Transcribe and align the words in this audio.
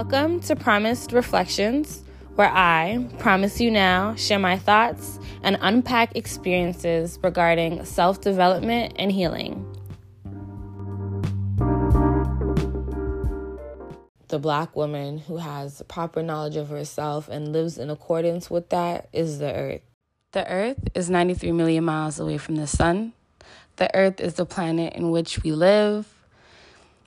Welcome 0.00 0.40
to 0.44 0.56
Promised 0.56 1.12
Reflections, 1.12 2.02
where 2.34 2.50
I 2.50 3.06
promise 3.18 3.60
you 3.60 3.70
now 3.70 4.14
share 4.14 4.38
my 4.38 4.56
thoughts 4.56 5.20
and 5.42 5.58
unpack 5.60 6.16
experiences 6.16 7.18
regarding 7.22 7.84
self 7.84 8.22
development 8.22 8.94
and 8.96 9.12
healing. 9.12 9.62
The 14.28 14.38
black 14.38 14.74
woman 14.74 15.18
who 15.18 15.36
has 15.36 15.82
proper 15.86 16.22
knowledge 16.22 16.56
of 16.56 16.70
herself 16.70 17.28
and 17.28 17.52
lives 17.52 17.76
in 17.76 17.90
accordance 17.90 18.50
with 18.50 18.70
that 18.70 19.10
is 19.12 19.38
the 19.38 19.52
earth. 19.54 19.82
The 20.32 20.50
earth 20.50 20.78
is 20.94 21.10
93 21.10 21.52
million 21.52 21.84
miles 21.84 22.18
away 22.18 22.38
from 22.38 22.56
the 22.56 22.66
sun. 22.66 23.12
The 23.76 23.94
earth 23.94 24.18
is 24.18 24.32
the 24.32 24.46
planet 24.46 24.94
in 24.94 25.10
which 25.10 25.42
we 25.42 25.52
live. 25.52 26.08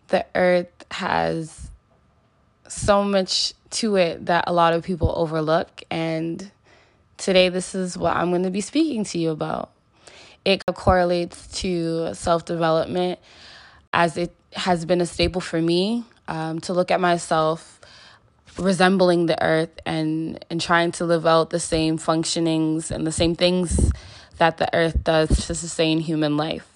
The 0.09 0.27
earth 0.35 0.85
has 0.91 1.62
so 2.67 3.03
much 3.03 3.53
to 3.71 3.95
it 3.95 4.25
that 4.27 4.45
a 4.47 4.53
lot 4.53 4.73
of 4.73 4.83
people 4.83 5.13
overlook. 5.15 5.83
And 5.89 6.51
today, 7.17 7.49
this 7.49 7.75
is 7.75 7.97
what 7.97 8.15
I'm 8.15 8.29
going 8.29 8.43
to 8.43 8.51
be 8.51 8.61
speaking 8.61 9.03
to 9.05 9.17
you 9.17 9.31
about. 9.31 9.71
It 10.45 10.63
correlates 10.65 11.61
to 11.61 12.13
self 12.13 12.45
development 12.45 13.19
as 13.93 14.17
it 14.17 14.35
has 14.53 14.85
been 14.85 15.01
a 15.01 15.05
staple 15.05 15.41
for 15.41 15.61
me 15.61 16.03
um, 16.27 16.59
to 16.61 16.73
look 16.73 16.91
at 16.91 16.99
myself 16.99 17.79
resembling 18.57 19.25
the 19.25 19.41
earth 19.41 19.79
and, 19.85 20.43
and 20.49 20.61
trying 20.61 20.91
to 20.91 21.05
live 21.05 21.25
out 21.25 21.49
the 21.49 21.59
same 21.59 21.97
functionings 21.97 22.91
and 22.91 23.07
the 23.07 23.11
same 23.11 23.35
things 23.35 23.91
that 24.37 24.57
the 24.57 24.73
earth 24.75 25.03
does 25.03 25.29
to 25.47 25.55
sustain 25.55 25.99
human 25.99 26.37
life. 26.37 26.69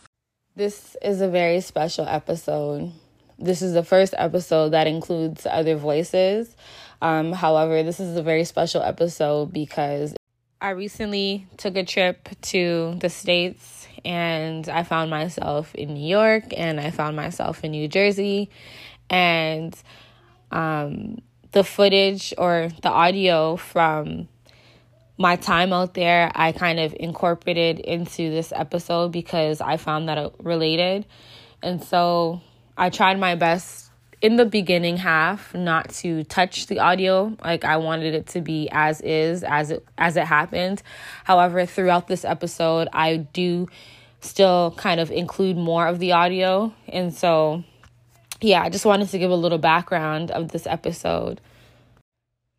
This 0.55 0.95
is 1.03 1.21
a 1.21 1.27
very 1.27 1.61
special 1.61 2.07
episode 2.07 2.91
this 3.39 3.61
is 3.61 3.73
the 3.73 3.83
first 3.83 4.13
episode 4.17 4.69
that 4.69 4.87
includes 4.87 5.45
other 5.45 5.75
voices. 5.75 6.55
Um, 7.01 7.31
however, 7.31 7.83
this 7.83 7.99
is 7.99 8.17
a 8.17 8.23
very 8.23 8.43
special 8.43 8.81
episode 8.81 9.53
because 9.53 10.15
I 10.59 10.71
recently 10.71 11.45
took 11.57 11.75
a 11.77 11.83
trip 11.83 12.29
to 12.41 12.97
the 12.99 13.09
States 13.09 13.87
and 14.03 14.67
I 14.67 14.83
found 14.83 15.11
myself 15.11 15.75
in 15.75 15.93
New 15.93 16.07
York 16.07 16.45
and 16.55 16.79
I 16.79 16.89
found 16.89 17.15
myself 17.15 17.63
in 17.63 17.71
New 17.71 17.87
Jersey. 17.87 18.49
And 19.09 19.75
um, 20.51 21.19
the 21.51 21.63
footage 21.63 22.33
or 22.37 22.69
the 22.81 22.89
audio 22.89 23.55
from 23.55 24.27
my 25.19 25.35
time 25.35 25.73
out 25.73 25.93
there, 25.93 26.31
I 26.33 26.51
kind 26.51 26.79
of 26.79 26.95
incorporated 26.99 27.79
into 27.79 28.31
this 28.31 28.51
episode 28.55 29.11
because 29.11 29.61
I 29.61 29.77
found 29.77 30.09
that 30.09 30.17
it 30.17 30.33
related. 30.39 31.05
And 31.61 31.83
so 31.83 32.41
I 32.77 32.89
tried 32.89 33.19
my 33.19 33.35
best 33.35 33.89
in 34.21 34.35
the 34.35 34.45
beginning 34.45 34.97
half 34.97 35.53
not 35.53 35.89
to 35.89 36.23
touch 36.25 36.67
the 36.67 36.79
audio. 36.79 37.35
Like 37.43 37.65
i 37.65 37.77
wanted 37.77 38.13
it 38.13 38.27
to 38.27 38.41
be 38.41 38.69
as 38.71 39.01
is 39.01 39.43
as 39.43 39.71
it 39.71 39.85
as 39.97 40.17
it 40.17 40.25
happened. 40.25 40.81
However 41.23 41.65
throughout 41.65 42.07
this 42.07 42.25
episode 42.25 42.87
i 42.93 43.17
do 43.17 43.67
still 44.21 44.73
kind 44.77 44.99
of 44.99 45.11
include 45.11 45.57
more 45.57 45.87
of 45.87 45.99
the 45.99 46.11
audio. 46.13 46.73
And 46.87 47.13
so 47.13 47.63
yeah 48.41 48.61
i 48.61 48.69
just 48.69 48.85
wanted 48.85 49.09
to 49.09 49.17
give 49.17 49.31
a 49.31 49.35
little 49.35 49.57
background 49.57 50.31
of 50.31 50.49
this 50.49 50.67
episode 50.67 51.41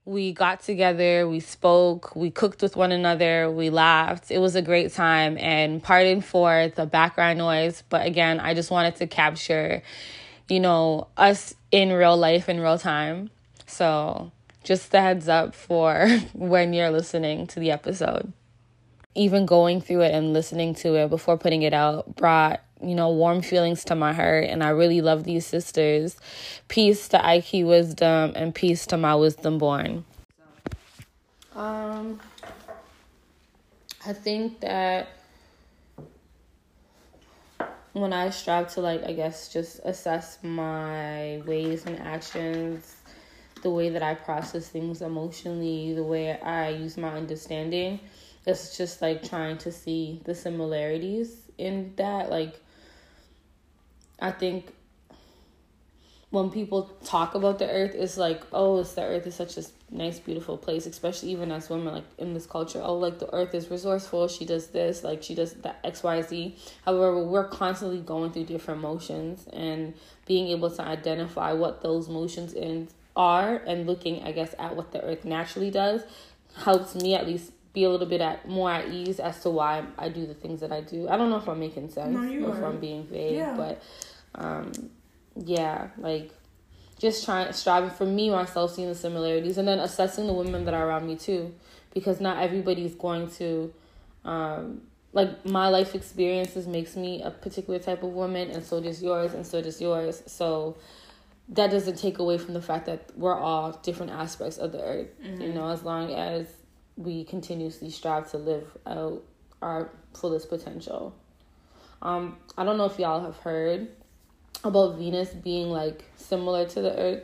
we 0.08 0.32
got 0.32 0.60
together, 0.60 1.28
we 1.28 1.38
spoke, 1.38 2.16
we 2.16 2.30
cooked 2.30 2.62
with 2.62 2.76
one 2.76 2.92
another, 2.92 3.50
we 3.50 3.68
laughed. 3.68 4.30
It 4.30 4.38
was 4.38 4.56
a 4.56 4.62
great 4.62 4.90
time. 4.94 5.36
And 5.36 5.82
pardon 5.82 6.22
for 6.22 6.72
the 6.74 6.86
background 6.86 7.38
noise, 7.38 7.82
but 7.90 8.06
again, 8.06 8.40
I 8.40 8.54
just 8.54 8.70
wanted 8.70 8.96
to 8.96 9.06
capture, 9.06 9.82
you 10.48 10.60
know, 10.60 11.08
us 11.18 11.54
in 11.70 11.92
real 11.92 12.16
life 12.16 12.48
in 12.48 12.58
real 12.58 12.78
time. 12.78 13.28
So, 13.66 14.32
just 14.64 14.94
a 14.94 15.00
heads 15.02 15.28
up 15.28 15.54
for 15.54 16.08
when 16.32 16.72
you're 16.72 16.90
listening 16.90 17.46
to 17.48 17.60
the 17.60 17.70
episode. 17.70 18.32
Even 19.14 19.44
going 19.44 19.82
through 19.82 20.02
it 20.02 20.14
and 20.14 20.32
listening 20.32 20.74
to 20.76 20.94
it 20.94 21.10
before 21.10 21.36
putting 21.36 21.62
it 21.62 21.74
out 21.74 22.16
brought 22.16 22.62
you 22.82 22.94
know, 22.94 23.10
warm 23.10 23.42
feelings 23.42 23.84
to 23.84 23.94
my 23.94 24.12
heart. 24.12 24.44
And 24.44 24.62
I 24.62 24.70
really 24.70 25.00
love 25.00 25.24
these 25.24 25.46
sisters. 25.46 26.16
Peace 26.68 27.08
to 27.08 27.18
IQ 27.18 27.66
Wisdom 27.66 28.32
and 28.34 28.54
peace 28.54 28.86
to 28.86 28.96
my 28.96 29.14
wisdom 29.14 29.58
born. 29.58 30.04
Um, 31.54 32.20
I 34.06 34.12
think 34.12 34.60
that 34.60 35.08
when 37.92 38.12
I 38.12 38.30
strive 38.30 38.72
to, 38.74 38.80
like, 38.80 39.04
I 39.04 39.12
guess, 39.12 39.52
just 39.52 39.80
assess 39.84 40.38
my 40.42 41.42
ways 41.46 41.84
and 41.86 41.98
actions, 41.98 42.96
the 43.62 43.70
way 43.70 43.88
that 43.90 44.02
I 44.02 44.14
process 44.14 44.68
things 44.68 45.02
emotionally, 45.02 45.94
the 45.94 46.04
way 46.04 46.40
I 46.40 46.70
use 46.70 46.96
my 46.96 47.10
understanding, 47.10 47.98
it's 48.46 48.76
just 48.76 49.02
like 49.02 49.28
trying 49.28 49.58
to 49.58 49.72
see 49.72 50.20
the 50.24 50.34
similarities 50.34 51.42
in 51.58 51.92
that. 51.96 52.30
Like, 52.30 52.60
I 54.18 54.30
think 54.30 54.72
when 56.30 56.50
people 56.50 56.84
talk 57.04 57.34
about 57.34 57.58
the 57.58 57.70
earth, 57.70 57.94
it's 57.94 58.18
like, 58.18 58.42
oh, 58.52 58.80
it's 58.80 58.92
the 58.92 59.02
earth 59.02 59.26
is 59.26 59.34
such 59.34 59.56
a 59.56 59.62
nice, 59.90 60.18
beautiful 60.18 60.58
place, 60.58 60.84
especially 60.84 61.30
even 61.30 61.50
as 61.50 61.70
women, 61.70 61.94
like 61.94 62.04
in 62.18 62.34
this 62.34 62.44
culture. 62.44 62.80
Oh, 62.82 62.96
like 62.98 63.18
the 63.18 63.32
earth 63.34 63.54
is 63.54 63.70
resourceful. 63.70 64.28
She 64.28 64.44
does 64.44 64.66
this, 64.68 65.02
like 65.02 65.22
she 65.22 65.34
does 65.34 65.54
that 65.54 65.78
X, 65.84 66.02
Y, 66.02 66.20
Z. 66.22 66.56
However, 66.84 67.24
we're 67.24 67.48
constantly 67.48 68.00
going 68.00 68.32
through 68.32 68.44
different 68.44 68.82
motions 68.82 69.46
and 69.54 69.94
being 70.26 70.48
able 70.48 70.70
to 70.70 70.82
identify 70.82 71.52
what 71.52 71.82
those 71.82 72.08
motions 72.08 72.52
in 72.52 72.88
are 73.16 73.56
and 73.66 73.86
looking, 73.86 74.22
I 74.22 74.32
guess, 74.32 74.54
at 74.58 74.76
what 74.76 74.92
the 74.92 75.02
earth 75.02 75.24
naturally 75.24 75.70
does 75.70 76.02
helps 76.56 76.94
me 76.94 77.14
at 77.14 77.26
least 77.26 77.52
be 77.72 77.84
a 77.84 77.90
little 77.90 78.06
bit 78.06 78.20
at 78.20 78.48
more 78.48 78.70
at 78.70 78.88
ease 78.88 79.20
as 79.20 79.40
to 79.42 79.50
why 79.50 79.84
I 79.96 80.08
do 80.08 80.26
the 80.26 80.34
things 80.34 80.60
that 80.60 80.72
I 80.72 80.82
do. 80.82 81.08
I 81.08 81.16
don't 81.16 81.30
know 81.30 81.36
if 81.36 81.48
I'm 81.48 81.60
making 81.60 81.90
sense 81.90 82.12
no, 82.12 82.48
or 82.48 82.56
if 82.56 82.62
I'm 82.62 82.80
being 82.80 83.06
vague, 83.06 83.36
yeah. 83.36 83.54
but 83.56 83.82
um, 84.34 84.72
yeah, 85.36 85.88
like 85.98 86.32
just 86.98 87.24
trying 87.24 87.52
striving 87.52 87.90
for 87.90 88.06
me 88.06 88.30
myself 88.30 88.74
seeing 88.74 88.88
the 88.88 88.94
similarities 88.94 89.58
and 89.58 89.68
then 89.68 89.78
assessing 89.78 90.26
the 90.26 90.32
women 90.32 90.64
that 90.64 90.74
are 90.74 90.88
around 90.88 91.06
me 91.06 91.16
too. 91.16 91.54
Because 91.94 92.20
not 92.20 92.42
everybody's 92.42 92.94
going 92.94 93.30
to 93.32 93.72
um, 94.24 94.82
like 95.12 95.44
my 95.46 95.68
life 95.68 95.94
experiences 95.94 96.66
makes 96.66 96.96
me 96.96 97.22
a 97.22 97.30
particular 97.30 97.78
type 97.78 98.02
of 98.02 98.10
woman 98.10 98.50
and 98.50 98.62
so 98.64 98.80
does 98.80 99.02
yours 99.02 99.32
and 99.32 99.46
so 99.46 99.62
does 99.62 99.80
yours. 99.80 100.22
So 100.26 100.76
that 101.50 101.70
doesn't 101.70 101.96
take 101.96 102.18
away 102.18 102.38
from 102.38 102.54
the 102.54 102.62
fact 102.62 102.86
that 102.86 103.10
we're 103.16 103.38
all 103.38 103.72
different 103.82 104.12
aspects 104.12 104.58
of 104.58 104.72
the 104.72 104.82
earth 104.82 105.08
mm-hmm. 105.22 105.40
you 105.40 105.52
know 105.52 105.68
as 105.68 105.82
long 105.82 106.12
as 106.12 106.46
we 106.96 107.24
continuously 107.24 107.90
strive 107.90 108.30
to 108.30 108.36
live 108.38 108.76
out 108.86 109.22
our 109.62 109.90
fullest 110.14 110.48
potential. 110.48 111.14
Um 112.02 112.36
i 112.56 112.64
don't 112.64 112.76
know 112.76 112.84
if 112.84 112.98
y'all 112.98 113.22
have 113.22 113.36
heard 113.38 113.88
about 114.64 114.96
Venus 114.96 115.30
being 115.30 115.70
like 115.70 116.04
similar 116.16 116.66
to 116.66 116.82
the 116.82 116.98
Earth. 116.98 117.22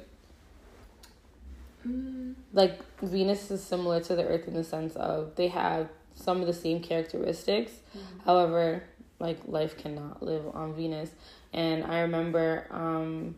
Mm. 1.86 2.34
Like 2.52 2.80
Venus 3.02 3.50
is 3.50 3.62
similar 3.62 4.00
to 4.00 4.16
the 4.16 4.24
Earth 4.24 4.48
in 4.48 4.54
the 4.54 4.64
sense 4.64 4.96
of 4.96 5.34
they 5.36 5.48
have 5.48 5.88
some 6.14 6.40
of 6.40 6.46
the 6.46 6.52
same 6.52 6.80
characteristics. 6.80 7.72
Mm. 7.96 8.00
However, 8.24 8.84
like 9.18 9.38
life 9.46 9.76
cannot 9.76 10.22
live 10.22 10.44
on 10.54 10.74
Venus. 10.74 11.10
And 11.52 11.84
I 11.84 12.00
remember 12.00 12.66
um 12.70 13.36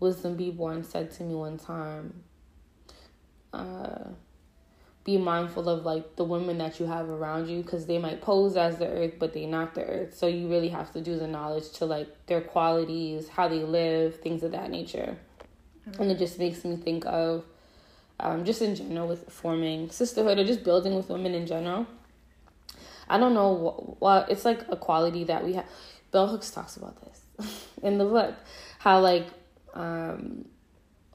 Wisdom 0.00 0.36
Be 0.36 0.50
Born 0.50 0.84
said 0.84 1.10
to 1.12 1.24
me 1.24 1.34
one 1.34 1.58
time, 1.58 2.22
uh 3.52 4.04
be 5.08 5.16
mindful 5.16 5.70
of 5.70 5.86
like 5.86 6.16
the 6.16 6.24
women 6.24 6.58
that 6.58 6.78
you 6.78 6.84
have 6.84 7.08
around 7.08 7.48
you 7.48 7.62
because 7.62 7.86
they 7.86 7.96
might 7.96 8.20
pose 8.20 8.58
as 8.58 8.76
the 8.76 8.86
earth 8.86 9.14
but 9.18 9.32
they're 9.32 9.48
not 9.48 9.74
the 9.74 9.82
earth. 9.82 10.14
So 10.14 10.26
you 10.26 10.48
really 10.48 10.68
have 10.68 10.92
to 10.92 11.00
do 11.00 11.18
the 11.18 11.26
knowledge 11.26 11.70
to 11.78 11.86
like 11.86 12.26
their 12.26 12.42
qualities 12.42 13.26
how 13.26 13.48
they 13.48 13.64
live 13.64 14.16
things 14.20 14.42
of 14.42 14.52
that 14.52 14.70
nature. 14.70 15.16
Mm-hmm. 15.88 16.02
and 16.02 16.10
it 16.10 16.18
just 16.18 16.38
makes 16.38 16.62
me 16.62 16.76
think 16.76 17.06
of 17.06 17.44
um, 18.20 18.44
just 18.44 18.60
in 18.60 18.74
general 18.74 19.08
with 19.08 19.30
forming 19.30 19.88
sisterhood 19.90 20.38
or 20.38 20.44
just 20.44 20.62
building 20.62 20.94
with 20.94 21.08
women 21.08 21.32
in 21.34 21.46
general. 21.46 21.86
I 23.08 23.16
don't 23.16 23.32
know 23.32 23.52
what, 23.52 24.00
what 24.02 24.30
it's 24.30 24.44
like 24.44 24.60
a 24.68 24.76
quality 24.76 25.24
that 25.24 25.42
we 25.42 25.54
have 25.54 25.64
bell 26.10 26.26
hooks 26.28 26.50
talks 26.50 26.76
about 26.76 26.96
this 27.02 27.64
in 27.82 27.96
the 27.96 28.04
book. 28.04 28.34
How 28.78 29.00
like 29.00 29.26
um 29.72 30.44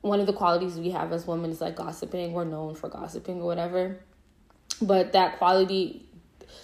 one 0.03 0.19
of 0.19 0.27
the 0.27 0.33
qualities 0.33 0.75
we 0.75 0.91
have 0.91 1.11
as 1.13 1.25
women 1.25 1.49
is 1.49 1.61
like 1.61 1.77
gossiping. 1.77 2.33
We're 2.33 2.43
known 2.43 2.75
for 2.75 2.89
gossiping 2.89 3.41
or 3.41 3.45
whatever. 3.45 3.99
But 4.81 5.13
that 5.13 5.37
quality 5.37 6.05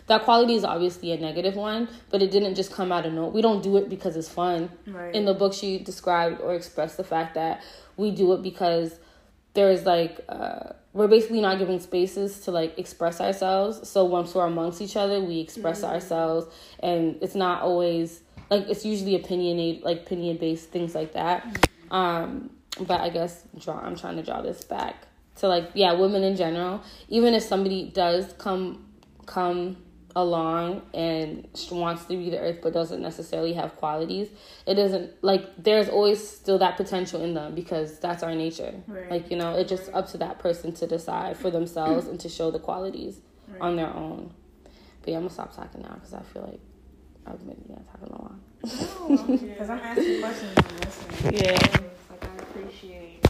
that 0.07 0.23
quality 0.23 0.55
is 0.55 0.63
obviously 0.63 1.13
a 1.13 1.17
negative 1.17 1.55
one, 1.55 1.87
but 2.09 2.21
it 2.21 2.31
didn't 2.31 2.55
just 2.55 2.71
come 2.71 2.91
out 2.91 3.05
of 3.05 3.13
no. 3.13 3.27
We 3.27 3.41
don't 3.41 3.63
do 3.63 3.77
it 3.77 3.89
because 3.89 4.17
it's 4.17 4.27
fun. 4.29 4.69
Right. 4.85 5.15
In 5.15 5.25
the 5.25 5.33
book, 5.33 5.53
she 5.53 5.79
described 5.79 6.41
or 6.41 6.53
expressed 6.53 6.97
the 6.97 7.03
fact 7.03 7.35
that 7.35 7.63
we 7.95 8.11
do 8.11 8.33
it 8.33 8.43
because 8.43 8.99
there's 9.53 9.85
like 9.85 10.19
uh, 10.27 10.73
we're 10.91 11.07
basically 11.07 11.39
not 11.39 11.59
giving 11.59 11.79
spaces 11.79 12.41
to 12.41 12.51
like 12.51 12.77
express 12.77 13.21
ourselves. 13.21 13.87
So 13.87 14.03
once 14.03 14.35
we're 14.35 14.45
amongst 14.45 14.81
each 14.81 14.97
other, 14.97 15.21
we 15.21 15.39
express 15.39 15.81
mm-hmm. 15.81 15.93
ourselves, 15.93 16.53
and 16.81 17.17
it's 17.21 17.35
not 17.35 17.61
always 17.61 18.21
like 18.49 18.67
it's 18.67 18.83
usually 18.83 19.15
opinionated, 19.15 19.83
like 19.83 20.01
opinion 20.01 20.35
based 20.35 20.71
things 20.71 20.93
like 20.93 21.13
that. 21.13 21.45
Mm-hmm. 21.45 21.93
Um, 21.95 22.49
but 22.79 23.01
I 23.01 23.09
guess 23.09 23.43
draw. 23.57 23.79
I'm 23.79 23.95
trying 23.95 24.17
to 24.17 24.23
draw 24.23 24.41
this 24.41 24.63
back 24.63 25.07
to 25.37 25.47
like 25.47 25.71
yeah, 25.73 25.93
women 25.93 26.23
in 26.23 26.35
general. 26.35 26.81
Even 27.07 27.33
if 27.33 27.43
somebody 27.43 27.89
does 27.93 28.33
come 28.37 28.85
come 29.25 29.77
along 30.15 30.81
and 30.93 31.47
wants 31.71 32.05
to 32.05 32.17
be 32.17 32.29
the 32.29 32.39
earth 32.39 32.59
but 32.63 32.73
doesn't 32.73 33.01
necessarily 33.01 33.53
have 33.53 33.75
qualities 33.75 34.29
it 34.65 34.73
doesn't 34.73 35.11
like 35.23 35.47
there's 35.57 35.87
always 35.87 36.27
still 36.27 36.57
that 36.57 36.75
potential 36.77 37.23
in 37.23 37.35
them 37.35 37.53
because 37.53 37.99
that's 37.99 38.23
our 38.23 38.33
nature 38.33 38.73
right. 38.87 39.09
like 39.11 39.29
you 39.29 39.37
know 39.37 39.55
it's 39.55 39.69
just 39.69 39.89
up 39.93 40.07
to 40.09 40.17
that 40.17 40.39
person 40.39 40.73
to 40.73 40.87
decide 40.87 41.37
for 41.37 41.51
themselves 41.51 42.07
and 42.07 42.19
to 42.19 42.27
show 42.27 42.49
the 42.49 42.57
qualities 42.59 43.19
right. 43.47 43.61
on 43.61 43.75
their 43.75 43.93
own 43.93 44.33
but 45.01 45.11
yeah 45.11 45.17
i'm 45.17 45.23
gonna 45.23 45.33
stop 45.33 45.55
talking 45.55 45.81
now 45.81 45.93
because 45.93 46.13
i 46.13 46.21
feel 46.21 46.41
like 46.41 46.59
i've 47.27 47.45
been 47.45 47.63
yeah 47.69 47.77
talking 47.91 48.09
a 48.09 48.21
lot 48.21 49.39
because 49.41 49.69
i'm 49.69 49.79
asking 49.79 50.21
questions 50.21 50.57
and 50.57 50.85
listening 50.85 51.45
yeah 51.45 51.51
like 51.51 51.83
i 52.08 52.08
appreciate 52.59 53.25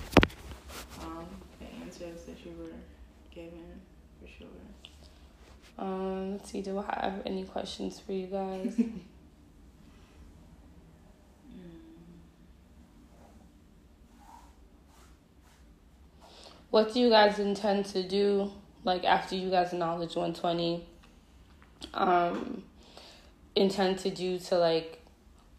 um 1.01 1.25
the 1.59 1.65
answers 1.83 2.23
that 2.23 2.45
you 2.45 2.51
were 2.59 2.77
giving 3.31 3.79
for 4.19 4.27
sure 4.27 4.47
um, 5.79 6.33
let's 6.33 6.51
see, 6.51 6.61
do 6.61 6.77
I 6.77 6.83
have 7.01 7.21
any 7.25 7.45
questions 7.45 8.01
for 8.01 8.11
you 8.11 8.27
guys? 8.27 8.77
what 16.69 16.93
do 16.93 16.99
you 16.99 17.09
guys 17.09 17.39
intend 17.39 17.85
to 17.85 18.03
do 18.03 18.51
like 18.83 19.05
after 19.05 19.35
you 19.35 19.49
guys 19.49 19.71
knowledge 19.73 20.15
120 20.15 20.85
um 21.93 22.63
intend 23.55 23.97
to 23.99 24.09
do 24.09 24.37
to 24.37 24.57
like 24.57 25.01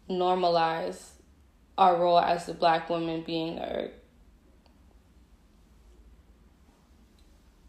normalize 0.09 1.10
our 1.81 1.97
role 1.97 2.19
as 2.19 2.45
the 2.45 2.53
black 2.53 2.91
woman 2.91 3.23
being 3.25 3.57
a 3.57 3.89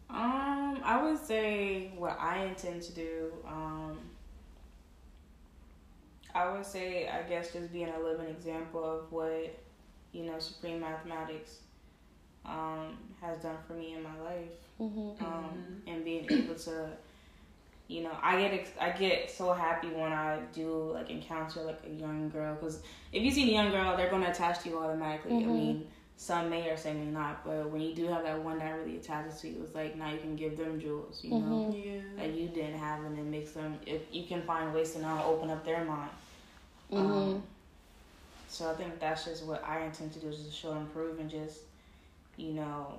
Um, 0.07 0.79
I 0.83 1.01
would 1.03 1.17
say 1.17 1.91
what 1.97 2.15
I 2.19 2.43
intend 2.43 2.83
to 2.83 2.91
do. 2.93 3.33
Um, 3.47 3.97
I 6.35 6.51
would 6.51 6.63
say, 6.63 7.09
I 7.09 7.27
guess, 7.27 7.51
just 7.51 7.73
being 7.73 7.89
a 7.89 7.99
living 7.99 8.27
example 8.27 8.83
of 8.83 9.11
what 9.11 9.57
you 10.11 10.25
know 10.25 10.37
Supreme 10.37 10.81
Mathematics 10.81 11.61
um, 12.45 12.99
has 13.19 13.39
done 13.39 13.57
for 13.65 13.73
me 13.73 13.95
in 13.95 14.03
my 14.03 14.19
life, 14.19 14.51
mm-hmm. 14.79 15.25
Um, 15.25 15.43
mm-hmm. 15.43 15.89
and 15.89 16.05
being 16.05 16.31
able 16.31 16.53
to, 16.53 16.89
you 17.87 18.03
know, 18.03 18.15
I 18.21 18.39
get 18.39 18.53
ex- 18.53 18.77
I 18.79 18.91
get 18.91 19.29
so 19.29 19.53
happy 19.53 19.89
when 19.89 20.11
I 20.13 20.39
do 20.53 20.91
like 20.93 21.09
encounter 21.09 21.61
like 21.61 21.79
a 21.85 21.93
young 21.93 22.29
girl 22.29 22.55
because 22.55 22.81
if 23.11 23.23
you 23.23 23.31
see 23.31 23.49
a 23.49 23.53
young 23.53 23.71
girl, 23.71 23.95
they're 23.97 24.09
gonna 24.09 24.29
attach 24.29 24.59
to 24.63 24.69
you 24.69 24.79
automatically. 24.79 25.33
Mm-hmm. 25.33 25.49
I 25.49 25.53
mean 25.53 25.87
some 26.15 26.49
may 26.49 26.69
or 26.69 26.77
some 26.77 26.99
may 26.99 27.11
not, 27.11 27.43
but 27.43 27.69
when 27.69 27.81
you 27.81 27.93
do 27.93 28.07
have 28.07 28.23
that 28.23 28.39
one 28.41 28.59
that 28.59 28.71
really 28.77 28.97
attaches 28.97 29.41
to 29.41 29.49
you, 29.49 29.61
it's 29.63 29.75
like 29.75 29.97
now 29.97 30.11
you 30.11 30.19
can 30.19 30.35
give 30.35 30.57
them 30.57 30.79
jewels, 30.79 31.19
you 31.23 31.31
mm-hmm. 31.31 31.49
know, 31.49 31.75
yeah. 31.75 32.01
that 32.17 32.33
you 32.33 32.47
didn't 32.47 32.77
have, 32.77 33.03
and 33.03 33.17
it 33.17 33.25
makes 33.25 33.51
them. 33.51 33.77
If 33.85 34.01
you 34.11 34.25
can 34.25 34.41
find 34.43 34.73
ways 34.73 34.93
to 34.93 35.01
now 35.01 35.25
open 35.25 35.49
up 35.49 35.65
their 35.65 35.83
mind. 35.83 36.11
Mm-hmm. 36.91 37.11
Um, 37.11 37.43
so 38.47 38.69
I 38.69 38.75
think 38.75 38.99
that's 38.99 39.25
just 39.25 39.45
what 39.45 39.63
I 39.67 39.83
intend 39.83 40.13
to 40.13 40.19
do 40.19 40.29
is 40.29 40.45
to 40.45 40.51
show 40.51 40.73
and 40.73 40.91
prove 40.93 41.19
and 41.19 41.29
just, 41.29 41.61
you 42.37 42.53
know, 42.53 42.93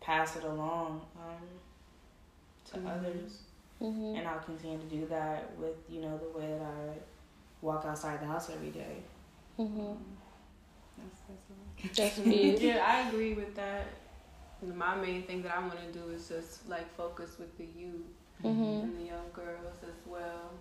pass 0.00 0.36
it 0.36 0.44
along 0.44 1.02
um, 1.16 2.70
to 2.70 2.76
mm-hmm. 2.78 2.86
others, 2.86 3.40
mm-hmm. 3.82 4.16
and 4.16 4.28
I'll 4.28 4.40
continue 4.40 4.78
to 4.78 4.84
do 4.84 5.06
that 5.06 5.50
with 5.58 5.76
you 5.88 6.00
know 6.00 6.18
the 6.18 6.38
way 6.38 6.46
that 6.46 6.62
I 6.62 6.98
walk 7.60 7.84
outside 7.86 8.20
the 8.20 8.26
house 8.26 8.50
every 8.50 8.70
day. 8.70 8.96
Mm-hmm. 9.58 9.80
Um, 9.80 9.98
that's, 11.96 12.18
yeah, 12.62 12.84
I 12.86 13.08
agree 13.08 13.34
with 13.34 13.54
that. 13.56 13.86
My 14.62 14.94
main 14.94 15.22
thing 15.24 15.42
that 15.42 15.56
I 15.56 15.60
want 15.60 15.78
to 15.80 15.98
do 15.98 16.08
is 16.10 16.28
just 16.28 16.68
like 16.68 16.94
focus 16.96 17.36
with 17.38 17.56
the 17.58 17.64
youth 17.64 18.06
mm-hmm. 18.44 18.62
and 18.62 19.00
the 19.00 19.06
young 19.06 19.30
girls 19.32 19.76
as 19.82 20.06
well, 20.06 20.52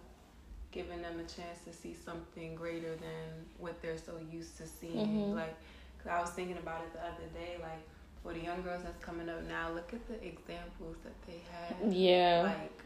giving 0.71 1.01
them 1.01 1.19
a 1.19 1.23
chance 1.23 1.59
to 1.65 1.73
see 1.73 1.93
something 1.93 2.55
greater 2.55 2.95
than 2.95 3.45
what 3.59 3.79
they're 3.81 3.97
so 3.97 4.13
used 4.31 4.57
to 4.57 4.63
seeing. 4.65 5.07
Mm-hmm. 5.07 5.35
Like, 5.35 5.55
cause 5.99 6.11
I 6.11 6.21
was 6.21 6.31
thinking 6.31 6.57
about 6.57 6.81
it 6.81 6.93
the 6.93 7.01
other 7.01 7.29
day, 7.33 7.57
like 7.61 7.83
for 8.23 8.33
the 8.33 8.43
young 8.43 8.61
girls 8.61 8.81
that's 8.83 9.03
coming 9.03 9.29
up 9.29 9.43
now, 9.47 9.71
look 9.71 9.93
at 9.93 10.07
the 10.07 10.15
examples 10.25 10.97
that 11.03 11.13
they 11.27 11.41
had. 11.51 11.93
Yeah. 11.93 12.55
Like 12.57 12.83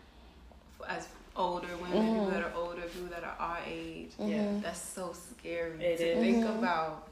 as 0.88 1.07
older 1.36 1.68
women, 1.81 1.98
mm-hmm. 1.98 2.13
people 2.13 2.31
that 2.31 2.44
are 2.44 2.54
older, 2.56 2.81
people 2.81 3.07
that 3.10 3.24
are 3.24 3.36
our 3.39 3.60
age. 3.68 4.12
Yeah. 4.19 4.60
That's 4.62 4.80
so 4.80 5.13
scary 5.13 5.83
it 5.83 5.98
to 5.98 6.07
is. 6.12 6.19
think 6.19 6.45
mm-hmm. 6.45 6.60
about 6.60 7.10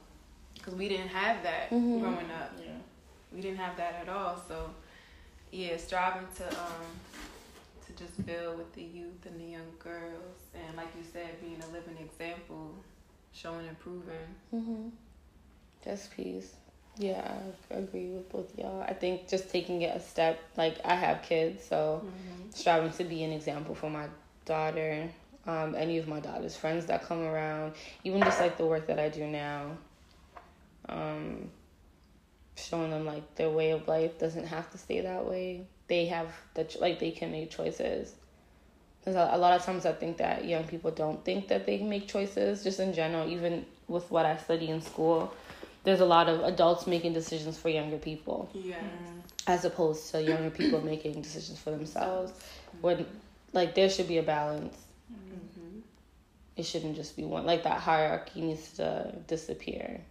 because 0.53 0.75
we 0.75 0.87
didn't 0.87 1.09
have 1.09 1.43
that 1.43 1.69
mm-hmm. 1.69 1.99
growing 1.99 2.31
up. 2.31 2.53
Yeah, 2.59 2.71
we 3.33 3.41
didn't 3.41 3.57
have 3.57 3.75
that 3.77 3.95
at 4.01 4.09
all. 4.09 4.41
So, 4.47 4.69
yeah, 5.51 5.77
striving 5.77 6.27
to 6.37 6.47
um 6.47 6.85
to 7.85 7.93
just 8.03 8.25
build 8.25 8.57
with 8.57 8.73
the 8.73 8.83
youth 8.83 9.25
and 9.25 9.39
the 9.39 9.51
young 9.51 9.71
girls, 9.79 10.37
and 10.53 10.77
like 10.77 10.87
you 10.97 11.03
said, 11.11 11.39
being 11.41 11.61
a 11.61 11.73
living 11.73 11.97
example, 11.99 12.71
showing 13.33 13.67
and 13.67 13.79
proving. 13.79 14.29
Mm-hmm. 14.53 14.89
Just 15.83 16.15
peace. 16.15 16.53
Yeah, 16.97 17.27
I 17.71 17.75
agree 17.75 18.09
with 18.09 18.29
both 18.31 18.57
y'all. 18.57 18.81
I 18.81 18.93
think 18.93 19.27
just 19.27 19.49
taking 19.49 19.81
it 19.81 19.95
a 19.95 19.99
step, 19.99 20.39
like 20.57 20.77
I 20.85 20.93
have 20.95 21.23
kids, 21.23 21.63
so 21.63 22.03
mm-hmm. 22.05 22.49
striving 22.51 22.91
to 22.91 23.03
be 23.03 23.23
an 23.23 23.31
example 23.31 23.73
for 23.73 23.89
my 23.89 24.07
daughter, 24.45 25.09
um, 25.47 25.73
any 25.75 25.97
of 25.97 26.07
my 26.07 26.19
daughter's 26.19 26.55
friends 26.55 26.85
that 26.85 27.03
come 27.03 27.23
around, 27.23 27.73
even 28.03 28.21
just 28.21 28.39
like 28.39 28.57
the 28.57 28.65
work 28.65 28.85
that 28.87 28.99
I 28.99 29.09
do 29.09 29.25
now 29.25 29.71
um, 30.89 31.49
showing 32.55 32.91
them 32.91 33.05
like 33.05 33.35
their 33.35 33.49
way 33.49 33.71
of 33.71 33.87
life 33.87 34.19
doesn't 34.19 34.47
have 34.47 34.69
to 34.71 34.77
stay 34.77 35.01
that 35.01 35.25
way. 35.25 35.65
They 35.87 36.05
have 36.05 36.27
the 36.53 36.67
like 36.79 36.99
they 36.99 37.11
can 37.11 37.31
make 37.31 37.51
choices. 37.51 38.13
Because 38.99 39.15
a, 39.15 39.35
a 39.35 39.37
lot 39.37 39.53
of 39.53 39.65
times 39.65 39.85
I 39.85 39.91
think 39.91 40.17
that 40.17 40.45
young 40.45 40.63
people 40.63 40.91
don't 40.91 41.23
think 41.25 41.49
that 41.49 41.65
they 41.65 41.77
can 41.77 41.89
make 41.89 42.07
choices. 42.07 42.63
Just 42.63 42.79
in 42.79 42.93
general, 42.93 43.29
even 43.29 43.65
with 43.87 44.09
what 44.09 44.25
I 44.25 44.37
study 44.37 44.69
in 44.69 44.81
school, 44.81 45.33
there's 45.83 45.99
a 45.99 46.05
lot 46.05 46.29
of 46.29 46.41
adults 46.41 46.87
making 46.87 47.13
decisions 47.13 47.57
for 47.57 47.69
younger 47.69 47.97
people. 47.97 48.49
Yeah. 48.53 48.81
As 49.47 49.65
opposed 49.65 50.09
to 50.11 50.21
younger 50.21 50.49
people 50.49 50.81
making 50.81 51.21
decisions 51.21 51.59
for 51.59 51.71
themselves. 51.71 52.31
When 52.81 53.05
like 53.51 53.75
there 53.75 53.89
should 53.89 54.07
be 54.07 54.17
a 54.17 54.23
balance. 54.23 54.75
Mm-hmm. 55.11 55.79
It 56.55 56.63
shouldn't 56.63 56.95
just 56.95 57.15
be 57.15 57.23
one. 57.23 57.45
Like 57.45 57.63
that 57.63 57.79
hierarchy 57.79 58.41
needs 58.41 58.73
to 58.73 59.13
disappear. 59.27 60.01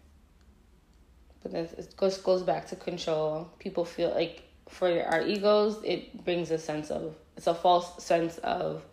But 1.42 1.54
it 1.54 1.96
goes 1.96 2.18
goes 2.18 2.42
back 2.42 2.68
to 2.68 2.76
control. 2.76 3.50
People 3.58 3.85
feel 3.85 4.11
like 4.11 4.42
for 4.68 5.02
our 5.04 5.23
egos, 5.23 5.78
it 5.85 6.25
brings 6.25 6.50
a 6.50 6.58
sense 6.58 6.90
of 6.90 7.14
it's 7.37 7.46
a 7.46 7.54
false 7.54 8.02
sense 8.02 8.38
of 8.38 8.85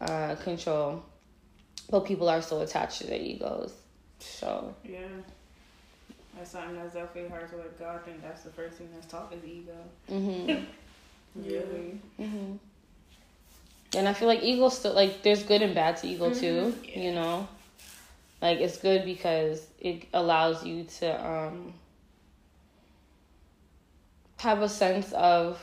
uh, 0.00 0.36
control. 0.36 1.02
But 1.90 2.04
people 2.04 2.28
are 2.28 2.42
so 2.42 2.60
attached 2.60 3.00
to 3.00 3.06
their 3.06 3.20
egos. 3.20 3.72
So 4.18 4.74
yeah, 4.84 5.06
that's 6.38 6.50
something 6.50 6.76
that's 6.76 6.94
definitely 6.94 7.30
hard 7.30 7.50
to 7.50 7.56
let 7.56 7.78
go. 7.78 7.88
I 7.88 7.98
think 7.98 8.22
that's 8.22 8.42
the 8.42 8.50
first 8.50 8.76
thing 8.78 8.88
that's 8.94 9.06
taught 9.06 9.32
is 9.32 9.44
ego. 9.44 9.72
Mm-hmm. 10.10 10.64
really. 11.44 12.00
Mm-hmm. 12.20 12.56
And 13.96 14.08
I 14.08 14.12
feel 14.12 14.28
like 14.28 14.42
ego 14.42 14.68
still 14.68 14.94
like 14.94 15.22
there's 15.22 15.42
good 15.42 15.62
and 15.62 15.74
bad 15.74 15.96
to 15.98 16.06
ego 16.06 16.30
mm-hmm. 16.30 16.40
too. 16.40 16.74
Yeah. 16.84 16.98
You 17.00 17.14
know, 17.14 17.48
like 18.40 18.58
it's 18.58 18.78
good 18.78 19.04
because 19.04 19.66
it 19.80 20.04
allows 20.14 20.64
you 20.64 20.84
to 20.98 21.26
um 21.26 21.74
have 24.38 24.62
a 24.62 24.68
sense 24.68 25.12
of 25.12 25.60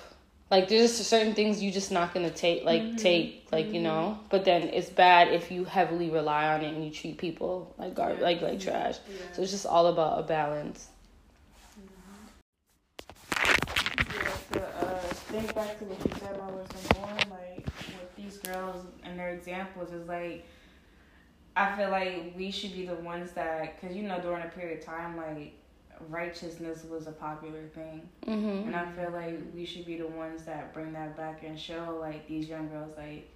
like 0.52 0.68
there's 0.68 0.98
just 0.98 1.10
certain 1.10 1.34
things 1.34 1.62
you 1.62 1.72
just 1.72 1.92
not 1.92 2.14
gonna 2.14 2.30
take 2.30 2.64
like 2.64 2.82
mm-hmm. 2.82 2.96
take 2.98 3.48
like 3.52 3.66
mm-hmm. 3.66 3.76
you 3.76 3.82
know 3.82 4.20
but 4.30 4.46
then 4.46 4.64
it's 4.64 4.90
bad 4.90 5.30
if 5.30 5.52
you 5.52 5.66
heavily 5.66 6.10
rely 6.10 6.48
on 6.48 6.62
it 6.62 6.74
and 6.74 6.84
you 6.86 6.92
treat 6.92 7.18
people 7.18 7.74
like 7.78 7.96
garbage 7.96 8.20
yeah. 8.20 8.26
like 8.26 8.42
like 8.42 8.60
mm-hmm. 8.60 8.70
trash 8.70 8.98
yeah. 9.08 9.16
so 9.34 9.42
it's 9.42 9.52
just 9.52 9.66
all 9.66 9.88
about 9.88 10.20
a 10.20 10.24
balance 10.24 10.88
yeah, 14.54 14.60
to 14.60 14.62
uh, 14.62 15.00
think 15.00 15.54
back 15.56 15.78
to 15.80 15.86
what 15.86 16.00
you 16.06 16.20
said 16.20 16.36
about 16.36 16.96
born 16.96 17.18
like 17.32 17.66
with 17.66 18.16
these 18.16 18.38
girls 18.38 18.86
and 19.04 19.20
their 19.20 19.30
examples 19.30 19.92
is 19.92 20.08
like 20.08 20.46
I 21.58 21.76
feel 21.78 21.90
like 21.90 22.34
we 22.36 22.52
should 22.52 22.74
be 22.74 22.86
the 22.86 22.96
ones 22.96 23.32
that, 23.32 23.80
because 23.80 23.96
you 23.96 24.04
know, 24.04 24.20
during 24.20 24.44
a 24.44 24.50
period 24.50 24.80
of 24.80 24.86
time, 24.86 25.16
like 25.16 25.54
righteousness 26.10 26.84
was 26.90 27.08
a 27.08 27.12
popular 27.12 27.68
thing, 27.74 28.08
mm-hmm. 28.26 28.68
and 28.68 28.76
I 28.76 28.92
feel 28.92 29.12
like 29.12 29.40
we 29.54 29.66
should 29.66 29.86
be 29.86 29.98
the 29.98 30.08
ones 30.08 30.44
that 30.44 30.74
bring 30.74 30.94
that 30.94 31.16
back 31.16 31.44
and 31.44 31.60
show 31.60 31.98
like 32.00 32.28
these 32.28 32.48
young 32.48 32.70
girls, 32.70 32.92
like, 32.98 33.30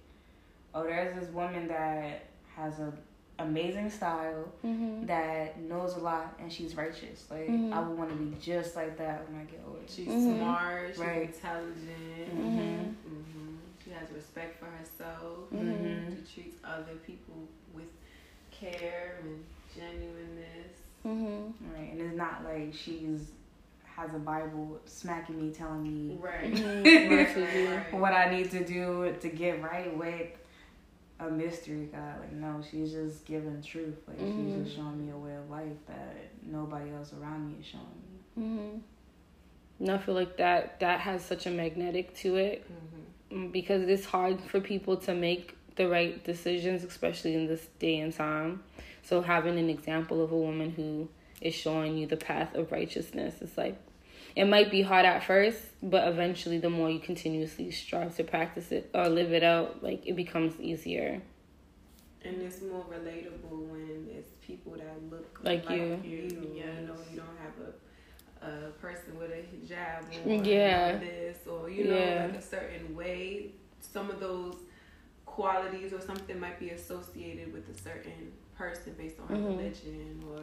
oh, 0.74 0.84
there's 0.84 1.18
this 1.18 1.32
woman 1.32 1.68
that 1.68 2.24
has 2.56 2.78
a 2.78 2.92
amazing 3.40 3.90
style 3.90 4.44
mm-hmm. 4.64 5.06
that 5.06 5.58
knows 5.60 5.96
a 5.96 5.98
lot 5.98 6.36
and 6.40 6.52
she's 6.52 6.74
righteous. 6.76 7.26
Like 7.30 7.48
mm-hmm. 7.48 7.72
I 7.72 7.80
would 7.80 7.98
want 7.98 8.10
to 8.10 8.16
be 8.16 8.36
just 8.40 8.76
like 8.76 8.96
that 8.98 9.28
when 9.28 9.40
I 9.40 9.44
get 9.44 9.60
older. 9.66 9.80
She's 9.86 10.08
mm-hmm. 10.08 10.38
smart. 10.38 10.90
She's 10.90 10.98
right. 10.98 11.22
intelligent. 11.22 12.36
Mm-hmm. 12.36 12.58
Mm-hmm. 12.60 13.54
She 13.84 13.90
has 13.90 14.10
respect 14.14 14.60
for 14.60 14.66
herself. 14.66 15.48
She 15.50 16.42
treats 16.42 16.56
other 16.64 16.94
people 17.06 17.36
with 17.74 17.88
care 18.50 19.18
and 19.22 19.44
genuineness. 19.74 20.79
Mm-hmm. 21.06 21.74
Right, 21.74 21.92
and 21.92 22.00
it's 22.00 22.16
not 22.16 22.44
like 22.44 22.74
she's 22.74 23.30
has 23.96 24.14
a 24.14 24.18
Bible 24.18 24.80
smacking 24.86 25.40
me, 25.40 25.52
telling 25.52 25.82
me 25.82 26.16
right. 26.20 26.54
Mm-hmm. 26.54 27.96
what 28.00 28.12
I 28.12 28.30
need 28.30 28.50
to 28.52 28.64
do 28.64 29.14
to 29.20 29.28
get 29.28 29.62
right 29.62 29.94
with 29.96 30.28
a 31.20 31.30
mystery 31.30 31.88
God. 31.92 32.20
Like 32.20 32.32
no, 32.32 32.62
she's 32.68 32.92
just 32.92 33.24
giving 33.24 33.62
truth. 33.62 33.96
Like 34.06 34.18
mm-hmm. 34.18 34.58
she's 34.58 34.64
just 34.64 34.76
showing 34.76 35.04
me 35.04 35.12
a 35.12 35.16
way 35.16 35.34
of 35.34 35.50
life 35.50 35.76
that 35.86 36.16
nobody 36.42 36.90
else 36.92 37.12
around 37.20 37.48
me 37.48 37.56
is 37.60 37.66
showing 37.66 37.84
me. 37.84 38.42
Mm-hmm. 38.42 38.78
And 39.80 39.90
I 39.90 39.98
feel 39.98 40.14
like 40.14 40.36
that 40.36 40.80
that 40.80 41.00
has 41.00 41.24
such 41.24 41.46
a 41.46 41.50
magnetic 41.50 42.14
to 42.16 42.36
it 42.36 42.64
mm-hmm. 42.64 43.44
Mm, 43.44 43.52
because 43.52 43.82
it's 43.88 44.04
hard 44.04 44.40
for 44.40 44.60
people 44.60 44.96
to 44.98 45.14
make 45.14 45.56
the 45.76 45.88
right 45.88 46.22
decisions, 46.24 46.84
especially 46.84 47.34
in 47.34 47.46
this 47.46 47.66
day 47.78 47.98
and 47.98 48.14
time. 48.14 48.62
So 49.02 49.22
having 49.22 49.58
an 49.58 49.70
example 49.70 50.22
of 50.22 50.32
a 50.32 50.36
woman 50.36 50.70
who 50.70 51.08
is 51.40 51.54
showing 51.54 51.96
you 51.96 52.06
the 52.06 52.16
path 52.16 52.54
of 52.54 52.70
righteousness, 52.72 53.36
it's 53.40 53.56
like 53.56 53.76
it 54.36 54.44
might 54.44 54.70
be 54.70 54.82
hard 54.82 55.04
at 55.04 55.24
first, 55.24 55.60
but 55.82 56.06
eventually 56.06 56.58
the 56.58 56.70
more 56.70 56.90
you 56.90 57.00
continuously 57.00 57.70
strive 57.70 58.16
to 58.16 58.24
practice 58.24 58.70
it 58.70 58.90
or 58.94 59.08
live 59.08 59.32
it 59.32 59.42
out, 59.42 59.82
like 59.82 60.06
it 60.06 60.14
becomes 60.14 60.58
easier. 60.60 61.20
And 62.22 62.42
it's 62.42 62.60
more 62.60 62.84
relatable 62.84 63.68
when 63.68 64.08
it's 64.14 64.28
people 64.42 64.72
that 64.72 65.10
look 65.10 65.40
like, 65.42 65.68
like 65.68 65.78
you. 65.78 66.00
you. 66.04 66.52
Yeah, 66.54 66.80
you 66.80 66.86
know, 66.86 66.94
you 67.10 67.16
don't 67.16 67.38
have 67.42 67.66
a 67.66 67.72
a 68.42 68.70
person 68.80 69.18
with 69.18 69.30
a 69.30 69.34
hijab 69.34 70.08
or 70.24 70.44
yeah. 70.44 70.96
this 70.96 71.38
or 71.46 71.68
you 71.68 71.84
know 71.84 71.96
yeah. 71.96 72.26
like 72.26 72.36
a 72.36 72.42
certain 72.42 72.96
way. 72.96 73.52
Some 73.80 74.10
of 74.10 74.20
those 74.20 74.56
qualities 75.26 75.92
or 75.92 76.00
something 76.00 76.38
might 76.38 76.58
be 76.58 76.70
associated 76.70 77.52
with 77.52 77.68
a 77.68 77.82
certain 77.82 78.32
person 78.60 78.94
based 78.98 79.16
on 79.20 79.28
mm-hmm. 79.28 79.56
religion 79.56 80.22
or 80.30 80.40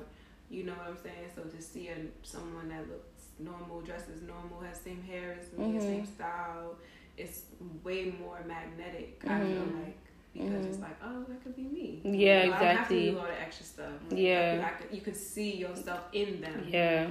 you 0.49 0.63
know 0.63 0.73
what 0.73 0.87
I'm 0.87 0.97
saying. 0.97 1.29
So 1.35 1.43
to 1.43 1.61
see 1.61 1.89
a, 1.89 1.97
someone 2.23 2.69
that 2.69 2.89
looks 2.89 3.25
normal, 3.39 3.81
dresses 3.81 4.21
normal, 4.23 4.61
has 4.61 4.79
same 4.79 5.03
hair 5.03 5.37
as 5.39 5.51
me, 5.57 5.65
mm-hmm. 5.65 5.79
same 5.79 6.05
style, 6.05 6.75
it's 7.17 7.41
way 7.83 8.15
more 8.19 8.39
magnetic. 8.47 9.19
Mm-hmm. 9.19 9.33
I 9.33 9.39
feel 9.39 9.61
mm-hmm. 9.61 9.83
like 9.83 9.97
because 10.33 10.49
mm-hmm. 10.49 10.67
it's 10.67 10.79
like, 10.79 10.97
oh, 11.03 11.25
that 11.27 11.43
could 11.43 11.55
be 11.55 11.63
me. 11.63 12.01
Yeah, 12.03 12.43
you 12.43 12.49
know, 12.49 12.55
exactly. 12.55 12.61
I 12.61 12.73
don't 12.73 12.77
have 12.77 12.87
to 12.89 13.11
do 13.11 13.19
all 13.19 13.25
the 13.25 13.41
extra 13.41 13.65
stuff. 13.65 13.93
Like, 14.09 14.19
yeah, 14.19 14.69
you 14.91 15.01
can 15.01 15.13
see 15.13 15.55
yourself 15.55 16.01
in 16.13 16.41
them. 16.41 16.67
Yeah, 16.67 17.07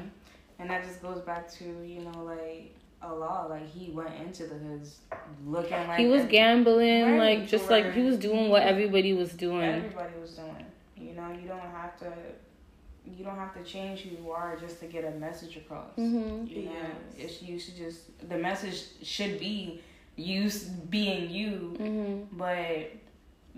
and 0.59 0.71
that 0.71 0.85
just 0.85 1.03
goes 1.03 1.21
back 1.21 1.51
to 1.59 1.65
you 1.65 2.01
know 2.01 2.25
like 2.25 2.75
a 3.03 3.07
Allah, 3.07 3.47
like 3.51 3.69
he 3.71 3.91
went 3.91 4.15
into 4.15 4.47
the 4.47 4.55
hoods 4.55 5.01
looking 5.45 5.87
like 5.87 5.99
he 5.99 6.07
was 6.07 6.25
gambling, 6.25 7.19
like 7.19 7.47
just 7.47 7.71
like 7.71 7.93
he 7.93 8.03
was 8.03 8.17
doing 8.17 8.49
what 8.49 8.63
everybody 8.63 9.13
was 9.13 9.33
doing. 9.33 9.69
Everybody 9.85 10.19
was 10.21 10.31
doing. 10.33 10.66
You 11.17 11.23
know, 11.23 11.33
you 11.33 11.49
don't 11.49 11.61
have 11.61 11.99
to. 12.01 12.13
You 13.07 13.25
don't 13.25 13.37
have 13.37 13.55
to 13.55 13.63
change 13.63 14.01
who 14.01 14.17
you 14.17 14.31
are 14.33 14.57
just 14.57 14.81
to 14.81 14.87
get 14.87 15.05
a 15.05 15.13
message 15.13 15.57
across. 15.57 15.93
Mm-hmm. 15.97 16.47
You 16.47 16.65
know, 16.65 16.73
yes. 16.73 16.91
it's 17.17 17.43
you 17.43 17.59
should 17.59 17.77
just 17.77 18.29
the 18.29 18.37
message 18.37 18.83
should 19.03 19.39
be 19.39 19.81
you 20.17 20.51
being 20.91 21.31
you, 21.31 21.77
mm-hmm. 21.79 22.37
but 22.37 22.91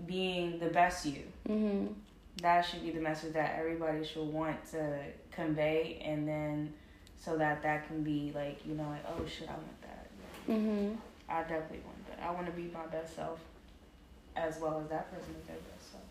being 0.05 0.59
the 0.59 0.67
best 0.67 1.05
you. 1.05 1.23
Mm-hmm. 1.49 1.87
That 2.41 2.61
should 2.61 2.83
be 2.83 2.91
the 2.91 3.01
message 3.01 3.33
that 3.33 3.55
everybody 3.57 4.05
should 4.05 4.31
want 4.31 4.63
to 4.71 4.99
convey, 5.31 6.01
and 6.05 6.27
then 6.27 6.73
so 7.17 7.37
that 7.37 7.63
that 7.63 7.87
can 7.87 8.03
be 8.03 8.31
like 8.33 8.59
you 8.65 8.75
know 8.75 8.87
like 8.87 9.03
oh 9.07 9.25
shit 9.25 9.49
I 9.49 9.53
want 9.53 9.81
that. 9.81 10.09
Mm-hmm. 10.47 10.95
I 11.27 11.41
definitely 11.41 11.81
want 11.85 12.07
that. 12.07 12.23
I 12.23 12.31
want 12.31 12.45
to 12.45 12.53
be 12.53 12.71
my 12.71 12.85
best 12.85 13.15
self, 13.15 13.39
as 14.35 14.59
well 14.59 14.79
as 14.79 14.89
that 14.89 15.11
person 15.11 15.35
is 15.41 15.47
their 15.47 15.57
best 15.57 15.91
self. 15.91 16.03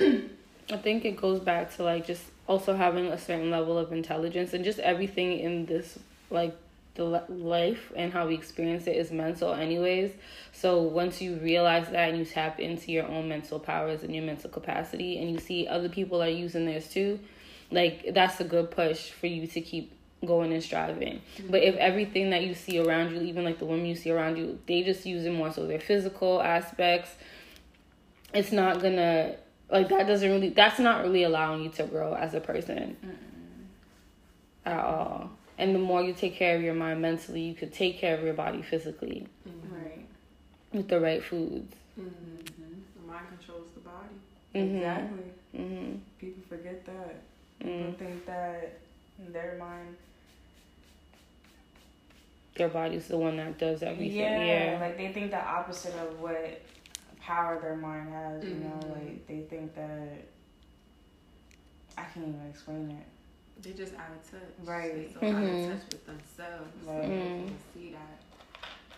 I 0.00 0.76
think 0.76 1.04
it 1.04 1.16
goes 1.16 1.40
back 1.40 1.74
to 1.76 1.84
like 1.84 2.06
just 2.06 2.22
also 2.46 2.74
having 2.74 3.06
a 3.06 3.18
certain 3.18 3.50
level 3.50 3.78
of 3.78 3.92
intelligence 3.92 4.52
and 4.52 4.64
just 4.64 4.78
everything 4.78 5.38
in 5.38 5.66
this 5.66 5.98
like 6.30 6.56
the 6.94 7.04
life 7.04 7.92
and 7.96 8.12
how 8.12 8.28
we 8.28 8.34
experience 8.34 8.86
it 8.86 8.96
is 8.96 9.10
mental 9.10 9.52
anyways 9.52 10.12
so 10.52 10.80
once 10.80 11.20
you 11.20 11.34
realize 11.36 11.88
that 11.88 12.10
and 12.10 12.18
you 12.18 12.24
tap 12.24 12.60
into 12.60 12.92
your 12.92 13.04
own 13.08 13.28
mental 13.28 13.58
powers 13.58 14.04
and 14.04 14.14
your 14.14 14.22
mental 14.22 14.48
capacity 14.48 15.18
and 15.18 15.28
you 15.28 15.38
see 15.38 15.66
other 15.66 15.88
people 15.88 16.22
are 16.22 16.28
using 16.28 16.66
theirs 16.66 16.88
too 16.88 17.18
like 17.72 18.14
that's 18.14 18.38
a 18.40 18.44
good 18.44 18.70
push 18.70 19.10
for 19.10 19.26
you 19.26 19.46
to 19.48 19.60
keep 19.60 19.92
going 20.26 20.52
and 20.52 20.62
striving. 20.62 21.20
Mm-hmm. 21.36 21.50
But 21.50 21.62
if 21.62 21.76
everything 21.76 22.30
that 22.30 22.44
you 22.44 22.54
see 22.54 22.78
around 22.78 23.14
you, 23.14 23.22
even 23.22 23.44
like 23.44 23.58
the 23.58 23.64
women 23.64 23.86
you 23.86 23.94
see 23.94 24.10
around 24.10 24.36
you, 24.36 24.58
they 24.66 24.82
just 24.82 25.04
use 25.06 25.24
it 25.24 25.32
more 25.32 25.52
so 25.52 25.66
their 25.66 25.80
physical 25.80 26.42
aspects, 26.42 27.10
it's 28.32 28.52
not 28.52 28.80
gonna 28.80 29.36
like 29.70 29.88
that 29.88 30.06
doesn't 30.06 30.30
really 30.30 30.50
that's 30.50 30.78
not 30.78 31.02
really 31.02 31.22
allowing 31.22 31.64
you 31.64 31.70
to 31.70 31.84
grow 31.84 32.14
as 32.14 32.34
a 32.34 32.40
person 32.40 32.96
Mm-mm. 33.04 34.70
at 34.70 34.84
all. 34.84 35.30
And 35.56 35.74
the 35.74 35.78
more 35.78 36.02
you 36.02 36.12
take 36.12 36.34
care 36.34 36.56
of 36.56 36.62
your 36.62 36.74
mind 36.74 37.00
mentally, 37.00 37.40
you 37.40 37.54
could 37.54 37.72
take 37.72 37.98
care 37.98 38.16
of 38.16 38.24
your 38.24 38.34
body 38.34 38.60
physically. 38.60 39.28
Mm-hmm. 39.48 39.74
Right. 39.74 40.06
With 40.72 40.88
the 40.88 41.00
right 41.00 41.22
foods. 41.22 41.74
Mm-hmm. 41.98 42.66
The 42.96 43.12
mind 43.12 43.26
controls 43.28 43.68
the 43.74 43.80
body. 43.80 44.14
Mm-hmm. 44.54 44.76
Exactly. 44.76 45.24
Mm-hmm. 45.56 45.98
People 46.18 46.42
forget 46.48 46.84
that. 46.86 47.22
People 47.60 47.72
mm. 47.72 47.96
think 47.96 48.26
that 48.26 48.80
in 49.24 49.32
their 49.32 49.56
mind, 49.58 49.96
their 52.56 52.68
body's 52.68 53.08
the 53.08 53.16
one 53.16 53.36
that 53.36 53.58
does 53.58 53.82
everything. 53.82 54.16
Yeah, 54.16 54.44
yeah. 54.44 54.78
like 54.80 54.96
they 54.96 55.12
think 55.12 55.30
the 55.30 55.44
opposite 55.44 55.94
of 55.94 56.20
what 56.20 56.60
power 57.24 57.58
their 57.60 57.76
mind 57.76 58.12
has. 58.12 58.42
Mm-hmm. 58.42 58.48
You 58.48 58.68
know, 58.68 58.76
mm-hmm. 58.76 58.92
like 58.92 59.26
they 59.26 59.40
think 59.48 59.74
that 59.74 60.26
I 61.96 62.02
can't 62.02 62.28
even 62.28 62.46
explain 62.50 62.90
it. 62.90 63.06
They're 63.62 63.72
just 63.72 63.94
out 63.94 64.10
of 64.10 64.30
touch. 64.30 64.40
Right. 64.64 64.94
They're 64.94 65.12
so 65.12 65.20
mm-hmm. 65.20 65.36
out 65.36 65.42
of 65.42 65.50
mm-hmm. 65.50 65.72
touch 65.72 65.82
with 65.92 66.06
themselves. 66.06 66.86
Right. 66.86 67.02
So 67.02 67.08
mm-hmm. 67.08 67.10
they 67.10 67.46
can 67.46 67.58
see 67.72 67.92
that 67.92 68.18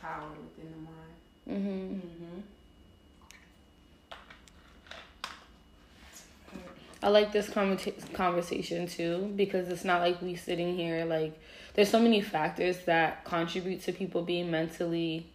power 0.00 0.28
within 0.56 0.72
the 0.72 0.78
mind. 0.78 1.16
Mm-hmm. 1.48 1.94
Mm-hmm. 1.94 2.40
I 7.02 7.08
like 7.10 7.30
this 7.30 7.48
conversation 8.14 8.88
too 8.88 9.32
because 9.36 9.68
it's 9.68 9.84
not 9.84 10.00
like 10.00 10.20
we 10.22 10.34
sitting 10.34 10.74
here 10.74 11.04
like 11.04 11.38
there's 11.74 11.90
so 11.90 12.00
many 12.00 12.20
factors 12.20 12.78
that 12.86 13.24
contribute 13.24 13.82
to 13.82 13.92
people 13.92 14.22
being 14.22 14.50
mentally 14.50 15.26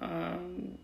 um 0.00 0.78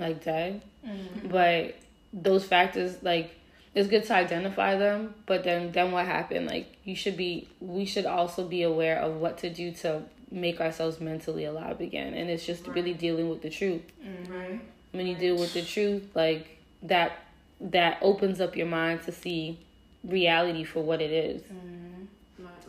like 0.00 0.24
dead. 0.24 0.62
Mm-hmm. 0.86 1.28
But 1.28 1.76
those 2.12 2.44
factors 2.44 3.02
like 3.02 3.36
it's 3.74 3.88
good 3.88 4.04
to 4.04 4.14
identify 4.14 4.76
them, 4.76 5.14
but 5.26 5.44
then 5.44 5.72
then 5.72 5.92
what 5.92 6.06
happened? 6.06 6.46
Like 6.46 6.76
you 6.84 6.96
should 6.96 7.16
be 7.16 7.48
we 7.60 7.84
should 7.84 8.06
also 8.06 8.46
be 8.46 8.62
aware 8.62 8.98
of 8.98 9.16
what 9.16 9.38
to 9.38 9.50
do 9.50 9.72
to 9.72 10.02
make 10.30 10.60
ourselves 10.60 11.00
mentally 11.00 11.44
alive 11.44 11.80
again 11.80 12.14
and 12.14 12.30
it's 12.30 12.46
just 12.46 12.64
right. 12.66 12.76
really 12.76 12.94
dealing 12.94 13.28
with 13.28 13.42
the 13.42 13.50
truth. 13.50 13.82
Mm-hmm. 14.04 14.58
When 14.92 15.06
you 15.06 15.16
deal 15.16 15.36
with 15.36 15.54
the 15.54 15.62
truth, 15.62 16.04
like 16.14 16.58
that 16.82 17.12
that 17.60 17.98
opens 18.00 18.40
up 18.40 18.56
your 18.56 18.66
mind 18.66 19.02
to 19.02 19.12
see 19.12 19.58
reality 20.04 20.64
for 20.64 20.82
what 20.82 21.00
it 21.00 21.10
is. 21.10 21.42
Mm-hmm. 21.42 21.90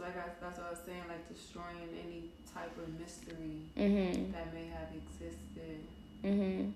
Like 0.01 0.17
I, 0.17 0.29
that's 0.41 0.57
what 0.57 0.67
I 0.67 0.69
was 0.71 0.79
saying, 0.85 1.03
like 1.07 1.27
destroying 1.33 1.89
any 2.03 2.31
type 2.53 2.75
of 2.77 2.99
mystery 2.99 3.61
mm-hmm. 3.77 4.31
that 4.31 4.53
may 4.53 4.67
have 4.67 4.89
existed. 4.95 5.79
Mm-hmm. 6.23 6.71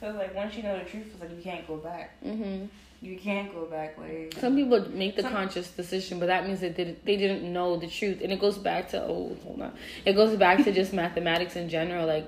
Cause 0.00 0.14
like 0.14 0.34
once 0.34 0.54
you 0.56 0.62
know 0.62 0.78
the 0.78 0.84
truth, 0.84 1.06
it's 1.12 1.20
like 1.20 1.30
you 1.30 1.42
can't 1.42 1.66
go 1.66 1.76
back. 1.76 2.22
Mm-hmm. 2.22 2.66
You 3.00 3.18
can't 3.18 3.52
go 3.52 3.64
back. 3.66 3.96
Like 3.98 4.34
some 4.38 4.54
people 4.56 4.88
make 4.90 5.16
the 5.16 5.22
some, 5.22 5.32
conscious 5.32 5.70
decision, 5.70 6.18
but 6.18 6.26
that 6.26 6.46
means 6.46 6.60
that 6.60 6.76
they, 6.76 6.96
they 7.04 7.16
didn't 7.16 7.50
know 7.50 7.76
the 7.76 7.86
truth, 7.86 8.20
and 8.22 8.32
it 8.32 8.40
goes 8.40 8.58
back 8.58 8.90
to 8.90 9.02
oh 9.02 9.36
hold 9.42 9.62
on, 9.62 9.72
it 10.04 10.12
goes 10.12 10.36
back 10.36 10.64
to 10.64 10.72
just 10.72 10.92
mathematics 11.04 11.56
in 11.56 11.68
general. 11.68 12.06
Like 12.06 12.26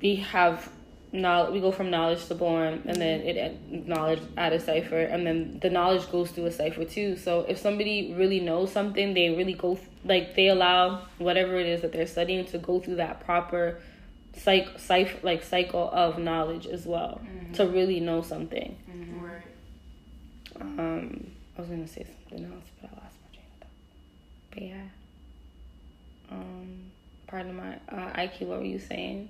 we 0.00 0.16
have 0.16 0.70
knowledge 1.12 1.52
we 1.52 1.60
go 1.60 1.72
from 1.72 1.90
knowledge 1.90 2.24
to 2.26 2.34
born 2.34 2.82
and 2.86 2.96
then 3.00 3.20
it 3.22 3.88
knowledge 3.88 4.20
at 4.36 4.52
a 4.52 4.60
cipher 4.60 5.00
and 5.00 5.26
then 5.26 5.58
the 5.60 5.68
knowledge 5.68 6.08
goes 6.12 6.30
through 6.30 6.46
a 6.46 6.52
cipher 6.52 6.84
too 6.84 7.16
so 7.16 7.40
if 7.48 7.58
somebody 7.58 8.14
really 8.16 8.38
knows 8.38 8.70
something 8.70 9.12
they 9.12 9.28
really 9.30 9.54
go 9.54 9.76
like 10.04 10.36
they 10.36 10.46
allow 10.48 11.04
whatever 11.18 11.56
it 11.56 11.66
is 11.66 11.82
that 11.82 11.92
they're 11.92 12.06
studying 12.06 12.44
to 12.44 12.58
go 12.58 12.78
through 12.78 12.94
that 12.94 13.24
proper 13.24 13.80
psych, 14.36 14.78
psych 14.78 15.22
like 15.22 15.42
cycle 15.42 15.90
of 15.92 16.18
knowledge 16.18 16.66
as 16.66 16.86
well 16.86 17.20
mm-hmm. 17.24 17.52
to 17.52 17.66
really 17.66 18.00
know 18.00 18.22
something 18.22 18.76
mm-hmm. 18.90 19.24
right 19.24 19.42
um 20.60 21.30
i 21.56 21.60
was 21.60 21.70
gonna 21.70 21.86
say 21.86 22.04
something 22.04 22.44
else 22.52 22.64
but 22.80 22.90
i 22.90 22.94
lost 22.94 23.16
my 23.22 23.36
train 23.36 23.46
of 23.52 23.58
thought 23.58 23.70
but 24.50 24.62
yeah 24.62 24.82
um 26.30 26.90
part 27.26 27.46
of 27.46 27.54
my 27.54 27.74
uh, 27.88 28.12
iq 28.20 28.46
what 28.46 28.58
were 28.58 28.64
you 28.64 28.78
saying 28.78 29.28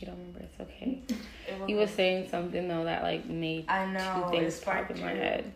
you 0.00 0.06
don't 0.06 0.16
remember, 0.16 0.40
it's 0.40 0.60
okay. 0.60 0.98
he 1.66 1.74
was 1.74 1.90
saying 1.90 2.30
something 2.30 2.66
though 2.68 2.84
that 2.84 3.02
like 3.02 3.26
made 3.26 3.66
I 3.68 3.86
know 3.86 4.24
two 4.30 4.38
things 4.38 4.60
pop 4.60 4.90
in 4.90 5.00
my 5.00 5.10
head. 5.10 5.52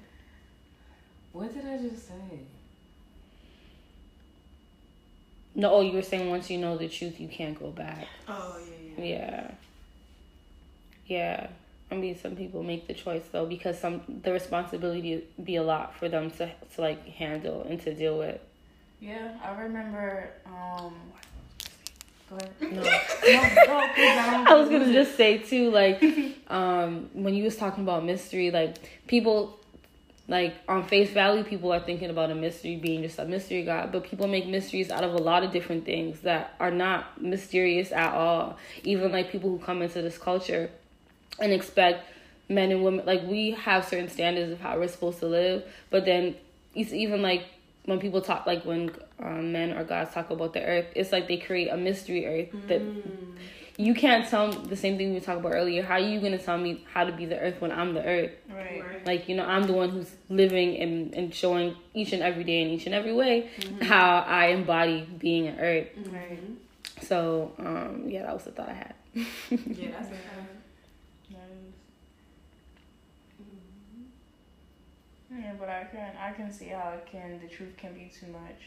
What 1.32 1.54
did 1.54 1.66
I 1.66 1.78
just 1.78 2.08
say? 2.08 2.40
No, 5.54 5.72
oh, 5.74 5.80
you 5.80 5.92
were 5.92 6.02
saying 6.02 6.28
once 6.30 6.50
you 6.50 6.58
know 6.58 6.76
the 6.76 6.88
truth, 6.88 7.20
you 7.20 7.28
can't 7.28 7.58
go 7.58 7.70
back. 7.70 8.06
Oh 8.28 8.56
yeah, 8.98 9.04
yeah. 9.04 9.04
Yeah. 9.04 9.50
Yeah. 11.06 11.46
I 11.90 11.96
mean, 11.96 12.18
some 12.18 12.34
people 12.34 12.62
make 12.62 12.86
the 12.88 12.94
choice 12.94 13.22
though 13.30 13.46
because 13.46 13.78
some 13.78 14.02
the 14.22 14.32
responsibility 14.32 15.24
be 15.42 15.56
a 15.56 15.62
lot 15.62 15.94
for 15.96 16.08
them 16.08 16.30
to 16.32 16.50
to 16.74 16.80
like 16.80 17.06
handle 17.06 17.62
and 17.68 17.80
to 17.82 17.94
deal 17.94 18.18
with. 18.18 18.40
Yeah, 19.00 19.36
I 19.44 19.60
remember. 19.60 20.30
Um, 20.46 20.94
go 22.30 22.36
ahead. 22.36 22.52
No, 22.60 22.82
no, 22.82 22.82
no 22.82 22.84
I 24.48 24.54
was 24.54 24.68
gonna 24.70 24.92
just 24.92 25.16
say 25.16 25.38
too, 25.38 25.70
like, 25.70 26.02
um, 26.48 27.10
when 27.12 27.34
you 27.34 27.44
was 27.44 27.56
talking 27.56 27.84
about 27.84 28.04
mystery, 28.04 28.50
like 28.50 28.76
people 29.06 29.58
like 30.26 30.54
on 30.68 30.86
face 30.86 31.10
value 31.10 31.44
people 31.44 31.72
are 31.72 31.80
thinking 31.80 32.08
about 32.08 32.30
a 32.30 32.34
mystery 32.34 32.76
being 32.76 33.02
just 33.02 33.18
a 33.18 33.24
mystery 33.26 33.62
god 33.62 33.92
but 33.92 34.04
people 34.04 34.26
make 34.26 34.46
mysteries 34.46 34.90
out 34.90 35.04
of 35.04 35.12
a 35.12 35.18
lot 35.18 35.42
of 35.42 35.52
different 35.52 35.84
things 35.84 36.20
that 36.20 36.54
are 36.60 36.70
not 36.70 37.20
mysterious 37.20 37.92
at 37.92 38.14
all. 38.14 38.56
Even 38.82 39.12
like 39.12 39.30
people 39.30 39.50
who 39.50 39.58
come 39.58 39.82
into 39.82 40.00
this 40.00 40.16
culture 40.16 40.70
and 41.38 41.52
expect 41.52 42.08
men 42.48 42.70
and 42.70 42.82
women 42.82 43.04
like 43.06 43.22
we 43.26 43.50
have 43.52 43.84
certain 43.84 44.08
standards 44.08 44.52
of 44.52 44.60
how 44.60 44.78
we're 44.78 44.88
supposed 44.88 45.18
to 45.18 45.26
live 45.26 45.62
but 45.90 46.04
then 46.04 46.34
it's 46.74 46.92
even 46.92 47.22
like 47.22 47.46
when 47.86 47.98
people 47.98 48.20
talk 48.20 48.46
like 48.46 48.64
when 48.64 48.90
um, 49.22 49.52
men 49.52 49.72
or 49.72 49.84
gods 49.84 50.12
talk 50.12 50.30
about 50.30 50.52
the 50.52 50.62
earth 50.62 50.86
it's 50.94 51.10
like 51.10 51.26
they 51.26 51.38
create 51.38 51.68
a 51.68 51.76
mystery 51.76 52.26
earth 52.26 52.48
that 52.68 52.80
mm 52.80 53.10
you 53.76 53.94
can't 53.94 54.28
tell 54.28 54.52
the 54.52 54.76
same 54.76 54.96
thing 54.96 55.14
we 55.14 55.20
talked 55.20 55.40
about 55.40 55.52
earlier. 55.52 55.82
How 55.82 55.94
are 55.94 56.00
you 56.00 56.20
gonna 56.20 56.38
tell 56.38 56.58
me 56.58 56.84
how 56.92 57.04
to 57.04 57.12
be 57.12 57.26
the 57.26 57.38
earth 57.38 57.60
when 57.60 57.72
I'm 57.72 57.94
the 57.94 58.04
earth? 58.04 58.32
Right. 58.48 59.04
Like 59.04 59.28
you 59.28 59.36
know, 59.36 59.44
I'm 59.44 59.64
the 59.64 59.72
one 59.72 59.90
who's 59.90 60.12
living 60.28 60.78
and, 60.78 61.14
and 61.14 61.34
showing 61.34 61.76
each 61.92 62.12
and 62.12 62.22
every 62.22 62.44
day 62.44 62.62
in 62.62 62.68
each 62.68 62.86
and 62.86 62.94
every 62.94 63.12
way 63.12 63.50
mm-hmm. 63.58 63.84
how 63.84 64.18
I 64.20 64.46
embody 64.46 65.08
being 65.18 65.48
an 65.48 65.58
earth. 65.58 65.88
Right. 66.06 66.38
So 67.02 67.52
um, 67.58 68.04
yeah, 68.06 68.22
that 68.22 68.34
was 68.34 68.44
the 68.44 68.52
thought 68.52 68.68
I 68.68 68.74
had. 68.74 68.94
yeah, 69.14 69.26
that's 69.50 70.10
it. 70.10 70.18
Yeah, 75.36 75.54
but 75.58 75.68
I 75.68 75.84
can 75.84 76.12
I 76.16 76.32
can 76.32 76.52
see 76.52 76.66
how 76.66 76.90
it 76.90 77.06
can 77.10 77.40
the 77.40 77.48
truth 77.48 77.76
can 77.76 77.92
be 77.92 78.10
too 78.18 78.28
much 78.28 78.60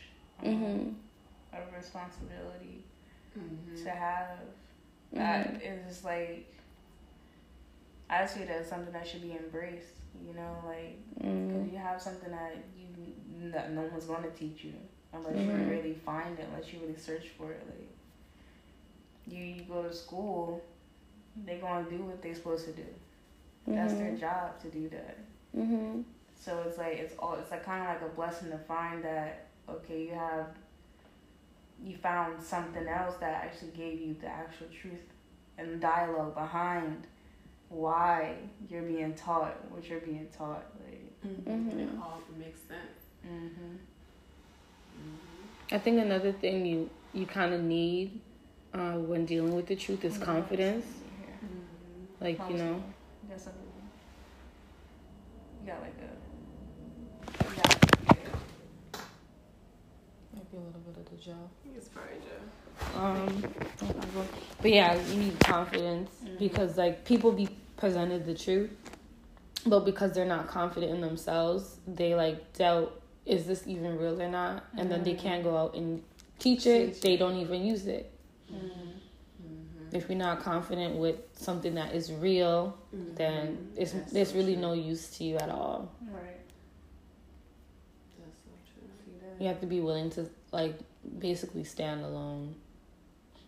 um, 0.44 0.54
mm-hmm. 0.54 1.58
of 1.58 1.74
responsibility 1.74 2.84
mm-hmm. 3.38 3.84
to 3.84 3.90
have 3.90 4.40
that 5.14 5.62
mm-hmm. 5.62 5.90
is 5.90 6.04
like 6.04 6.54
I 8.10 8.26
see 8.26 8.42
that 8.42 8.62
as 8.62 8.70
something 8.70 8.94
that 8.94 9.08
should 9.08 9.22
be 9.22 9.32
embraced. 9.34 9.96
You 10.26 10.34
know, 10.34 10.64
like 10.66 10.98
mm-hmm. 11.24 11.72
you 11.72 11.78
have 11.78 12.02
something 12.02 12.32
that 12.32 12.56
you 12.78 13.52
that 13.52 13.72
no 13.72 13.82
one's 13.82 14.06
going 14.06 14.24
to 14.24 14.32
teach 14.32 14.64
you 14.64 14.74
unless 15.14 15.36
mm-hmm. 15.36 15.62
you 15.62 15.70
really 15.70 15.94
find 15.94 16.38
it, 16.40 16.48
unless 16.52 16.72
you 16.74 16.80
really 16.80 16.98
search 16.98 17.28
for 17.38 17.52
it. 17.52 17.62
Like 17.68 17.90
you, 19.28 19.44
you 19.44 19.62
go 19.64 19.84
to 19.84 19.94
school, 19.94 20.64
they're 21.46 21.60
gonna 21.60 21.90
do 21.90 21.98
what 21.98 22.22
they're 22.22 22.36
supposed 22.36 22.66
to 22.66 22.72
do. 22.72 22.86
That's 23.68 23.94
their 23.94 24.12
mm-hmm. 24.12 24.20
job 24.20 24.62
to 24.62 24.70
do 24.70 24.90
that. 24.90 25.18
Mm-hmm. 25.56 26.02
So 26.40 26.64
it's 26.66 26.78
like 26.78 26.94
it's 26.94 27.14
all 27.20 27.36
it's 27.36 27.52
like 27.52 27.66
kind 27.66 27.82
of 27.82 27.88
like 27.90 28.12
a 28.12 28.16
blessing 28.16 28.50
to 28.52 28.58
find 28.58 29.04
that 29.04 29.48
okay, 29.70 30.04
you 30.04 30.14
have 30.14 30.48
you 31.84 31.96
found 31.96 32.42
something 32.42 32.88
else 32.88 33.16
that 33.20 33.34
actually 33.46 33.72
gave 33.72 34.00
you 34.00 34.16
the 34.20 34.28
actual 34.28 34.68
truth 34.68 35.00
and 35.58 35.80
dialogue 35.80 36.34
behind 36.36 37.08
why 37.70 38.36
you're 38.70 38.82
being 38.82 39.14
taught 39.14 39.56
what 39.70 39.88
you're 39.90 40.00
being 40.00 40.28
taught. 40.36 40.66
Like, 40.86 41.48
mm-hmm. 41.48 41.80
It 41.80 41.90
all 42.02 42.22
makes 42.38 42.60
sense. 42.62 42.82
Mm-hmm. 43.26 43.76
Mm-hmm. 44.96 45.76
I 45.76 45.78
think 45.78 46.00
another 46.00 46.32
thing 46.32 46.66
you 46.66 46.90
you 47.14 47.26
kind 47.26 47.54
of 47.54 47.62
need 47.62 48.20
uh, 48.74 48.94
when 48.94 49.26
dealing 49.26 49.56
with 49.56 49.68
the 49.68 49.76
truth 49.76 50.06
is 50.06 50.18
confidence. 50.18 50.86
Mm-hmm. 50.86 52.24
Like 52.24 52.40
you 52.50 52.58
know. 52.58 52.84
That's 53.30 53.44
something. 53.44 53.62
You 55.62 55.68
got 55.72 55.82
like 55.82 55.96
a. 56.02 56.17
Maybe 60.58 60.64
a 60.64 60.78
little 60.78 60.82
bit 60.82 60.98
of 60.98 61.10
the 61.10 61.24
Joe. 61.24 61.50
It's 61.76 61.90
probably 61.90 62.18
Joe. 62.24 63.00
Um, 63.00 63.44
but 64.62 64.72
yeah, 64.72 65.00
you 65.10 65.16
need 65.16 65.40
confidence 65.40 66.10
mm-hmm. 66.24 66.38
because 66.38 66.78
like 66.78 67.06
people 67.06 67.32
be 67.32 67.50
presented 67.76 68.26
the 68.26 68.34
truth, 68.34 68.70
but 69.66 69.82
because 69.82 70.14
they're 70.14 70.26
not 70.26 70.48
confident 70.48 70.94
in 70.94 71.02
themselves, 71.02 71.78
they 71.88 72.16
like 72.16 72.54
doubt 72.54 73.02
is 73.26 73.46
this 73.46 73.68
even 73.68 73.98
real 73.98 74.22
or 74.22 74.30
not, 74.30 74.66
and 74.72 74.82
mm-hmm. 74.82 74.90
then 74.90 75.04
they 75.04 75.14
mm-hmm. 75.14 75.22
can't 75.22 75.44
go 75.44 75.58
out 75.58 75.76
and 75.76 76.02
teach 76.40 76.66
it. 76.66 77.02
They 77.02 77.18
don't 77.18 77.38
even 77.38 77.66
use 77.66 77.88
it. 77.88 78.12
Mm-hmm. 78.52 79.96
If 79.96 80.10
you're 80.10 80.18
not 80.18 80.42
confident 80.42 80.96
with 80.96 81.16
something 81.34 81.76
that 81.76 81.94
is 81.94 82.12
real, 82.12 82.78
then 82.92 83.48
mm-hmm. 83.48 83.82
it's 83.82 83.92
That's 83.92 84.12
there's 84.12 84.30
so 84.32 84.36
really 84.36 84.54
true. 84.54 84.62
no 84.62 84.74
use 84.74 85.10
to 85.18 85.24
you 85.24 85.38
at 85.38 85.50
all. 85.50 85.92
Right. 86.12 86.34
You 89.40 89.48
have 89.48 89.60
to 89.62 89.68
be 89.68 89.82
willing 89.82 90.10
to 90.12 90.28
like 90.52 90.78
basically 91.20 91.64
stand 91.64 92.04
alone. 92.04 92.56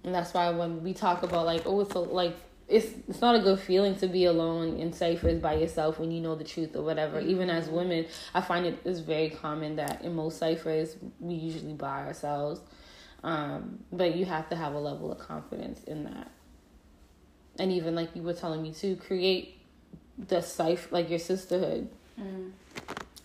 And 0.04 0.14
that's 0.14 0.34
why 0.34 0.50
when 0.52 0.84
we 0.84 0.94
talk 0.94 1.24
about 1.24 1.46
like, 1.46 1.64
oh, 1.66 1.82
it's 1.82 1.94
a, 1.96 2.00
like 2.00 2.36
it's 2.68 2.88
it's 3.08 3.20
not 3.20 3.36
a 3.36 3.40
good 3.40 3.60
feeling 3.60 3.96
to 3.98 4.08
be 4.08 4.26
alone 4.26 4.78
in 4.78 4.94
ciphers 4.94 5.42
by 5.42 5.56
yourself 5.56 6.00
when 6.00 6.12
you 6.12 6.22
know 6.22 6.36
the 6.36 6.44
truth 6.44 6.76
or 6.76 6.84
whatever. 6.84 7.20
Mm-hmm. 7.20 7.32
Even 7.32 7.50
as 7.50 7.68
women, 7.68 8.06
I 8.34 8.42
find 8.42 8.66
it 8.66 8.80
is 8.86 9.00
very 9.00 9.30
common 9.30 9.76
that 9.78 10.04
in 10.04 10.16
most 10.16 10.38
ciphers 10.38 10.96
we 11.20 11.34
usually 11.34 11.74
by 11.74 12.06
ourselves. 12.06 12.62
Um, 13.24 13.80
but 13.92 14.16
you 14.16 14.26
have 14.26 14.48
to 14.50 14.56
have 14.56 14.74
a 14.74 14.80
level 14.80 15.12
of 15.12 15.20
confidence 15.20 15.84
in 15.84 16.06
that. 16.06 16.32
And 17.58 17.72
even 17.72 17.96
like 17.96 18.16
you 18.16 18.22
were 18.22 18.34
telling 18.34 18.62
me 18.62 18.72
to 18.76 18.96
create 18.96 19.60
the 20.18 20.42
cipher, 20.42 20.88
like 20.92 21.10
your 21.10 21.20
sisterhood, 21.20 21.90
mm. 22.20 22.52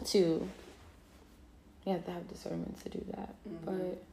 to 0.07 0.49
you 1.85 1.93
have 1.93 2.05
to 2.05 2.11
have 2.13 2.29
discernment 2.29 2.83
to 2.83 2.89
do 2.89 3.05
that. 3.15 3.35
Mm-hmm. 3.49 3.65
But 3.65 4.05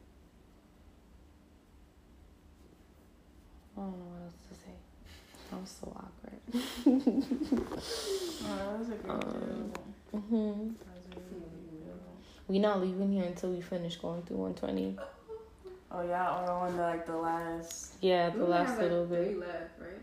I 3.76 3.80
don't 3.80 3.98
know 3.98 4.04
what 4.10 4.22
else 4.22 4.34
to 4.48 4.54
say. 4.54 4.72
I'm 5.52 5.66
so 5.66 5.86
awkward. 5.96 6.40
oh, 8.44 8.56
that 8.56 8.78
was 8.78 8.88
a 8.88 8.94
good 8.94 9.10
um, 9.10 9.72
mm-hmm. 10.14 10.70
We 12.48 12.58
not 12.58 12.80
leaving 12.80 13.12
here 13.12 13.24
until 13.24 13.50
we 13.50 13.60
finish 13.60 13.96
going 13.96 14.22
through 14.22 14.36
120. 14.36 14.98
Oh 15.90 16.02
yeah, 16.02 16.40
or 16.40 16.50
on 16.50 16.76
the 16.76 16.82
like 16.82 17.06
the 17.06 17.16
last. 17.16 17.94
Yeah, 18.00 18.30
the 18.30 18.44
last 18.44 18.78
little 18.80 19.04
like 19.04 19.10
bit. 19.10 19.40
left, 19.40 19.80
right? 19.80 20.00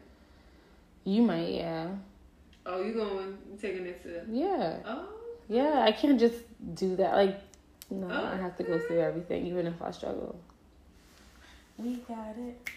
You 1.03 1.23
might, 1.23 1.49
yeah. 1.49 1.87
Oh, 2.65 2.83
you 2.83 2.93
going 2.93 3.37
taking 3.59 3.85
it 3.85 4.01
to? 4.03 4.23
Yeah. 4.31 4.77
Oh. 4.85 5.05
Yeah, 5.47 5.81
I 5.83 5.91
can't 5.91 6.19
just 6.19 6.37
do 6.75 6.95
that. 6.97 7.15
Like 7.15 7.39
no, 7.89 8.07
oh. 8.11 8.29
I 8.33 8.37
have 8.37 8.57
to 8.57 8.63
go 8.63 8.79
through 8.79 8.99
everything, 8.99 9.45
even 9.47 9.67
if 9.67 9.81
I 9.81 9.91
struggle. 9.91 10.39
We 11.77 11.95
got 11.97 12.35
it. 12.37 12.69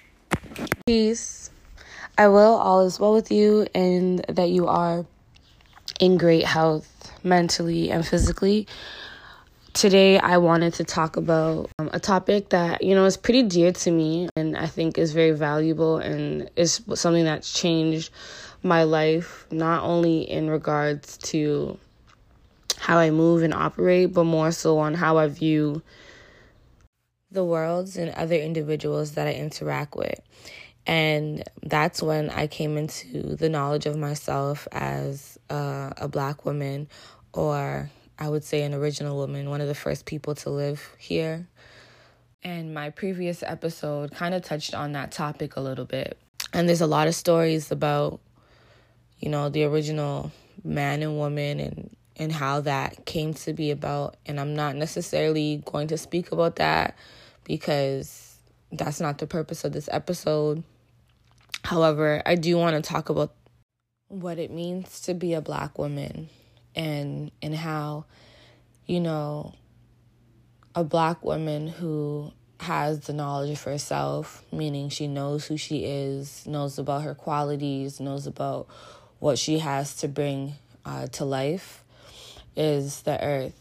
Peace. 0.87 1.51
I 2.17 2.29
will 2.29 2.55
all 2.57 2.87
is 2.87 3.01
well 3.01 3.15
with 3.15 3.31
you 3.31 3.67
and 3.75 4.21
that 4.29 4.51
you 4.51 4.69
are 4.69 5.05
in 5.99 6.19
great 6.19 6.45
health 6.45 7.13
mentally 7.25 7.91
and 7.91 8.07
physically. 8.07 8.67
Today, 9.73 10.19
I 10.19 10.37
wanted 10.37 10.75
to 10.75 10.85
talk 10.85 11.17
about 11.17 11.71
um, 11.79 11.89
a 11.93 12.01
topic 12.01 12.51
that, 12.51 12.83
you 12.83 12.95
know, 12.95 13.07
is 13.07 13.17
pretty 13.17 13.43
dear 13.43 13.73
to 13.73 13.91
me 13.91 14.29
and 14.37 14.57
I 14.57 14.67
think 14.67 14.99
is 14.99 15.13
very 15.13 15.31
valuable 15.31 15.97
and 15.97 16.51
is 16.57 16.83
something 16.95 17.25
that's 17.25 17.53
changed 17.53 18.13
my 18.63 18.83
life, 18.83 19.47
not 19.51 19.83
only 19.83 20.23
in 20.23 20.51
regards 20.51 21.17
to 21.19 21.79
how 22.83 22.99
I 22.99 23.11
move 23.11 23.45
and 23.45 23.55
operate, 23.55 24.13
but 24.13 24.25
more 24.25 24.51
so 24.51 24.79
on 24.79 24.95
how 24.95 25.17
I 25.17 25.29
view 25.29 25.83
the 27.31 27.45
worlds 27.45 27.97
and 27.97 28.11
other 28.11 28.35
individuals 28.35 29.13
that 29.13 29.29
I 29.29 29.35
interact 29.35 29.95
with. 29.95 30.21
And 30.85 31.45
that's 31.63 32.03
when 32.03 32.29
I 32.31 32.49
came 32.49 32.77
into 32.77 33.37
the 33.37 33.49
knowledge 33.49 33.87
of 33.87 33.97
myself 33.97 34.67
as 34.73 35.39
a 35.49 36.09
black 36.11 36.45
woman, 36.45 36.89
or 37.33 37.89
I 38.19 38.29
would 38.29 38.43
say 38.43 38.63
an 38.63 38.75
original 38.75 39.17
woman, 39.17 39.49
one 39.49 39.61
of 39.61 39.69
the 39.69 39.77
first 39.77 40.05
people 40.05 40.35
to 40.35 40.51
live 40.51 40.85
here. 40.99 41.47
And 42.43 42.75
my 42.75 42.91
previous 42.91 43.45
episode 43.45 44.11
kind 44.11 44.35
of 44.35 44.43
touched 44.43 44.75
on 44.75 44.91
that 44.93 45.13
topic 45.13 45.55
a 45.55 45.61
little 45.61 45.85
bit. 45.85 46.19
And 46.53 46.69
there's 46.69 46.81
a 46.81 46.89
lot 46.89 47.07
of 47.07 47.15
stories 47.15 47.71
about, 47.71 48.19
you 49.21 49.29
know, 49.29 49.51
the 49.51 49.63
original 49.63 50.33
man 50.65 51.01
and 51.05 51.17
woman 51.17 51.61
and 51.61 51.97
and 52.17 52.33
how 52.33 52.61
that 52.61 53.05
came 53.07 53.35
to 53.35 53.53
be 53.53 53.71
about. 53.71 54.17
And 54.27 54.39
I'm 54.39 54.55
not 54.55 54.77
necessarily 54.77 55.63
going 55.65 55.89
to 55.89 55.99
speak 55.99 56.33
about 56.33 56.57
that 56.57 56.97
because 57.45 58.37
that's 58.71 59.01
not 59.01 59.19
the 59.19 59.27
purpose 59.27 59.65
of 59.65 59.73
this 59.73 59.89
episode. 59.93 60.63
However, 61.65 62.23
I 62.27 62.35
do 62.35 62.59
want 62.59 62.83
to 62.83 62.89
talk 62.89 63.09
about 63.09 63.35
what 64.09 64.39
it 64.39 64.51
means 64.51 65.01
to 65.03 65.15
be 65.15 65.33
a 65.33 65.41
black 65.41 65.79
woman 65.79 66.29
and 66.75 67.31
and 67.41 67.55
how 67.55 68.05
you 68.87 69.01
know 69.01 69.55
a 70.75 70.85
black 70.85 71.25
woman 71.25 71.67
who 71.67 72.31
has 72.61 73.01
the 73.01 73.13
knowledge 73.13 73.51
of 73.51 73.63
herself, 73.63 74.45
meaning 74.53 74.89
she 74.89 75.07
knows 75.09 75.47
who 75.47 75.57
she 75.57 75.85
is, 75.85 76.47
knows 76.47 76.79
about 76.79 77.03
her 77.03 77.15
qualities, 77.15 78.01
knows 78.01 78.27
about 78.27 78.69
what 79.19 79.39
she 79.39 79.59
has 79.59 79.97
to 79.97 80.09
bring 80.09 80.55
uh, 80.85 81.07
to 81.09 81.25
life 81.25 81.82
is 82.57 83.03
the 83.03 83.23
earth. 83.23 83.55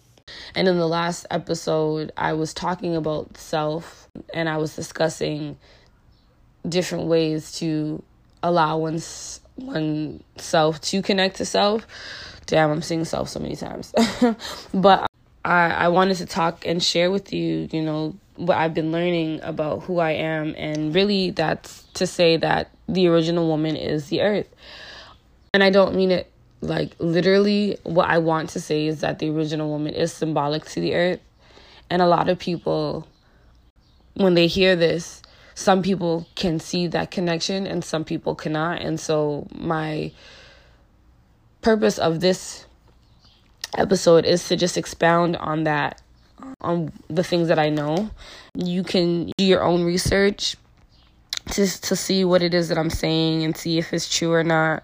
And 0.56 0.68
in 0.68 0.78
the 0.78 0.88
last 0.88 1.26
episode, 1.30 2.12
I 2.16 2.34
was 2.34 2.54
talking 2.54 2.96
about 2.96 3.38
self 3.38 4.08
and 4.34 4.48
I 4.48 4.58
was 4.58 4.76
discussing 4.76 5.58
different 6.68 7.06
ways 7.06 7.54
to 7.54 8.04
allow 8.44 8.78
one's 8.78 9.42
oneself 9.58 10.82
to 10.82 11.02
connect 11.02 11.38
to 11.38 11.46
self. 11.46 11.86
Damn, 12.46 12.72
I'm 12.72 12.82
seeing 12.82 13.06
self 13.06 13.30
so 13.30 13.40
many 13.40 13.56
times. 13.56 13.94
but 14.74 15.08
I, 15.46 15.70
I 15.70 15.88
wanted 15.90 16.18
to 16.18 16.26
talk 16.26 16.66
and 16.66 16.82
share 16.84 17.12
with 17.12 17.34
you, 17.34 17.68
you 17.72 17.82
know, 17.82 18.16
what 18.36 18.58
I've 18.58 18.74
been 18.74 18.92
learning 18.92 19.42
about 19.44 19.84
who 19.84 20.00
I 20.00 20.12
am. 20.12 20.56
And 20.58 20.94
really, 20.94 21.32
that's 21.32 21.84
to 21.94 22.08
say 22.08 22.38
that 22.38 22.72
the 22.88 23.08
original 23.08 23.48
woman 23.48 23.76
is 23.76 24.08
the 24.08 24.22
earth. 24.22 24.50
And 25.54 25.64
I 25.64 25.70
don't 25.70 25.96
mean 25.96 26.12
it 26.12 26.31
like 26.62 26.96
literally. 27.00 27.78
What 27.84 28.10
I 28.10 28.20
want 28.20 28.50
to 28.52 28.62
say 28.62 28.88
is 28.88 29.02
that 29.02 29.20
the 29.20 29.30
original 29.30 29.70
woman 29.70 29.94
is 29.94 30.14
symbolic 30.14 30.66
to 30.66 30.80
the 30.80 30.96
earth. 30.96 31.20
And 31.90 32.02
a 32.02 32.08
lot 32.08 32.30
of 32.30 32.40
people, 32.40 33.08
when 34.14 34.34
they 34.34 34.48
hear 34.48 34.76
this, 34.76 35.22
some 35.56 35.82
people 35.82 36.28
can 36.36 36.60
see 36.60 36.88
that 36.88 37.12
connection 37.12 37.68
and 37.68 37.84
some 37.84 38.06
people 38.06 38.36
cannot. 38.36 38.82
And 38.82 39.00
so, 39.00 39.48
my 39.54 40.12
purpose 41.62 41.98
of 41.98 42.22
this 42.22 42.66
episode 43.78 44.26
is 44.26 44.48
to 44.48 44.56
just 44.56 44.78
expound 44.78 45.36
on 45.38 45.64
that, 45.66 46.02
on 46.62 46.92
the 47.10 47.24
things 47.24 47.48
that 47.50 47.60
I 47.60 47.70
know. 47.70 48.10
You 48.56 48.84
can 48.84 49.32
do 49.38 49.44
your 49.44 49.64
own 49.64 49.84
research 49.84 50.56
just 51.52 51.84
to 51.86 51.96
see 51.96 52.24
what 52.24 52.42
it 52.42 52.54
is 52.54 52.70
that 52.70 52.78
I'm 52.78 52.90
saying 52.90 53.44
and 53.44 53.56
see 53.56 53.78
if 53.78 53.94
it's 53.94 54.14
true 54.14 54.32
or 54.32 54.44
not. 54.44 54.84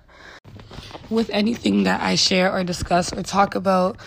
With 1.09 1.29
anything 1.29 1.83
that 1.83 2.01
I 2.01 2.15
share 2.15 2.51
or 2.51 2.63
discuss 2.63 3.13
or 3.13 3.23
talk 3.23 3.55
about, 3.55 3.97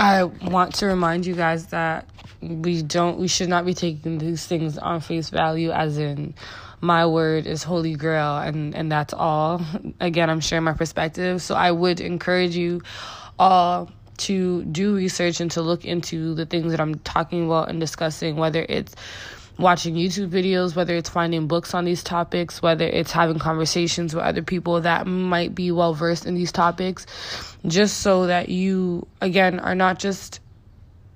I 0.00 0.24
want 0.24 0.74
to 0.76 0.86
remind 0.86 1.26
you 1.26 1.34
guys 1.34 1.66
that 1.68 2.08
we 2.40 2.82
don't 2.82 3.18
we 3.18 3.26
should 3.28 3.48
not 3.48 3.66
be 3.66 3.74
taking 3.74 4.18
these 4.18 4.46
things 4.46 4.78
on 4.78 5.00
face 5.00 5.28
value 5.28 5.72
as 5.72 5.98
in 5.98 6.34
my 6.80 7.04
word 7.04 7.46
is 7.46 7.64
holy 7.64 7.94
grail 7.94 8.38
and 8.38 8.74
and 8.74 8.90
that's 8.92 9.12
all. 9.12 9.60
Again 10.00 10.30
i'm 10.30 10.40
sharing 10.40 10.64
my 10.64 10.72
perspective. 10.72 11.42
So 11.42 11.54
i 11.54 11.70
would 11.70 12.00
encourage 12.00 12.56
you 12.56 12.82
all 13.38 13.90
to 14.18 14.64
do 14.64 14.94
research 14.94 15.40
and 15.40 15.50
to 15.52 15.62
look 15.62 15.84
into 15.84 16.34
the 16.34 16.44
things 16.44 16.72
that 16.72 16.80
i'm 16.80 16.96
talking 17.00 17.46
about 17.46 17.68
and 17.68 17.78
discussing 17.80 18.36
whether 18.36 18.66
it's 18.68 18.94
watching 19.58 19.94
youtube 19.94 20.28
videos 20.28 20.76
whether 20.76 20.94
it's 20.94 21.08
finding 21.08 21.46
books 21.46 21.74
on 21.74 21.84
these 21.84 22.02
topics 22.04 22.62
whether 22.62 22.86
it's 22.86 23.10
having 23.10 23.38
conversations 23.38 24.14
with 24.14 24.24
other 24.24 24.42
people 24.42 24.80
that 24.80 25.06
might 25.06 25.54
be 25.54 25.72
well 25.72 25.94
versed 25.94 26.26
in 26.26 26.34
these 26.34 26.52
topics 26.52 27.06
just 27.66 27.98
so 27.98 28.26
that 28.26 28.48
you 28.48 29.06
again 29.20 29.58
are 29.58 29.74
not 29.74 29.98
just 29.98 30.40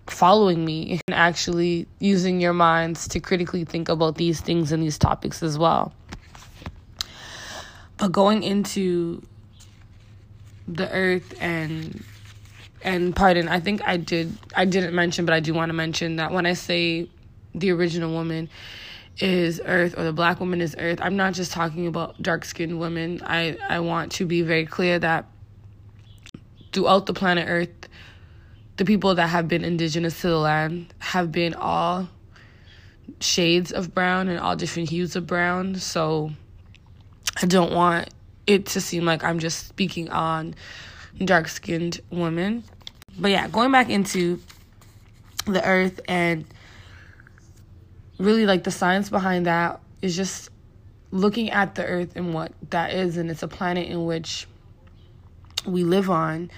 following 0.07 0.65
me 0.65 1.01
and 1.07 1.15
actually 1.15 1.87
using 1.99 2.41
your 2.41 2.53
minds 2.53 3.09
to 3.09 3.21
critically 3.21 3.65
think 3.65 3.89
about 3.89 4.17
these 4.17 4.41
things 4.41 4.73
and 4.73 4.83
these 4.83 4.99
topics 4.99 5.43
as 5.43 5.59
well. 5.59 5.93
But 7.97 8.13
going 8.13 8.43
into 8.43 9.23
the 10.67 10.91
earth 10.91 11.35
and 11.41 12.05
and 12.85 13.15
pardon, 13.15 13.49
I 13.49 13.61
think 13.61 13.81
I 13.87 13.97
did 13.97 14.37
I 14.57 14.65
didn't 14.65 14.95
mention 14.95 15.25
but 15.25 15.35
I 15.35 15.41
do 15.41 15.55
want 15.55 15.69
to 15.69 15.75
mention 15.75 16.17
that 16.17 16.33
when 16.33 16.47
I 16.47 16.55
say 16.55 17.09
the 17.55 17.71
original 17.71 18.13
woman 18.13 18.49
is 19.19 19.61
earth 19.65 19.95
or 19.99 20.05
the 20.05 20.13
black 20.13 20.41
woman 20.41 20.61
is 20.61 20.75
earth, 20.79 20.99
I'm 21.03 21.17
not 21.17 21.35
just 21.35 21.53
talking 21.53 21.87
about 21.87 22.21
dark-skinned 22.23 22.79
women. 22.79 23.21
I 23.25 23.57
I 23.69 23.81
want 23.81 24.13
to 24.13 24.27
be 24.27 24.43
very 24.43 24.67
clear 24.67 24.99
that 24.99 25.27
throughout 26.73 27.07
the 27.07 27.13
planet 27.13 27.47
earth 27.49 27.89
the 28.77 28.85
people 28.85 29.15
that 29.15 29.29
have 29.29 29.49
been 29.49 29.65
indigenous 29.65 30.21
to 30.23 30.29
the 30.29 30.39
land 30.39 30.93
have 30.99 31.31
been 31.31 31.55
all 31.55 32.09
shades 33.21 33.71
of 33.71 33.95
brown 33.95 34.29
and 34.29 34.39
all 34.39 34.57
different 34.57 34.89
hues 34.89 35.15
of 35.15 35.27
brown. 35.27 35.77
So 35.77 36.33
I 37.41 37.47
don't 37.47 37.73
want 37.73 38.09
it 38.47 38.67
to 38.67 38.81
seem 38.81 39.05
like 39.05 39.23
I'm 39.23 39.39
just 39.39 39.69
speaking 39.69 40.11
on 40.11 40.55
dark 41.19 41.49
skinned 41.49 42.01
women. 42.11 42.65
But 43.19 43.31
yeah, 43.31 43.49
going 43.49 43.71
back 43.71 43.91
into 43.91 44.41
the 45.47 45.65
earth 45.65 46.01
and 46.09 46.45
really 48.23 48.47
like 48.47 48.65
the 48.65 48.71
science 48.71 49.11
behind 49.11 49.47
that 49.47 49.81
is 50.01 50.17
just 50.17 50.51
looking 51.11 51.51
at 51.51 51.75
the 51.75 51.85
earth 51.85 52.17
and 52.17 52.33
what 52.33 52.53
that 52.71 52.93
is 52.93 53.17
and 53.17 53.31
it's 53.31 53.43
a 53.43 53.49
planet 53.49 53.89
in 53.89 54.07
which 54.07 54.47
we 55.67 55.85
live 55.85 56.11
on 56.11 56.51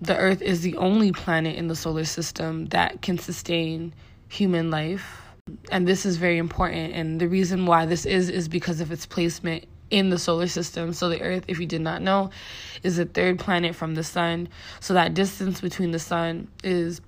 the 0.00 0.16
Earth 0.16 0.42
is 0.42 0.60
the 0.60 0.76
only 0.76 1.12
planet 1.12 1.56
in 1.56 1.68
the 1.68 1.76
solar 1.76 2.04
system 2.04 2.66
that 2.66 3.02
can 3.02 3.18
sustain 3.18 3.94
human 4.28 4.70
life. 4.70 5.22
And 5.70 5.86
this 5.86 6.06
is 6.06 6.16
very 6.16 6.38
important. 6.38 6.94
And 6.94 7.20
the 7.20 7.28
reason 7.28 7.66
why 7.66 7.86
this 7.86 8.06
is, 8.06 8.28
is 8.28 8.48
because 8.48 8.80
of 8.80 8.92
its 8.92 9.06
placement 9.06 9.64
in 9.90 10.10
the 10.10 10.18
solar 10.18 10.48
system. 10.48 10.92
So, 10.92 11.08
the 11.08 11.20
Earth, 11.20 11.44
if 11.48 11.58
you 11.58 11.66
did 11.66 11.80
not 11.80 12.02
know, 12.02 12.30
is 12.82 12.96
the 12.96 13.04
third 13.04 13.38
planet 13.38 13.74
from 13.74 13.94
the 13.94 14.04
sun. 14.04 14.48
So, 14.80 14.94
that 14.94 15.14
distance 15.14 15.60
between 15.60 15.90
the 15.90 15.98
sun 15.98 16.48
is 16.62 17.00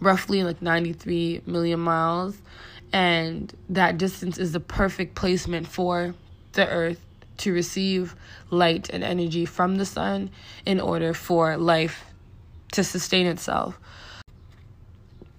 roughly 0.00 0.42
like 0.42 0.60
93 0.62 1.42
million 1.46 1.80
miles. 1.80 2.36
And 2.92 3.54
that 3.68 3.98
distance 3.98 4.38
is 4.38 4.52
the 4.52 4.60
perfect 4.60 5.14
placement 5.14 5.66
for 5.66 6.14
the 6.52 6.66
Earth 6.68 7.04
to 7.40 7.52
receive 7.52 8.14
light 8.50 8.90
and 8.90 9.02
energy 9.02 9.44
from 9.44 9.76
the 9.76 9.86
sun 9.86 10.30
in 10.66 10.80
order 10.80 11.14
for 11.14 11.56
life 11.56 12.04
to 12.72 12.84
sustain 12.84 13.26
itself. 13.26 13.78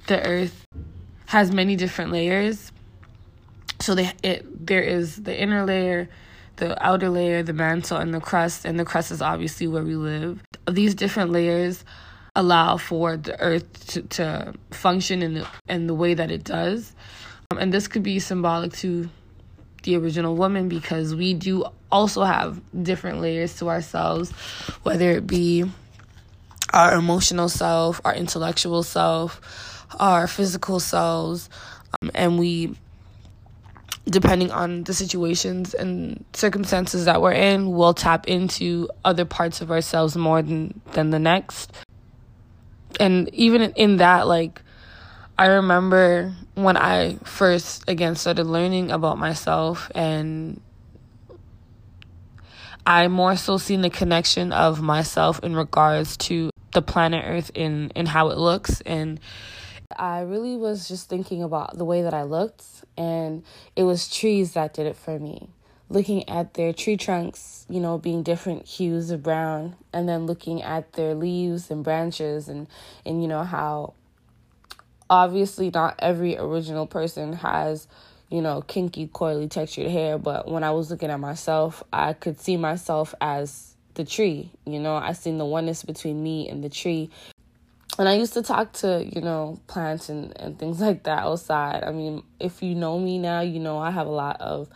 The 0.07 0.25
earth 0.27 0.65
has 1.27 1.51
many 1.51 1.75
different 1.75 2.11
layers. 2.11 2.71
So 3.79 3.95
they, 3.95 4.11
it, 4.23 4.65
there 4.65 4.81
is 4.81 5.23
the 5.23 5.39
inner 5.39 5.65
layer, 5.65 6.09
the 6.57 6.83
outer 6.85 7.09
layer, 7.09 7.43
the 7.43 7.53
mantle, 7.53 7.97
and 7.97 8.13
the 8.13 8.19
crust. 8.19 8.65
And 8.65 8.79
the 8.79 8.85
crust 8.85 9.11
is 9.11 9.21
obviously 9.21 9.67
where 9.67 9.83
we 9.83 9.95
live. 9.95 10.41
These 10.69 10.95
different 10.95 11.31
layers 11.31 11.85
allow 12.35 12.77
for 12.77 13.17
the 13.17 13.39
earth 13.39 13.87
to, 13.87 14.01
to 14.03 14.53
function 14.71 15.21
in 15.21 15.33
the, 15.35 15.47
in 15.67 15.87
the 15.87 15.93
way 15.93 16.13
that 16.13 16.31
it 16.31 16.43
does. 16.43 16.93
Um, 17.51 17.57
and 17.57 17.73
this 17.73 17.87
could 17.87 18.03
be 18.03 18.19
symbolic 18.19 18.73
to 18.73 19.09
the 19.83 19.95
original 19.97 20.35
woman 20.35 20.69
because 20.69 21.13
we 21.13 21.33
do 21.33 21.65
also 21.91 22.23
have 22.23 22.61
different 22.83 23.19
layers 23.19 23.57
to 23.57 23.69
ourselves, 23.69 24.31
whether 24.83 25.11
it 25.11 25.27
be 25.27 25.65
our 26.73 26.93
emotional 26.93 27.49
self, 27.49 27.99
our 28.05 28.15
intellectual 28.15 28.83
self, 28.83 29.85
our 29.99 30.27
physical 30.27 30.79
selves, 30.79 31.49
um, 32.01 32.11
and 32.13 32.39
we 32.39 32.75
depending 34.05 34.49
on 34.51 34.83
the 34.83 34.93
situations 34.93 35.73
and 35.75 36.25
circumstances 36.33 37.05
that 37.05 37.21
we're 37.21 37.31
in, 37.31 37.71
we'll 37.71 37.93
tap 37.93 38.27
into 38.27 38.89
other 39.05 39.25
parts 39.25 39.61
of 39.61 39.69
ourselves 39.69 40.15
more 40.15 40.41
than 40.41 40.79
than 40.93 41.09
the 41.09 41.19
next. 41.19 41.71
And 42.99 43.33
even 43.33 43.61
in 43.73 43.97
that 43.97 44.27
like 44.27 44.61
I 45.37 45.47
remember 45.47 46.33
when 46.55 46.77
I 46.77 47.15
first 47.23 47.83
again 47.87 48.15
started 48.15 48.45
learning 48.45 48.91
about 48.91 49.17
myself 49.17 49.91
and 49.95 50.61
I 52.85 53.07
more 53.07 53.35
so 53.35 53.57
seen 53.57 53.81
the 53.81 53.89
connection 53.89 54.51
of 54.51 54.81
myself 54.81 55.39
in 55.43 55.55
regards 55.55 56.17
to 56.17 56.49
the 56.73 56.81
planet 56.81 57.23
Earth 57.27 57.51
in 57.53 57.91
in 57.95 58.05
how 58.05 58.29
it 58.29 58.37
looks 58.37 58.81
and 58.81 59.19
I 59.97 60.21
really 60.21 60.55
was 60.55 60.87
just 60.87 61.09
thinking 61.09 61.43
about 61.43 61.77
the 61.77 61.85
way 61.85 62.01
that 62.03 62.13
I 62.13 62.23
looked 62.23 62.63
and 62.97 63.43
it 63.75 63.83
was 63.83 64.09
trees 64.09 64.53
that 64.53 64.73
did 64.73 64.87
it 64.87 64.95
for 64.95 65.19
me. 65.19 65.49
Looking 65.91 66.27
at 66.29 66.53
their 66.53 66.71
tree 66.71 66.95
trunks, 66.95 67.65
you 67.69 67.81
know, 67.81 67.97
being 67.97 68.23
different 68.23 68.65
hues 68.65 69.11
of 69.11 69.23
brown 69.23 69.75
and 69.91 70.07
then 70.07 70.25
looking 70.25 70.63
at 70.63 70.93
their 70.93 71.13
leaves 71.13 71.69
and 71.69 71.83
branches 71.83 72.47
and 72.47 72.67
and 73.05 73.21
you 73.21 73.27
know 73.27 73.43
how 73.43 73.93
obviously 75.09 75.69
not 75.69 75.95
every 75.99 76.37
original 76.37 76.87
person 76.87 77.33
has 77.33 77.87
you 78.29 78.41
know 78.41 78.61
kinky 78.61 79.07
coily 79.07 79.49
textured 79.49 79.91
hair 79.91 80.17
but 80.17 80.49
when 80.49 80.63
i 80.63 80.71
was 80.71 80.89
looking 80.89 81.09
at 81.09 81.19
myself 81.19 81.83
i 81.91 82.13
could 82.13 82.39
see 82.39 82.55
myself 82.55 83.13
as 83.19 83.75
the 83.95 84.05
tree 84.05 84.49
you 84.65 84.79
know 84.79 84.95
i 84.95 85.11
seen 85.11 85.37
the 85.37 85.45
oneness 85.45 85.83
between 85.83 86.23
me 86.23 86.47
and 86.49 86.63
the 86.63 86.69
tree. 86.69 87.09
And 87.99 88.07
i 88.07 88.13
used 88.13 88.33
to 88.33 88.41
talk 88.41 88.71
to 88.73 89.05
you 89.05 89.19
know 89.19 89.59
plants 89.67 90.07
and, 90.07 90.35
and 90.39 90.57
things 90.57 90.79
like 90.81 91.03
that 91.03 91.19
outside. 91.19 91.83
I 91.83 91.91
mean 91.91 92.23
if 92.39 92.63
you 92.63 92.73
know 92.73 92.97
me 92.97 93.19
now 93.19 93.41
you 93.41 93.59
know 93.59 93.77
i 93.77 93.91
have 93.91 94.07
a 94.07 94.11
lot 94.11 94.39
of 94.39 94.69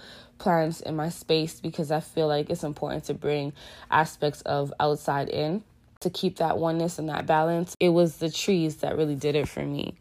plants 0.45 0.79
in 0.81 0.95
my 0.95 1.09
space 1.09 1.59
because 1.59 1.91
i 1.91 1.99
feel 1.99 2.27
like 2.27 2.49
it's 2.49 2.63
important 2.63 3.03
to 3.03 3.13
bring 3.13 3.51
aspects 3.89 4.41
of 4.43 4.71
outside 4.79 5.27
in 5.29 5.63
to 5.99 6.09
keep 6.09 6.37
that 6.37 6.57
oneness 6.57 6.99
and 6.99 7.09
that 7.09 7.25
balance 7.25 7.75
it 7.79 7.89
was 7.89 8.17
the 8.17 8.29
trees 8.29 8.77
that 8.77 8.95
really 8.95 9.15
did 9.15 9.35
it 9.35 9.47
for 9.47 9.63
me 9.63 9.95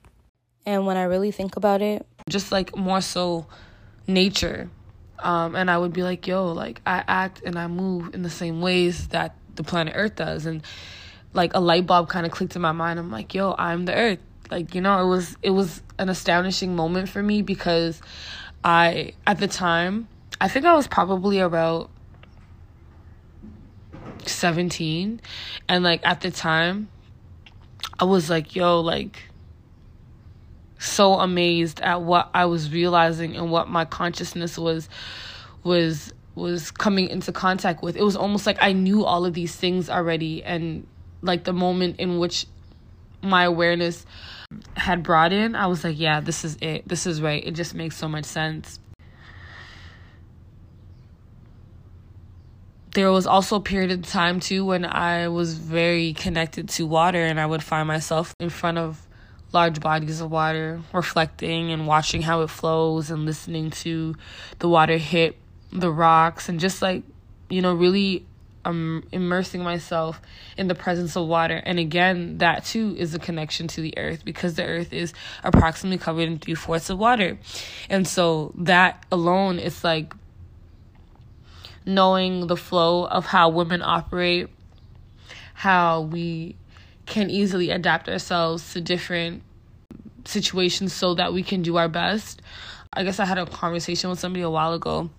and 0.67 0.87
when 0.87 0.97
I 0.97 1.05
really 1.05 1.31
think 1.31 1.57
about 1.57 1.83
it, 1.83 2.07
just 2.29 2.51
like 2.51 2.77
more 2.77 3.01
so 3.01 3.47
nature 4.07 4.71
Um, 5.19 5.55
and 5.55 5.71
I 5.71 5.79
would 5.79 5.93
be 5.93 6.03
like, 6.03 6.27
yo, 6.27 6.53
like 6.53 6.81
I 6.85 7.03
act 7.07 7.43
and 7.45 7.59
I 7.59 7.67
move 7.67 8.15
in 8.15 8.23
the 8.23 8.31
same 8.31 8.61
ways 8.61 9.09
that 9.09 9.37
the 9.55 9.63
planet 9.63 9.95
Earth 9.97 10.17
does. 10.17 10.45
And 10.45 10.63
like 11.33 11.55
a 11.55 11.61
light 11.61 11.87
bulb 11.87 12.09
kind 12.09 12.27
of 12.27 12.33
clicked 12.33 12.57
in 12.57 12.63
my 12.63 12.73
mind. 12.73 12.99
I'm 12.99 13.11
like, 13.11 13.33
yo, 13.35 13.55
I'm 13.57 13.85
the 13.85 13.95
Earth. 13.95 14.19
Like, 14.51 14.75
you 14.75 14.81
know, 14.81 15.01
it 15.01 15.09
was 15.09 15.37
it 15.43 15.51
was 15.51 15.83
an 15.99 16.09
astonishing 16.09 16.77
moment 16.77 17.09
for 17.09 17.23
me 17.23 17.43
because 17.43 18.03
I 18.63 19.13
at 19.27 19.39
the 19.39 19.49
time, 19.49 20.09
I 20.41 20.49
think 20.49 20.67
I 20.67 20.75
was 20.75 20.87
probably 20.87 21.39
about 21.39 21.91
17 24.27 25.21
and 25.69 25.85
like 25.85 26.01
at 26.05 26.21
the 26.21 26.31
time 26.31 26.89
I 27.99 28.05
was 28.05 28.29
like, 28.29 28.57
yo, 28.57 28.81
like 28.81 29.23
so 30.79 31.15
amazed 31.15 31.81
at 31.81 32.03
what 32.03 32.29
I 32.35 32.47
was 32.47 32.73
realizing 32.73 33.37
and 33.37 33.51
what 33.51 33.69
my 33.69 33.85
consciousness 33.85 34.59
was 34.59 34.89
was 35.63 36.13
was 36.35 36.71
coming 36.71 37.09
into 37.09 37.33
contact 37.33 37.83
with. 37.83 37.97
It 37.97 38.03
was 38.03 38.17
almost 38.17 38.47
like 38.47 38.59
I 38.61 38.73
knew 38.73 39.05
all 39.05 39.25
of 39.25 39.35
these 39.35 39.55
things 39.55 39.89
already 39.89 40.43
and 40.43 40.87
like 41.23 41.45
the 41.45 41.53
moment 41.53 42.01
in 42.01 42.19
which 42.19 42.47
my 43.23 43.45
awareness 43.45 44.05
had 44.77 45.03
brought 45.03 45.33
in, 45.33 45.55
I 45.55 45.67
was 45.67 45.85
like, 45.85 45.99
yeah, 45.99 46.21
this 46.21 46.45
is 46.45 46.59
it. 46.61 46.87
This 46.87 47.07
is 47.07 47.23
right. 47.23 47.43
It 47.45 47.53
just 47.53 47.75
makes 47.75 47.97
so 47.97 48.09
much 48.09 48.25
sense. 48.25 48.79
There 52.95 53.11
was 53.11 53.27
also 53.27 53.57
a 53.57 53.61
period 53.61 53.91
of 53.91 54.03
time 54.03 54.39
too 54.41 54.65
when 54.65 54.85
I 54.85 55.29
was 55.29 55.59
very 55.59 56.13
connected 56.13 56.69
to 56.71 56.87
water 56.87 57.19
and 57.21 57.41
I 57.41 57.47
would 57.47 57.63
find 57.63 57.89
myself 57.89 58.35
in 58.39 58.51
front 58.51 58.79
of 58.79 59.05
large 59.53 59.81
bodies 59.81 60.21
of 60.21 60.31
water, 60.31 60.81
reflecting 60.93 61.73
and 61.73 61.89
watching 61.89 62.23
how 62.23 62.43
it 62.43 62.51
flows 62.51 63.11
and 63.11 63.25
listening 63.25 63.71
to 63.71 64.15
the 64.61 64.69
water 64.69 64.97
hit 64.97 65.37
the 65.73 65.91
rocks 65.91 66.49
and 66.49 66.61
just 66.61 66.83
like, 66.83 67.03
you 67.51 67.63
know, 67.63 67.75
really 67.75 68.27
um, 68.65 69.07
immersing 69.13 69.63
myself 69.63 70.21
in 70.57 70.69
the 70.69 70.75
presence 70.75 71.17
of 71.17 71.27
water. 71.27 71.57
And 71.57 71.79
again, 71.79 72.39
that 72.39 72.65
too 72.65 72.95
is 72.99 73.15
a 73.15 73.19
connection 73.19 73.69
to 73.69 73.81
the 73.81 73.97
earth 73.99 74.25
because 74.25 74.55
the 74.55 74.65
earth 74.65 74.93
is 74.93 75.13
approximately 75.43 75.99
covered 75.99 76.29
in 76.29 76.39
three 76.39 76.55
fourths 76.55 76.91
of 76.91 76.99
water. 76.99 77.39
And 77.91 78.07
so 78.07 78.53
that 78.57 79.05
alone 79.11 79.59
is 79.59 79.85
like 79.85 80.15
knowing 81.87 82.47
the 82.47 82.57
flow 82.57 83.07
of 83.07 83.27
how 83.27 83.49
women 83.49 83.83
operate, 83.83 84.49
how 85.55 86.03
we 86.03 86.57
can 87.07 87.31
easily 87.31 87.71
adapt 87.71 88.09
ourselves 88.09 88.73
to 88.73 88.81
different 88.81 89.43
situations 90.25 90.93
so 90.93 91.15
that 91.15 91.33
we 91.33 91.43
can 91.43 91.63
do 91.63 91.77
our 91.77 91.89
best. 91.89 92.41
I 92.93 93.03
guess 93.05 93.21
I 93.21 93.25
had 93.25 93.39
a 93.39 93.47
conversation 93.47 94.11
with 94.11 94.19
somebody 94.19 94.43
a 94.43 94.51
while 94.51 94.73
ago 94.73 95.11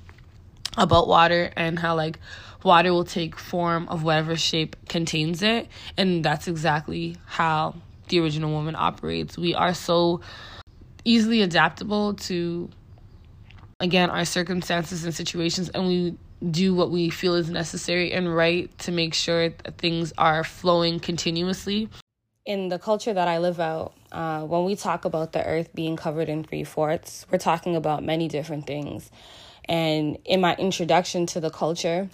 about 0.78 1.08
water 1.08 1.52
and 1.56 1.78
how 1.80 1.96
like 1.96 2.20
water 2.64 2.92
will 2.92 3.06
take 3.06 3.38
form 3.38 3.88
of 3.90 4.04
whatever 4.04 4.36
shape 4.36 4.76
contains 4.90 5.42
it 5.42 5.68
and 5.98 6.26
that's 6.26 6.48
exactly 6.48 7.16
how 7.26 7.76
the 8.08 8.20
original 8.20 8.52
woman 8.52 8.76
operates. 8.76 9.38
We 9.38 9.54
are 9.54 9.74
so 9.74 10.22
easily 11.04 11.42
adaptable 11.42 12.16
to 12.16 12.70
again 13.80 14.10
our 14.10 14.26
circumstances 14.26 15.06
and 15.06 15.14
situations 15.14 15.70
and 15.70 15.88
we 15.88 16.18
do 16.52 16.74
what 16.76 16.92
we 16.92 17.10
feel 17.10 17.36
is 17.36 17.50
necessary 17.50 18.12
and 18.12 18.36
right 18.36 18.76
to 18.80 18.92
make 18.92 19.14
sure 19.14 19.50
that 19.50 19.78
things 19.78 20.14
are 20.18 20.44
flowing 20.44 21.00
continuously. 21.00 21.90
In 22.46 22.70
the 22.70 22.78
culture 22.78 23.14
that 23.14 23.28
I 23.28 23.40
live 23.40 23.60
out, 23.60 23.94
uh, 24.12 24.42
when 24.42 24.66
we 24.66 24.76
talk 24.76 25.06
about 25.06 25.32
the 25.32 25.44
earth 25.46 25.74
being 25.74 25.96
covered 25.96 26.30
in 26.30 26.44
three 26.44 26.64
fourths, 26.64 27.26
we're 27.32 27.38
talking 27.38 27.76
about 27.76 28.04
many 28.04 28.28
different 28.28 28.68
things. 28.68 29.10
And 29.68 30.18
in 30.26 30.42
my 30.42 30.56
introduction 30.56 31.26
to 31.28 31.40
the 31.40 31.50
culture, 31.50 32.10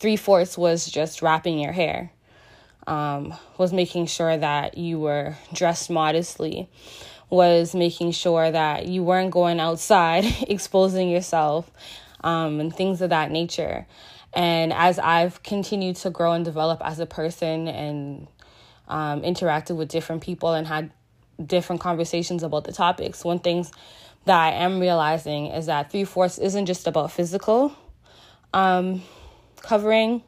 three 0.00 0.16
fourths 0.16 0.58
was 0.58 0.86
just 0.86 1.22
wrapping 1.22 1.58
your 1.58 1.72
hair, 1.72 2.10
um, 2.86 3.34
was 3.58 3.72
making 3.72 4.06
sure 4.06 4.36
that 4.36 4.76
you 4.76 4.98
were 4.98 5.36
dressed 5.52 5.88
modestly, 5.88 6.68
was 7.30 7.74
making 7.74 8.10
sure 8.10 8.50
that 8.50 8.86
you 8.86 9.04
weren't 9.04 9.30
going 9.30 9.60
outside 9.60 10.24
exposing 10.48 11.08
yourself, 11.08 11.70
um, 12.22 12.60
and 12.60 12.74
things 12.74 13.00
of 13.00 13.10
that 13.10 13.30
nature. 13.30 13.86
And 14.34 14.72
as 14.72 14.98
I've 14.98 15.42
continued 15.42 15.96
to 15.96 16.10
grow 16.10 16.32
and 16.32 16.44
develop 16.44 16.80
as 16.84 16.98
a 16.98 17.06
person 17.06 17.68
and 17.68 18.26
um, 18.88 19.22
interacted 19.22 19.76
with 19.76 19.88
different 19.88 20.22
people 20.22 20.54
and 20.54 20.66
had 20.66 20.90
different 21.44 21.80
conversations 21.80 22.42
about 22.42 22.64
the 22.64 22.72
topics, 22.72 23.24
one 23.24 23.40
thing 23.40 23.66
that 24.24 24.38
I 24.38 24.52
am 24.52 24.80
realizing 24.80 25.46
is 25.46 25.66
that 25.66 25.90
three 25.90 26.04
fourths 26.04 26.38
isn't 26.38 26.66
just 26.66 26.86
about 26.86 27.12
physical 27.12 27.76
um, 28.54 29.02
covering, 29.60 30.22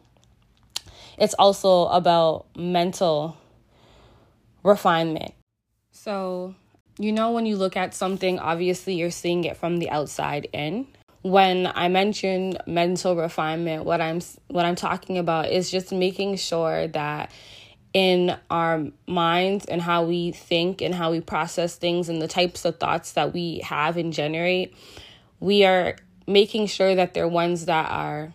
it's 1.19 1.35
also 1.35 1.87
about 1.87 2.47
mental 2.57 3.37
refinement. 4.63 5.33
So, 5.93 6.55
you 6.99 7.13
know, 7.13 7.33
when 7.33 7.47
you 7.47 7.57
look 7.57 7.77
at 7.77 7.95
something, 7.95 8.39
obviously 8.39 8.95
you're 8.95 9.11
seeing 9.11 9.45
it 9.45 9.57
from 9.57 9.79
the 9.79 9.91
outside 9.91 10.49
in 10.53 10.87
when 11.25 11.73
I 11.75 11.89
mention 11.89 12.59
mental 12.67 13.17
refinement, 13.17 13.87
what 13.87 14.03
I'm 14.03 14.21
what 14.49 14.67
I'm 14.67 14.75
talking 14.75 15.17
about 15.17 15.51
is 15.51 15.71
just 15.71 15.91
making 15.91 16.37
sure 16.37 16.87
that 16.89 17.31
in 17.95 18.37
our 18.51 18.85
minds 19.07 19.65
and 19.65 19.81
how 19.81 20.05
we 20.05 20.33
think 20.33 20.83
and 20.83 20.95
how 20.95 21.13
we 21.13 21.23
process 21.23 21.77
things 21.77 22.11
and 22.11 22.21
the 22.21 22.29
types 22.29 22.67
of 22.67 22.79
thoughts 22.79 23.13
that 23.13 23.33
we 23.33 23.61
have 23.61 23.97
and 23.97 24.13
generate, 24.13 24.77
we 25.41 25.65
are 25.65 25.97
making 26.27 26.67
sure 26.67 26.95
that 26.95 27.15
they're 27.15 27.27
ones 27.27 27.65
that 27.65 27.91
are 27.91 28.35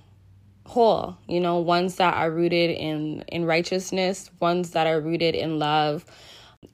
whole, 0.65 1.15
you 1.27 1.39
know, 1.39 1.59
ones 1.59 1.97
that 1.97 2.15
are 2.15 2.31
rooted 2.31 2.71
in 2.71 3.23
in 3.27 3.45
righteousness, 3.45 4.31
ones 4.39 4.71
that 4.71 4.87
are 4.87 4.99
rooted 4.99 5.35
in 5.35 5.59
love. 5.59 6.07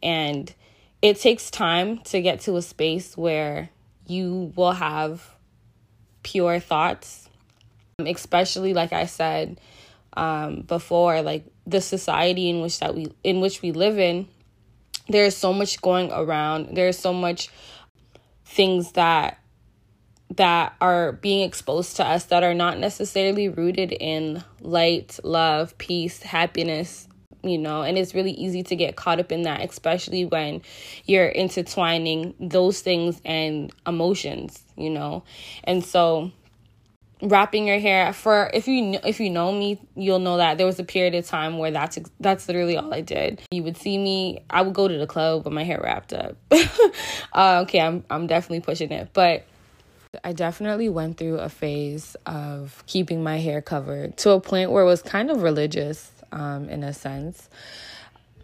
And 0.02 0.54
it 1.02 1.20
takes 1.20 1.52
time 1.52 1.98
to 2.06 2.22
get 2.22 2.40
to 2.42 2.56
a 2.56 2.62
space 2.62 3.18
where 3.18 3.70
you 4.08 4.54
will 4.56 4.72
have 4.72 5.35
pure 6.26 6.60
thoughts, 6.60 7.30
especially 8.00 8.74
like 8.74 8.92
I 8.92 9.06
said 9.06 9.62
um, 10.18 10.62
before, 10.62 11.22
like 11.22 11.46
the 11.68 11.80
society 11.80 12.50
in 12.50 12.62
which 12.62 12.80
that 12.80 12.96
we 12.96 13.14
in 13.24 13.40
which 13.42 13.62
we 13.62 13.72
live 13.72 14.00
in. 14.00 14.28
There 15.08 15.24
is 15.24 15.38
so 15.38 15.54
much 15.54 15.80
going 15.82 16.12
around. 16.12 16.76
There's 16.76 16.98
so 16.98 17.14
much 17.14 17.50
things 18.44 18.94
that 18.94 19.38
that 20.36 20.76
are 20.82 21.12
being 21.12 21.48
exposed 21.48 21.98
to 21.98 22.04
us 22.06 22.26
that 22.26 22.44
are 22.44 22.56
not 22.56 22.80
necessarily 22.80 23.48
rooted 23.48 23.92
in 23.92 24.44
light, 24.60 25.20
love, 25.24 25.78
peace, 25.78 26.24
happiness, 26.24 27.08
you 27.46 27.58
know, 27.58 27.84
and 27.84 27.98
it's 27.98 28.14
really 28.14 28.32
easy 28.32 28.64
to 28.64 28.76
get 28.76 28.96
caught 28.96 29.20
up 29.20 29.32
in 29.32 29.44
that, 29.44 29.62
especially 29.62 30.26
when 30.26 30.62
you're 31.06 31.28
intertwining 31.28 32.34
those 32.40 32.82
things 32.82 33.22
and 33.24 33.72
emotions, 33.86 34.64
you 34.76 34.90
know. 34.90 35.24
And 35.64 35.84
so 35.84 36.32
wrapping 37.22 37.66
your 37.66 37.80
hair 37.80 38.12
for 38.12 38.52
if 38.54 38.68
you 38.68 39.00
if 39.06 39.22
you 39.22 39.30
know 39.30 39.52
me 39.52 39.80
you'll 39.96 40.20
know 40.20 40.36
that 40.36 40.58
there 40.58 40.68
was 40.68 40.80
a 40.80 40.84
period 40.84 41.16
of 41.16 41.26
time 41.26 41.58
where 41.58 41.72
that's 41.72 41.98
that's 42.20 42.48
literally 42.48 42.76
all 42.76 42.94
i 42.94 43.00
did. 43.00 43.42
You 43.52 43.64
would 43.64 43.78
see 43.78 43.98
me 43.98 44.44
i 44.50 44.62
would 44.62 44.74
go 44.74 44.88
to 44.88 44.98
the 44.98 45.08
club 45.08 45.46
with 45.46 45.54
my 45.54 45.64
hair 45.64 45.80
wrapped 45.82 46.14
up. 46.14 46.36
Uh, 47.34 47.60
okay 47.64 47.82
i'm 47.82 48.02
i'm 48.10 48.28
definitely 48.28 48.62
pushing 48.62 48.92
it 48.92 49.10
but 49.12 49.46
I 50.24 50.32
definitely 50.32 50.88
went 50.88 51.18
through 51.18 51.40
a 51.40 51.50
phase 51.50 52.16
of 52.26 52.84
keeping 52.88 53.24
my 53.24 53.38
hair 53.38 53.62
covered 53.62 54.16
to 54.18 54.32
a 54.32 54.40
point 54.40 54.72
where 54.72 54.84
it 54.84 54.86
was 54.86 55.02
kind 55.02 55.30
of 55.30 55.42
religious 55.42 56.12
um, 56.36 56.70
in 56.70 56.84
a 56.84 56.94
sense. 56.94 57.50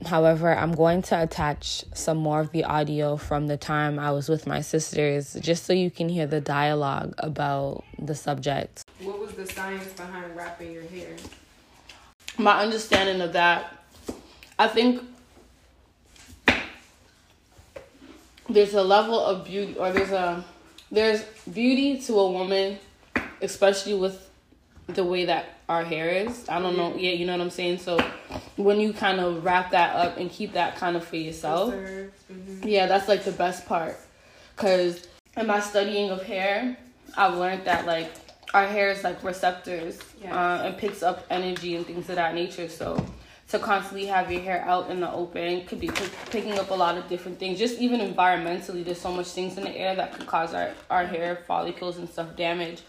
However, 0.06 0.56
I'm 0.56 0.72
going 0.72 1.04
to 1.04 1.22
attach 1.22 1.86
some 1.94 2.18
more 2.18 2.40
of 2.40 2.52
the 2.52 2.64
audio 2.64 3.18
from 3.18 3.46
the 3.46 3.58
time 3.58 4.00
I 4.00 4.12
was 4.12 4.30
with 4.30 4.48
my 4.48 4.62
sisters 4.62 5.38
just 5.40 5.66
so 5.66 5.74
you 5.74 5.92
can 5.92 6.10
hear 6.10 6.26
the 6.26 6.42
dialogue 6.42 7.14
about 7.20 7.84
the 8.00 8.16
subject. 8.16 8.84
What 9.02 9.20
was 9.20 9.34
the 9.34 9.46
science 9.46 9.86
behind 9.94 10.36
wrapping 10.36 10.72
your 10.72 10.84
hair? 10.84 11.16
My 12.40 12.64
understanding 12.64 13.22
of 13.22 13.34
that, 13.34 13.84
I 14.58 14.68
think 14.68 15.04
there's 18.50 18.74
a 18.74 18.84
level 18.84 19.20
of 19.20 19.46
beauty, 19.46 19.76
or 19.78 19.92
there's 19.92 20.12
a 20.12 20.44
there's 20.92 21.24
beauty 21.54 22.02
to 22.02 22.20
a 22.20 22.32
woman, 22.32 22.80
especially 23.42 23.94
with 23.94 24.31
the 24.88 25.04
way 25.04 25.26
that 25.26 25.58
our 25.70 25.84
hair 25.84 26.10
is. 26.10 26.48
I 26.50 26.60
don't 26.60 26.78
know. 26.78 26.96
Yeah, 26.96 27.12
you 27.12 27.26
know 27.26 27.34
what 27.34 27.42
I'm 27.42 27.50
saying? 27.50 27.80
So 27.80 28.00
when 28.58 28.80
you 28.80 28.94
kind 28.94 29.20
of 29.20 29.44
wrap 29.44 29.72
that 29.72 29.96
up 29.96 30.18
and 30.18 30.30
keep 30.30 30.54
that 30.54 30.76
kind 30.76 30.96
of 30.96 31.06
for 31.06 31.16
yourself, 31.16 31.74
mm-hmm. 31.74 32.68
yeah, 32.68 32.88
that's 32.88 33.08
like 33.08 33.24
the 33.24 33.32
best 33.32 33.66
part. 33.66 33.98
Because 34.56 35.08
in 35.38 35.48
my 35.48 35.60
studying 35.60 36.10
of 36.10 36.24
hair, 36.24 36.78
I've 37.18 37.36
learned 37.36 37.66
that 37.66 37.86
like 37.86 38.12
our 38.54 38.68
hair 38.68 38.92
is 38.92 39.04
like 39.04 39.24
receptors 39.24 40.00
yeah. 40.22 40.36
uh, 40.36 40.64
and 40.64 40.78
picks 40.78 41.04
up 41.04 41.26
energy 41.30 41.76
and 41.76 41.86
things 41.86 42.10
of 42.10 42.16
that 42.16 42.36
nature. 42.36 42.68
So 42.68 43.04
to 43.50 43.60
constantly 43.60 44.06
have 44.06 44.32
your 44.32 44.42
hair 44.42 44.64
out 44.66 44.90
in 44.90 45.02
the 45.02 45.12
open 45.12 45.66
could 45.66 45.80
be 45.80 45.90
p- 45.90 46.06
picking 46.30 46.58
up 46.58 46.70
a 46.70 46.74
lot 46.74 46.98
of 46.98 47.08
different 47.10 47.38
things. 47.38 47.60
Just 47.60 47.80
even 47.80 48.00
environmentally, 48.00 48.84
there's 48.84 49.02
so 49.02 49.12
much 49.12 49.28
things 49.28 49.58
in 49.58 49.64
the 49.64 49.76
air 49.76 49.96
that 49.96 50.14
could 50.14 50.26
cause 50.26 50.54
our, 50.54 50.72
our 50.90 51.06
hair 51.06 51.44
follicles 51.48 51.98
and 51.98 52.10
stuff 52.10 52.36
damage. 52.36 52.82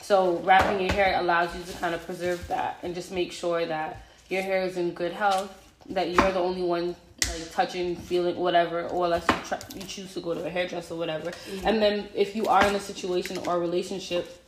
So 0.00 0.38
wrapping 0.38 0.80
your 0.80 0.92
hair 0.92 1.18
allows 1.20 1.54
you 1.56 1.62
to 1.64 1.78
kind 1.78 1.94
of 1.94 2.04
preserve 2.04 2.46
that 2.48 2.78
and 2.82 2.94
just 2.94 3.12
make 3.12 3.32
sure 3.32 3.66
that 3.66 4.02
your 4.28 4.42
hair 4.42 4.62
is 4.62 4.76
in 4.76 4.92
good 4.92 5.12
health, 5.12 5.50
that 5.90 6.10
you're 6.10 6.32
the 6.32 6.40
only 6.40 6.62
one 6.62 6.96
like 7.28 7.50
touching, 7.52 7.96
feeling, 7.96 8.36
whatever, 8.36 8.84
or 8.88 9.04
unless 9.04 9.26
you, 9.28 9.34
try, 9.44 9.58
you 9.74 9.82
choose 9.82 10.14
to 10.14 10.20
go 10.20 10.34
to 10.34 10.44
a 10.44 10.50
hairdresser, 10.50 10.94
or 10.94 10.98
whatever. 10.98 11.30
Mm-hmm. 11.30 11.66
And 11.66 11.82
then 11.82 12.08
if 12.14 12.34
you 12.34 12.46
are 12.46 12.64
in 12.64 12.74
a 12.74 12.80
situation 12.80 13.38
or 13.46 13.56
a 13.56 13.58
relationship 13.58 14.42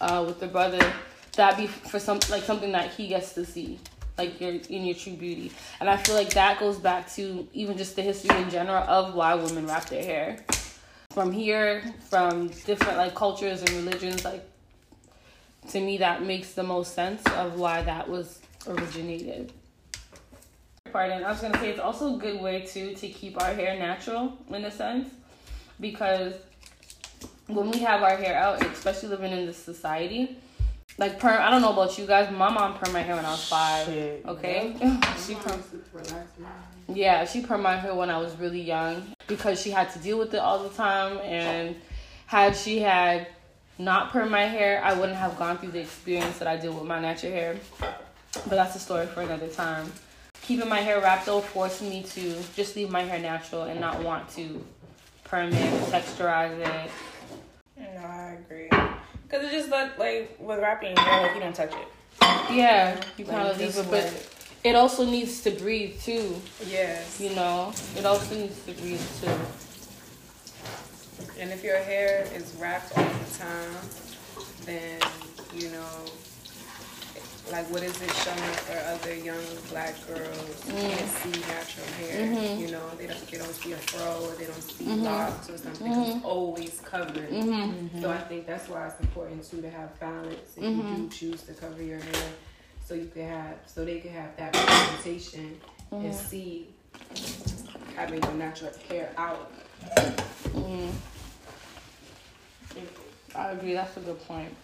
uh, 0.00 0.24
with 0.26 0.40
the 0.40 0.46
brother, 0.46 0.80
that 1.36 1.56
be 1.56 1.66
for 1.66 1.98
some 1.98 2.20
like 2.30 2.42
something 2.42 2.72
that 2.72 2.92
he 2.92 3.08
gets 3.08 3.32
to 3.34 3.44
see, 3.44 3.80
like 4.16 4.40
you're 4.40 4.54
in 4.68 4.84
your 4.84 4.94
true 4.94 5.14
beauty. 5.14 5.50
And 5.80 5.90
I 5.90 5.96
feel 5.96 6.14
like 6.14 6.30
that 6.34 6.60
goes 6.60 6.78
back 6.78 7.12
to 7.14 7.48
even 7.52 7.76
just 7.76 7.96
the 7.96 8.02
history 8.02 8.36
in 8.40 8.50
general 8.50 8.84
of 8.84 9.14
why 9.14 9.34
women 9.34 9.66
wrap 9.66 9.86
their 9.86 10.04
hair. 10.04 10.44
From 11.10 11.30
here, 11.30 11.82
from 12.10 12.48
different 12.66 12.98
like 12.98 13.14
cultures 13.14 13.62
and 13.62 13.70
religions, 13.70 14.24
like 14.24 14.44
to 15.70 15.80
me 15.80 15.98
that 15.98 16.22
makes 16.22 16.52
the 16.52 16.62
most 16.62 16.94
sense 16.94 17.22
of 17.36 17.58
why 17.58 17.82
that 17.82 18.08
was 18.08 18.40
originated. 18.66 19.52
Pardon, 20.92 21.24
I 21.24 21.30
was 21.30 21.40
gonna 21.40 21.58
say 21.58 21.70
it's 21.70 21.80
also 21.80 22.16
a 22.16 22.18
good 22.18 22.40
way 22.40 22.62
too 22.66 22.94
to 22.94 23.08
keep 23.08 23.40
our 23.42 23.52
hair 23.52 23.78
natural 23.78 24.38
in 24.50 24.64
a 24.64 24.70
sense 24.70 25.08
because 25.80 26.34
when 27.46 27.70
we 27.70 27.78
have 27.78 28.02
our 28.02 28.16
hair 28.16 28.36
out, 28.36 28.64
especially 28.64 29.08
living 29.10 29.32
in 29.32 29.46
this 29.46 29.56
society, 29.56 30.38
like 30.98 31.18
perm. 31.18 31.40
I 31.40 31.50
don't 31.50 31.60
know 31.60 31.72
about 31.72 31.98
you 31.98 32.06
guys. 32.06 32.30
My 32.30 32.50
mom 32.50 32.74
permed 32.74 32.92
my 32.92 33.02
hair 33.02 33.16
when 33.16 33.24
I 33.24 33.32
was 33.32 33.48
five. 33.48 33.86
Shit. 33.86 34.24
Okay, 34.26 34.76
she 35.26 35.34
perm. 35.34 35.62
Yeah, 36.88 37.24
she 37.24 37.42
permed 37.42 37.62
my 37.62 37.76
hair 37.76 37.94
when 37.94 38.10
I 38.10 38.18
was 38.18 38.36
really 38.36 38.60
young 38.60 39.14
because 39.26 39.60
she 39.60 39.70
had 39.70 39.90
to 39.92 39.98
deal 39.98 40.18
with 40.18 40.32
it 40.34 40.38
all 40.38 40.62
the 40.62 40.68
time. 40.70 41.18
And 41.18 41.76
had 42.26 42.56
she 42.56 42.78
had 42.78 43.26
not 43.78 44.10
perm 44.10 44.30
my 44.30 44.42
hair, 44.42 44.82
I 44.82 44.92
wouldn't 44.94 45.18
have 45.18 45.36
gone 45.36 45.58
through 45.58 45.72
the 45.72 45.80
experience 45.80 46.38
that 46.38 46.48
I 46.48 46.56
did 46.56 46.74
with 46.74 46.84
my 46.84 47.00
natural 47.00 47.32
hair. 47.32 47.56
But 47.80 48.50
that's 48.50 48.76
a 48.76 48.78
story 48.78 49.06
for 49.06 49.22
another 49.22 49.48
time. 49.48 49.92
Keeping 50.42 50.68
my 50.68 50.80
hair 50.80 51.00
wrapped 51.00 51.26
though 51.26 51.40
forced 51.40 51.82
me 51.82 52.02
to 52.02 52.36
just 52.54 52.76
leave 52.76 52.90
my 52.90 53.02
hair 53.02 53.18
natural 53.18 53.62
and 53.62 53.80
not 53.80 54.02
want 54.02 54.28
to 54.30 54.62
perm 55.24 55.50
it, 55.52 55.82
texturize 55.90 56.58
it. 56.58 56.90
No, 57.78 58.00
I 58.00 58.36
agree. 58.44 58.68
Cause 58.68 59.42
it's 59.42 59.52
just 59.52 59.70
like 59.70 59.98
like 59.98 60.36
with 60.38 60.60
wrapping 60.60 60.94
your 60.96 61.00
hair, 61.00 61.22
like 61.22 61.34
you 61.34 61.40
don't 61.40 61.54
touch 61.54 61.72
it. 61.72 61.88
Yeah, 62.50 63.00
you 63.16 63.24
kind 63.24 63.48
of 63.48 63.58
leave 63.58 63.76
it, 63.76 63.90
but 63.90 64.30
it 64.62 64.74
also 64.74 65.04
needs 65.04 65.40
to 65.42 65.50
breathe 65.50 66.00
too. 66.00 66.36
Yes. 66.66 67.20
You 67.20 67.30
know, 67.34 67.72
it 67.96 68.04
also 68.04 68.34
needs 68.36 68.62
to 68.64 68.72
breathe 68.72 69.00
too. 69.20 69.30
And 71.38 71.50
if 71.50 71.64
your 71.64 71.78
hair 71.78 72.26
is 72.34 72.54
wrapped 72.60 72.96
all 72.96 73.04
the 73.04 73.38
time, 73.38 74.46
then 74.64 75.00
you 75.54 75.70
know 75.70 76.04
like 77.52 77.70
what 77.70 77.82
is 77.82 78.00
it 78.00 78.10
showing 78.10 78.38
for 78.38 78.78
other 78.88 79.14
young 79.14 79.44
black 79.68 79.94
girls 80.06 80.64
who 80.64 80.72
mm. 80.72 80.80
can't 80.80 81.10
see 81.10 81.40
natural 81.40 81.86
hair? 81.98 82.26
Mm-hmm. 82.26 82.60
You 82.60 82.70
know, 82.70 82.88
they 82.96 83.06
don't 83.06 83.30
they 83.30 83.38
don't 83.38 83.52
see 83.52 83.72
a 83.72 83.76
fro 83.76 84.26
or 84.26 84.34
they 84.36 84.46
don't 84.46 84.62
see 84.62 84.84
mm-hmm. 84.84 85.02
locks 85.02 85.50
or 85.50 85.58
something. 85.58 85.92
Mm-hmm. 85.92 86.16
It's 86.16 86.24
always 86.24 86.80
covered. 86.80 87.30
Mm-hmm. 87.30 88.00
So 88.00 88.10
I 88.10 88.18
think 88.18 88.46
that's 88.46 88.68
why 88.68 88.86
it's 88.86 89.00
important 89.00 89.44
too 89.48 89.60
to 89.60 89.70
have 89.70 89.98
balance 90.00 90.56
if 90.56 90.62
you 90.62 90.70
mm-hmm. 90.70 91.02
do 91.02 91.08
choose 91.10 91.42
to 91.42 91.52
cover 91.52 91.82
your 91.82 91.98
hair, 91.98 92.28
so 92.84 92.94
you 92.94 93.10
can 93.12 93.28
have 93.28 93.56
so 93.66 93.84
they 93.84 94.00
can 94.00 94.12
have 94.12 94.36
that 94.36 94.56
representation 94.56 95.60
and 95.90 96.02
mm-hmm. 96.02 96.12
see 96.12 96.68
having 97.94 98.22
your 98.22 98.34
natural 98.34 98.72
hair 98.88 99.12
out. 99.18 99.52
I 103.34 103.50
agree. 103.50 103.74
That's 103.74 103.96
a 103.96 104.00
good 104.00 104.20
point. 104.26 104.54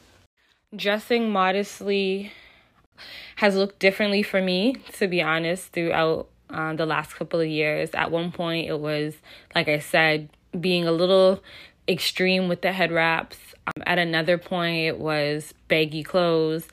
Dressing 0.74 1.30
modestly 1.30 2.32
has 3.36 3.56
looked 3.56 3.78
differently 3.78 4.22
for 4.22 4.40
me, 4.40 4.76
to 4.92 5.08
be 5.08 5.22
honest, 5.22 5.72
throughout 5.72 6.28
um, 6.50 6.76
the 6.76 6.86
last 6.86 7.14
couple 7.14 7.40
of 7.40 7.48
years. 7.48 7.90
At 7.94 8.10
one 8.10 8.30
point, 8.32 8.68
it 8.68 8.78
was, 8.78 9.14
like 9.54 9.68
I 9.68 9.78
said, 9.78 10.28
being 10.58 10.86
a 10.86 10.92
little 10.92 11.42
extreme 11.88 12.48
with 12.48 12.62
the 12.62 12.72
head 12.72 12.92
wraps. 12.92 13.38
Um, 13.66 13.82
at 13.86 13.98
another 13.98 14.38
point, 14.38 14.86
it 14.86 14.98
was 14.98 15.54
baggy 15.68 16.02
clothes. 16.02 16.68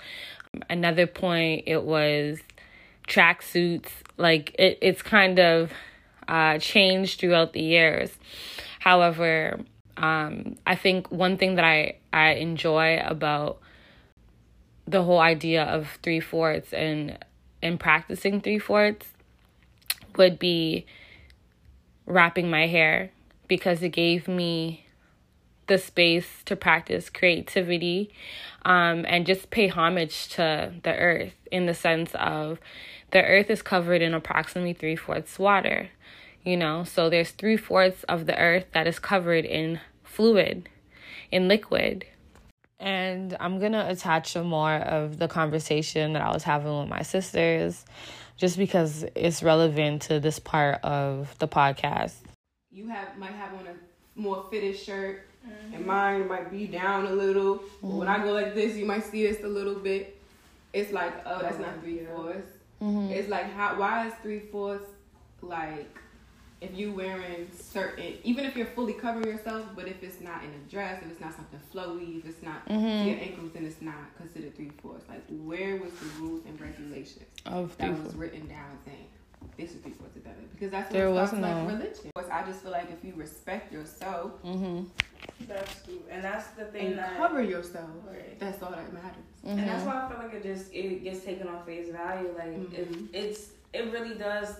Another 0.69 1.07
point, 1.07 1.63
it 1.65 1.83
was 1.83 2.39
track 3.07 3.41
suits. 3.41 3.91
Like 4.17 4.55
it, 4.59 4.77
it's 4.81 5.01
kind 5.01 5.39
of 5.39 5.71
uh, 6.27 6.59
changed 6.59 7.19
throughout 7.19 7.53
the 7.53 7.61
years. 7.61 8.11
However, 8.79 9.59
um, 9.97 10.57
I 10.65 10.75
think 10.75 11.11
one 11.11 11.37
thing 11.37 11.55
that 11.55 11.65
I, 11.65 11.97
I 12.13 12.33
enjoy 12.33 12.99
about 13.03 13.59
the 14.87 15.03
whole 15.03 15.19
idea 15.19 15.63
of 15.63 15.99
three 16.01 16.19
fourths 16.19 16.71
and 16.71 17.17
and 17.61 17.79
practicing 17.79 18.39
three 18.39 18.59
fourths 18.59 19.07
would 20.15 20.39
be 20.39 20.85
wrapping 22.05 22.49
my 22.49 22.67
hair 22.67 23.11
because 23.47 23.81
it 23.81 23.89
gave 23.89 24.27
me 24.27 24.85
the 25.65 25.77
space 25.77 26.43
to 26.45 26.55
practice 26.55 27.09
creativity 27.09 28.09
um, 28.63 29.05
and 29.07 29.25
just 29.25 29.49
pay 29.49 29.67
homage 29.67 30.29
to 30.29 30.71
the 30.83 30.95
earth 30.95 31.33
in 31.51 31.65
the 31.65 31.73
sense 31.73 32.11
of 32.15 32.59
the 33.11 33.23
earth 33.23 33.49
is 33.49 33.61
covered 33.61 34.01
in 34.01 34.13
approximately 34.13 34.73
three 34.73 34.95
fourths 34.95 35.37
water 35.37 35.89
you 36.43 36.57
know 36.57 36.83
so 36.83 37.09
there's 37.09 37.31
three 37.31 37.57
fourths 37.57 38.03
of 38.03 38.25
the 38.25 38.37
earth 38.37 38.65
that 38.73 38.87
is 38.87 38.99
covered 38.99 39.45
in 39.45 39.79
fluid 40.03 40.69
in 41.31 41.47
liquid 41.47 42.05
and 42.79 43.35
I'm 43.39 43.59
to 43.59 43.89
attach 43.89 44.33
some 44.33 44.47
more 44.47 44.75
of 44.75 45.17
the 45.17 45.27
conversation 45.27 46.13
that 46.13 46.21
I 46.21 46.31
was 46.31 46.43
having 46.43 46.77
with 46.79 46.89
my 46.89 47.01
sisters 47.01 47.85
just 48.37 48.57
because 48.57 49.03
it's 49.15 49.41
relevant 49.41 50.03
to 50.03 50.19
this 50.19 50.37
part 50.37 50.83
of 50.83 51.35
the 51.39 51.47
podcast. 51.47 52.13
You 52.71 52.87
have 52.89 53.17
might 53.17 53.31
have 53.31 53.53
on 53.53 53.67
a 53.67 54.19
more 54.19 54.45
fitted 54.51 54.77
shirt 54.77 55.27
mm-hmm. 55.45 55.73
and 55.73 55.85
mine 55.85 56.27
might 56.27 56.51
be 56.51 56.67
down 56.67 57.07
a 57.07 57.11
little. 57.11 57.57
Mm-hmm. 57.57 57.97
when 57.97 58.07
I 58.07 58.23
go 58.23 58.31
like 58.31 58.53
this, 58.53 58.75
you 58.75 58.85
might 58.85 59.03
see 59.03 59.25
this 59.25 59.43
a 59.43 59.47
little 59.47 59.75
bit. 59.75 60.19
It's 60.73 60.91
like, 60.91 61.13
oh, 61.25 61.39
that's 61.41 61.57
not 61.57 61.81
three 61.81 62.05
fourths. 62.05 62.51
Mm-hmm. 62.81 63.11
It's 63.11 63.27
like, 63.27 63.51
how? 63.53 63.79
Why 63.79 64.07
is 64.07 64.13
three 64.21 64.41
fourths 64.51 64.85
like 65.41 65.97
if 66.59 66.75
you 66.75 66.91
wearing 66.91 67.47
certain 67.55 68.13
even 68.23 68.43
if 68.43 68.55
you're 68.55 68.65
fully 68.67 68.93
covering 68.93 69.27
yourself 69.27 69.65
but 69.75 69.87
if 69.87 70.01
it's 70.01 70.19
not 70.21 70.43
in 70.43 70.49
a 70.49 70.69
dress 70.69 71.01
if 71.03 71.11
it's 71.11 71.21
not 71.21 71.35
something 71.35 71.59
flowy 71.73 72.19
if 72.19 72.25
it's 72.25 72.41
not 72.41 72.67
mm-hmm. 72.67 73.07
your 73.07 73.19
ankles 73.19 73.51
then 73.53 73.65
it's 73.65 73.81
not 73.81 74.15
considered 74.17 74.55
three 74.55 74.71
fourths 74.81 75.05
like 75.07 75.21
where 75.45 75.77
was 75.77 75.91
the 75.93 76.05
rules 76.19 76.43
and 76.45 76.59
regulations 76.59 77.25
of 77.45 77.75
that 77.77 77.91
was 78.03 78.15
written 78.15 78.47
down 78.47 78.77
saying 78.85 79.05
this 79.55 79.71
is 79.71 79.81
three 79.81 79.91
fourths 79.91 80.15
of 80.15 80.23
that 80.23 80.51
because 80.51 80.71
that's 80.71 80.85
what 80.85 80.93
there 80.93 81.11
was 81.11 81.31
no 81.33 81.41
like 81.41 81.67
religion 81.67 82.11
I 82.31 82.43
just 82.43 82.61
feel 82.61 82.71
like 82.71 82.91
if 82.91 83.03
you 83.03 83.13
respect 83.15 83.71
yourself 83.71 84.31
mm-hmm. 84.43 84.83
that's 85.47 85.83
true, 85.83 86.01
and 86.09 86.23
that's 86.23 86.47
the 86.49 86.65
thing 86.65 86.87
and 86.87 86.99
that 86.99 87.17
cover 87.17 87.43
yourself 87.43 87.89
right. 88.07 88.39
that's 88.39 88.61
all 88.63 88.71
that 88.71 88.91
matters 88.91 89.11
mm-hmm. 89.45 89.59
and 89.59 89.69
that's 89.69 89.83
why 89.83 90.03
I 90.03 90.09
feel 90.09 90.17
like 90.17 90.33
it 90.33 90.43
just 90.43 90.73
it 90.73 91.03
gets 91.03 91.23
taken 91.23 91.47
on 91.47 91.63
face 91.65 91.89
value 91.89 92.33
like 92.35 92.47
it, 92.47 92.91
mm-hmm. 92.91 93.05
it's 93.13 93.51
it 93.73 93.91
really 93.91 94.15
does 94.15 94.55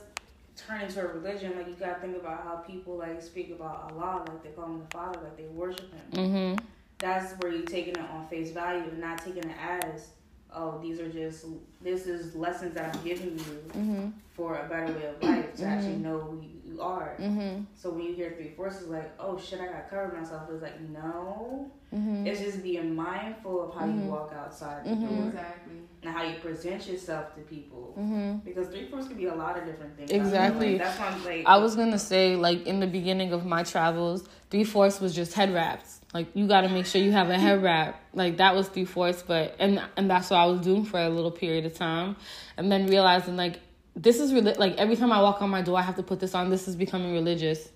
turn 0.58 0.82
into 0.82 1.02
a 1.02 1.08
religion, 1.08 1.56
like 1.56 1.68
you 1.68 1.76
gotta 1.80 2.00
think 2.02 2.18
about 2.18 2.44
how 2.44 2.56
people 2.56 2.98
like 2.98 3.22
speak 3.22 3.52
about 3.52 3.92
Allah, 3.92 4.26
like 4.28 4.44
they 4.44 4.50
call 4.50 4.66
him 4.66 4.80
the 4.80 4.98
Father, 4.98 5.20
like 5.24 5.38
they 5.38 5.46
worship 5.46 5.92
him. 5.94 6.12
Mm-hmm. 6.12 6.66
That's 7.00 7.34
where 7.40 7.52
you're 7.52 7.66
taking 7.66 7.94
it 7.94 8.02
on 8.02 8.28
face 8.28 8.52
value 8.52 8.84
and 8.84 9.00
not 9.00 9.24
taking 9.24 9.44
it 9.44 9.56
as, 9.62 10.10
oh, 10.58 10.80
these 10.82 11.00
are 11.00 11.10
just 11.10 11.46
this 11.82 12.08
is 12.08 12.36
lessons 12.36 12.74
that 12.74 12.96
I'm 12.96 13.04
giving 13.04 13.38
you 13.38 13.64
mm-hmm. 13.70 14.10
for 14.36 14.58
a 14.58 14.68
better 14.68 14.92
way 14.94 15.06
of 15.06 15.24
life 15.24 15.56
to 15.56 15.62
mm-hmm. 15.62 15.72
actually 15.72 15.98
know 15.98 16.20
who 16.20 16.44
you 16.66 16.82
are. 16.82 17.16
Mm-hmm. 17.20 17.64
So 17.76 17.92
when 17.92 18.04
you 18.04 18.14
hear 18.14 18.34
three 18.36 18.52
fourths, 18.56 18.82
like, 18.88 19.14
oh 19.20 19.40
shit, 19.40 19.62
I 19.62 19.68
gotta 19.68 19.86
cover 19.90 20.18
myself. 20.20 20.50
It's 20.52 20.62
like 20.62 20.82
no, 20.82 21.72
mm-hmm. 21.94 22.26
it's 22.26 22.42
just 22.42 22.64
being 22.64 22.96
mindful 22.96 23.70
of 23.70 23.76
how 23.76 23.86
you 23.86 23.94
mm-hmm. 23.94 24.08
walk 24.08 24.34
outside 24.36 24.86
the 24.86 24.96
door. 24.96 25.28
Exactly 25.28 25.82
and 26.04 26.16
how 26.16 26.24
you 26.24 26.38
present 26.40 26.88
yourself 26.88 27.34
to 27.36 27.42
people. 27.42 27.96
Mm-hmm. 27.98 28.38
Because 28.38 28.68
three 28.68 28.88
fourths 28.88 29.08
can 29.08 29.18
be 29.18 29.26
a 29.26 29.36
lot 29.36 29.58
of 29.58 29.66
different 29.66 29.98
things. 29.98 30.12
Exactly. 30.12 30.74
Like, 30.74 30.82
that's 30.82 31.00
why 31.00 31.08
I'm 31.08 31.26
like. 31.26 31.44
I 31.46 31.58
was 31.58 31.76
gonna 31.76 32.00
say 32.00 32.36
like 32.36 32.66
in 32.66 32.80
the 32.80 32.88
beginning 32.88 33.34
of 33.34 33.46
my 33.46 33.64
travels, 33.64 34.28
three 34.50 34.64
fourths 34.64 35.00
was 35.00 35.16
just 35.16 35.34
head 35.34 35.54
wraps. 35.54 36.02
Like 36.14 36.28
you 36.36 36.48
got 36.48 36.62
to 36.62 36.70
make 36.70 36.86
sure 36.86 37.02
you 37.02 37.12
have 37.12 37.30
a 37.30 37.38
head 37.38 37.62
wrap. 37.62 38.02
Like 38.14 38.38
that 38.38 38.56
was 38.56 38.68
three 38.68 38.86
fourths 38.86 39.24
but 39.24 39.56
and 39.60 39.82
and 39.98 40.10
that's 40.10 40.30
what 40.30 40.38
I 40.38 40.46
was 40.46 40.62
doing 40.62 40.86
for 40.86 41.00
a 41.00 41.10
little 41.10 41.32
period 41.32 41.66
of 41.66 41.74
time, 41.74 42.16
and 42.56 42.72
then 42.72 42.88
realizing 42.88 43.36
like 43.36 43.60
this 43.96 44.20
is 44.20 44.34
really 44.34 44.54
like 44.54 44.78
every 44.78 44.96
time 44.96 45.12
I 45.12 45.22
walk 45.22 45.42
on 45.42 45.50
my 45.50 45.62
door, 45.62 45.78
I 45.78 45.82
have 45.82 45.96
to 45.98 46.04
put 46.04 46.20
this 46.20 46.34
on. 46.34 46.50
This 46.50 46.68
is 46.68 46.76
becoming 46.76 47.14
religious. 47.14 47.70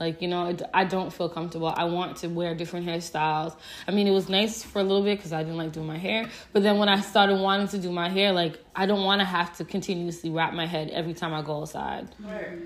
Like, 0.00 0.22
you 0.22 0.28
know, 0.28 0.56
I 0.72 0.84
don't 0.84 1.12
feel 1.12 1.28
comfortable. 1.28 1.74
I 1.76 1.84
want 1.84 2.18
to 2.18 2.28
wear 2.28 2.54
different 2.54 2.86
hairstyles. 2.86 3.56
I 3.86 3.90
mean, 3.90 4.06
it 4.06 4.12
was 4.12 4.28
nice 4.28 4.62
for 4.62 4.78
a 4.78 4.82
little 4.82 5.02
bit 5.02 5.18
because 5.18 5.32
I 5.32 5.42
didn't 5.42 5.56
like 5.56 5.72
doing 5.72 5.88
my 5.88 5.98
hair. 5.98 6.28
But 6.52 6.62
then 6.62 6.78
when 6.78 6.88
I 6.88 7.00
started 7.00 7.40
wanting 7.40 7.66
to 7.68 7.78
do 7.78 7.90
my 7.90 8.08
hair, 8.08 8.32
like, 8.32 8.62
I 8.76 8.86
don't 8.86 9.02
want 9.02 9.20
to 9.20 9.24
have 9.24 9.56
to 9.56 9.64
continuously 9.64 10.30
wrap 10.30 10.54
my 10.54 10.66
head 10.66 10.90
every 10.90 11.14
time 11.14 11.34
I 11.34 11.42
go 11.42 11.62
outside. 11.62 12.14
Right. 12.20 12.60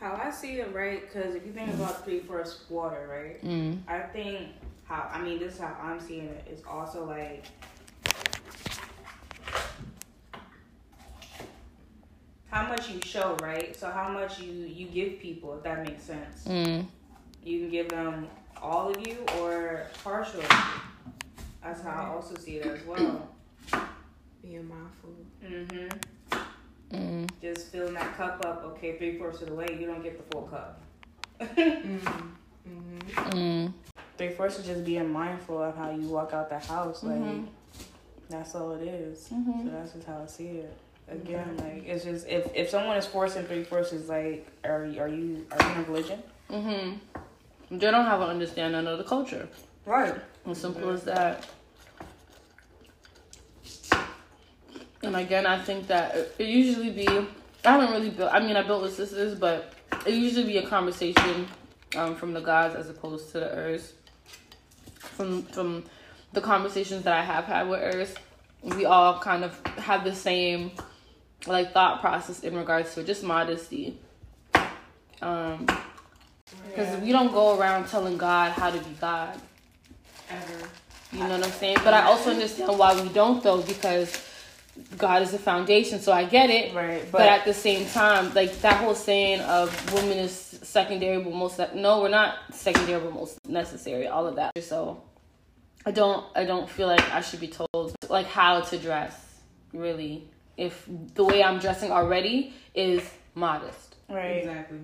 How 0.00 0.14
I 0.22 0.30
see 0.30 0.60
it, 0.60 0.72
right? 0.72 1.02
Because 1.02 1.34
if 1.34 1.44
you 1.44 1.52
think 1.52 1.74
about 1.74 2.04
three 2.04 2.20
fourths 2.20 2.64
water, 2.70 3.08
right? 3.10 3.44
Mm. 3.44 3.78
I 3.88 3.98
think 4.00 4.48
how, 4.84 5.10
I 5.12 5.20
mean, 5.20 5.38
this 5.40 5.54
is 5.54 5.60
how 5.60 5.76
I'm 5.82 6.00
seeing 6.00 6.26
it. 6.28 6.46
It's 6.48 6.62
also 6.64 7.04
like, 7.04 7.44
how 12.48 12.68
much 12.68 12.90
you 12.90 13.00
show, 13.02 13.36
right? 13.42 13.74
So 13.76 13.90
how 13.90 14.08
much 14.08 14.40
you 14.40 14.52
you 14.52 14.86
give 14.86 15.18
people, 15.18 15.56
if 15.56 15.64
that 15.64 15.84
makes 15.84 16.04
sense. 16.04 16.44
Mm. 16.46 16.86
You 17.44 17.60
can 17.60 17.70
give 17.70 17.88
them 17.88 18.28
all 18.62 18.90
of 18.90 19.06
you 19.06 19.24
or 19.38 19.86
partial. 20.04 20.42
That's 21.62 21.82
how 21.82 21.90
I 21.90 22.14
also 22.14 22.36
see 22.36 22.56
it 22.56 22.66
as 22.66 22.84
well. 22.86 23.28
Being 24.42 24.68
mindful. 24.68 25.10
Mhm. 25.44 26.00
Mm. 26.92 27.28
Just 27.42 27.70
filling 27.70 27.94
that 27.94 28.16
cup 28.16 28.44
up. 28.44 28.64
Okay, 28.64 28.96
three 28.96 29.18
fourths 29.18 29.42
of 29.42 29.48
the 29.48 29.54
way, 29.54 29.76
you 29.78 29.86
don't 29.86 30.02
get 30.02 30.16
the 30.16 30.34
full 30.34 30.48
cup. 30.48 30.80
mm. 31.40 32.00
Mm-hmm. 32.68 33.30
Mm. 33.30 33.72
Three 34.16 34.30
fourths 34.30 34.58
is 34.58 34.66
just 34.66 34.84
being 34.84 35.10
mindful 35.10 35.62
of 35.62 35.76
how 35.76 35.90
you 35.90 36.08
walk 36.08 36.32
out 36.32 36.48
the 36.48 36.58
house. 36.58 37.02
Like 37.02 37.20
mm-hmm. 37.20 37.44
that's 38.28 38.54
all 38.54 38.72
it 38.72 38.82
is. 38.82 39.28
Mm-hmm. 39.32 39.66
So 39.66 39.70
that's 39.70 39.92
just 39.92 40.06
how 40.06 40.20
I 40.22 40.26
see 40.26 40.48
it 40.48 40.76
again 41.10 41.56
like 41.56 41.84
it's 41.86 42.04
just 42.04 42.26
if 42.28 42.50
if 42.54 42.68
someone 42.68 42.96
is 42.96 43.06
forcing 43.06 43.44
three 43.44 43.64
fourths 43.64 43.92
like 44.08 44.46
are 44.64 44.82
are 44.82 44.86
you 44.86 45.00
are 45.00 45.08
you 45.08 45.46
in 45.50 45.78
a 45.78 45.84
religion 45.88 46.22
mm-hmm 46.50 46.96
they 47.70 47.90
don't 47.90 48.06
have 48.06 48.20
an 48.20 48.28
understanding 48.28 48.86
of 48.86 48.98
the 48.98 49.04
culture 49.04 49.48
right 49.84 50.14
as 50.46 50.58
simple 50.58 50.82
mm-hmm. 50.82 50.94
as 50.94 51.04
that 51.04 51.46
and 55.02 55.16
again 55.16 55.46
i 55.46 55.58
think 55.62 55.86
that 55.86 56.14
it 56.38 56.48
usually 56.48 56.90
be 56.90 57.08
i 57.08 57.72
haven't 57.72 57.90
really 57.90 58.10
built 58.10 58.32
i 58.32 58.40
mean 58.40 58.56
i 58.56 58.62
built 58.62 58.82
with 58.82 58.94
sisters 58.94 59.38
but 59.38 59.72
it 60.06 60.14
usually 60.14 60.44
be 60.44 60.58
a 60.58 60.66
conversation 60.66 61.46
um, 61.96 62.14
from 62.14 62.32
the 62.32 62.40
gods 62.40 62.74
as 62.74 62.88
opposed 62.88 63.32
to 63.32 63.40
the 63.40 63.50
earth 63.50 63.94
from 64.98 65.42
from 65.44 65.84
the 66.32 66.40
conversations 66.40 67.04
that 67.04 67.14
i 67.14 67.22
have 67.22 67.44
had 67.44 67.68
with 67.68 67.80
earth 67.80 68.18
we 68.62 68.84
all 68.84 69.18
kind 69.18 69.44
of 69.44 69.64
have 69.78 70.04
the 70.04 70.14
same 70.14 70.72
like 71.46 71.72
thought 71.72 72.00
process 72.00 72.40
in 72.40 72.56
regards 72.56 72.94
to 72.94 73.04
just 73.04 73.22
modesty. 73.22 73.98
Um, 75.22 75.66
because 76.66 76.88
yeah. 76.88 77.00
we 77.00 77.12
don't 77.12 77.32
go 77.32 77.58
around 77.58 77.88
telling 77.88 78.16
God 78.16 78.52
how 78.52 78.70
to 78.70 78.78
be 78.78 78.90
God. 79.00 79.40
Ever. 80.30 80.68
You 81.12 81.20
know 81.20 81.28
what 81.30 81.44
I'm 81.44 81.50
saying? 81.52 81.78
But 81.84 81.94
I 81.94 82.02
also 82.02 82.30
understand 82.30 82.76
why 82.78 83.00
we 83.00 83.08
don't 83.08 83.42
though, 83.42 83.62
because 83.62 84.27
God 84.96 85.22
is 85.22 85.32
the 85.32 85.38
foundation. 85.38 86.00
So 86.00 86.12
I 86.12 86.24
get 86.24 86.50
it. 86.50 86.74
Right. 86.74 87.02
But, 87.10 87.18
but 87.18 87.28
at 87.28 87.44
the 87.44 87.54
same 87.54 87.86
time, 87.88 88.32
like 88.34 88.60
that 88.60 88.82
whole 88.82 88.94
saying 88.94 89.40
of 89.40 89.94
women 89.94 90.18
is 90.18 90.32
secondary 90.32 91.22
but 91.22 91.32
most 91.32 91.58
no, 91.74 92.00
we're 92.00 92.08
not 92.08 92.36
secondary 92.52 93.00
but 93.00 93.12
most 93.12 93.38
necessary. 93.46 94.06
All 94.06 94.26
of 94.26 94.36
that. 94.36 94.52
So 94.62 95.02
I 95.84 95.90
don't 95.90 96.24
I 96.34 96.44
don't 96.44 96.68
feel 96.68 96.86
like 96.86 97.02
I 97.12 97.20
should 97.20 97.40
be 97.40 97.48
told 97.48 97.94
like 98.08 98.26
how 98.26 98.60
to 98.60 98.78
dress 98.78 99.40
really 99.72 100.28
if 100.56 100.88
the 101.14 101.24
way 101.24 101.42
I'm 101.42 101.58
dressing 101.58 101.92
already 101.92 102.52
is 102.74 103.08
modest. 103.34 103.96
Right. 104.08 104.38
Exactly. 104.38 104.80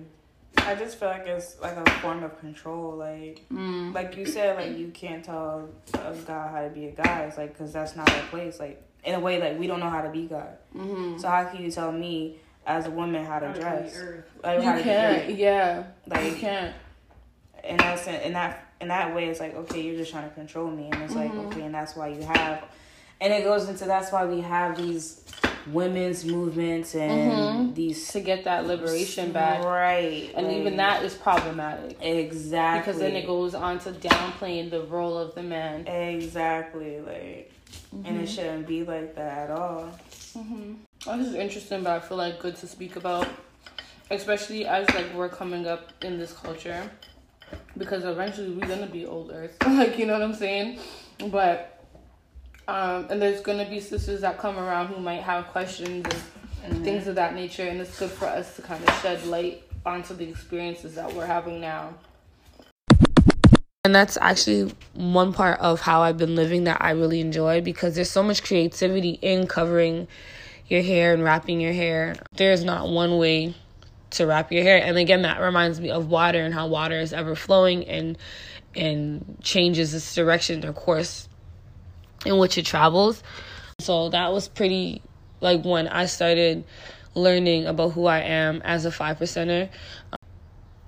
I 0.57 0.75
just 0.75 0.97
feel 0.97 1.09
like 1.09 1.27
it's 1.27 1.59
like 1.59 1.75
a 1.75 1.89
form 1.99 2.23
of 2.23 2.39
control. 2.39 2.95
Like, 2.95 3.45
mm. 3.51 3.93
like 3.93 4.17
you 4.17 4.25
said, 4.25 4.55
like 4.55 4.77
you 4.77 4.87
can't 4.87 5.23
tell 5.23 5.69
a 5.93 6.15
guy 6.25 6.47
how 6.47 6.61
to 6.63 6.69
be 6.69 6.87
a 6.87 6.91
guy. 6.91 7.23
It's 7.23 7.37
like 7.37 7.53
because 7.53 7.73
that's 7.73 7.95
not 7.95 8.09
our 8.09 8.21
place. 8.27 8.59
Like 8.59 8.81
in 9.05 9.15
a 9.15 9.19
way, 9.19 9.39
like 9.39 9.59
we 9.59 9.67
don't 9.67 9.79
know 9.79 9.89
how 9.89 10.01
to 10.01 10.09
be 10.09 10.25
God. 10.25 10.57
Mm-hmm. 10.75 11.17
So 11.19 11.27
how 11.27 11.45
can 11.45 11.63
you 11.63 11.71
tell 11.71 11.91
me 11.91 12.37
as 12.65 12.87
a 12.87 12.91
woman 12.91 13.25
how 13.25 13.39
to 13.39 13.47
how 13.47 13.53
dress? 13.53 13.97
Like, 14.43 14.57
you 14.57 14.83
can't. 14.83 15.35
Yeah. 15.35 15.83
Like 16.07 16.31
you 16.31 16.35
can't. 16.37 16.75
In 17.63 17.77
that 17.77 17.99
sense, 17.99 18.23
in 18.25 18.33
that 18.33 18.73
in 18.81 18.89
that 18.89 19.15
way, 19.15 19.29
it's 19.29 19.39
like 19.39 19.55
okay, 19.55 19.81
you're 19.81 19.97
just 19.97 20.11
trying 20.11 20.27
to 20.27 20.35
control 20.35 20.69
me, 20.69 20.89
and 20.91 21.03
it's 21.03 21.13
mm-hmm. 21.13 21.37
like 21.37 21.47
okay, 21.47 21.61
and 21.61 21.73
that's 21.73 21.95
why 21.95 22.09
you 22.09 22.21
have, 22.21 22.63
and 23.21 23.33
it 23.33 23.43
goes 23.43 23.69
into 23.69 23.85
that's 23.85 24.11
why 24.11 24.25
we 24.25 24.41
have 24.41 24.77
these 24.77 25.23
women's 25.67 26.25
movements 26.25 26.93
and 26.93 27.31
mm-hmm. 27.31 27.73
these 27.73 28.11
to 28.11 28.19
get 28.19 28.43
that 28.43 28.67
liberation 28.67 29.31
back 29.31 29.63
right 29.63 30.31
and 30.35 30.45
like, 30.45 30.57
even 30.57 30.77
that 30.77 31.01
is 31.01 31.15
problematic 31.15 31.97
exactly 32.01 32.93
because 32.93 33.01
then 33.01 33.15
it 33.15 33.25
goes 33.25 33.55
on 33.55 33.79
to 33.79 33.91
downplaying 33.93 34.69
the 34.69 34.81
role 34.81 35.17
of 35.17 35.33
the 35.33 35.41
man 35.41 35.87
exactly 35.87 36.99
like 37.01 37.51
mm-hmm. 37.93 38.05
and 38.05 38.17
it 38.17 38.25
mm-hmm. 38.25 38.35
shouldn't 38.35 38.67
be 38.67 38.83
like 38.83 39.15
that 39.15 39.49
at 39.49 39.51
all 39.51 39.89
mm-hmm. 40.37 40.73
oh, 41.07 41.17
this 41.17 41.27
is 41.27 41.35
interesting 41.35 41.83
but 41.83 41.93
i 41.93 41.99
feel 41.99 42.17
like 42.17 42.39
good 42.39 42.55
to 42.55 42.67
speak 42.67 42.95
about 42.95 43.27
especially 44.11 44.65
as 44.65 44.89
like 44.91 45.13
we're 45.15 45.29
coming 45.29 45.67
up 45.67 45.91
in 46.01 46.17
this 46.17 46.33
culture 46.33 46.89
because 47.77 48.03
eventually 48.03 48.51
we're 48.51 48.67
gonna 48.67 48.87
be 48.87 49.05
old 49.05 49.31
earth 49.31 49.55
like 49.67 49.97
you 49.97 50.05
know 50.05 50.13
what 50.13 50.21
i'm 50.21 50.33
saying 50.33 50.79
but 51.31 51.75
um, 52.67 53.07
and 53.09 53.21
there's 53.21 53.41
gonna 53.41 53.69
be 53.69 53.79
sisters 53.79 54.21
that 54.21 54.39
come 54.39 54.57
around 54.57 54.87
who 54.87 54.99
might 54.99 55.21
have 55.21 55.47
questions 55.47 56.05
and, 56.63 56.73
mm-hmm. 56.73 56.83
things 56.83 57.07
of 57.07 57.15
that 57.15 57.35
nature, 57.35 57.63
and 57.63 57.79
it's 57.79 57.99
good 57.99 58.09
for 58.09 58.25
us 58.25 58.55
to 58.55 58.61
kind 58.63 58.83
of 58.83 59.01
shed 59.01 59.23
light 59.27 59.63
onto 59.85 60.15
the 60.15 60.27
experiences 60.27 60.95
that 60.95 61.13
we're 61.13 61.27
having 61.27 61.61
now. 61.61 61.93
And 63.85 63.93
that's 63.93 64.17
actually 64.19 64.73
one 64.95 65.31
part 65.31 65.59
of 65.59 65.79
how 65.79 66.01
I've 66.01 66.17
been 66.17 66.35
living 66.35 66.63
that 66.63 66.81
I 66.81 66.89
really 66.89 67.21
enjoy 67.21 67.61
because 67.61 67.93
there's 67.93 68.09
so 68.09 68.23
much 68.23 68.43
creativity 68.43 69.19
in 69.21 69.45
covering 69.45 70.07
your 70.67 70.81
hair 70.81 71.13
and 71.13 71.23
wrapping 71.23 71.61
your 71.61 71.71
hair. 71.71 72.15
There's 72.35 72.63
not 72.63 72.89
one 72.89 73.19
way 73.19 73.53
to 74.09 74.25
wrap 74.25 74.51
your 74.51 74.63
hair. 74.63 74.81
And 74.83 74.97
again, 74.97 75.21
that 75.21 75.39
reminds 75.39 75.79
me 75.79 75.91
of 75.91 76.09
water 76.09 76.39
and 76.39 76.51
how 76.51 76.65
water 76.65 76.99
is 76.99 77.13
ever 77.13 77.35
flowing 77.35 77.85
and 77.85 78.17
and 78.75 79.37
changes 79.43 79.93
its 79.93 80.15
direction 80.15 80.65
or 80.65 80.73
course 80.73 81.29
in 82.25 82.39
which 82.39 82.57
it 82.57 82.65
travels. 82.65 83.21
So 83.77 84.09
that 84.09 84.33
was 84.33 84.47
pretty 84.47 85.03
like 85.41 85.63
when 85.63 85.87
I 85.87 86.07
started 86.07 86.63
learning 87.13 87.67
about 87.67 87.91
who 87.91 88.07
I 88.07 88.21
am 88.21 88.63
as 88.65 88.85
a 88.85 88.91
five 88.91 89.19
percenter, 89.19 89.69
um, 90.11 90.17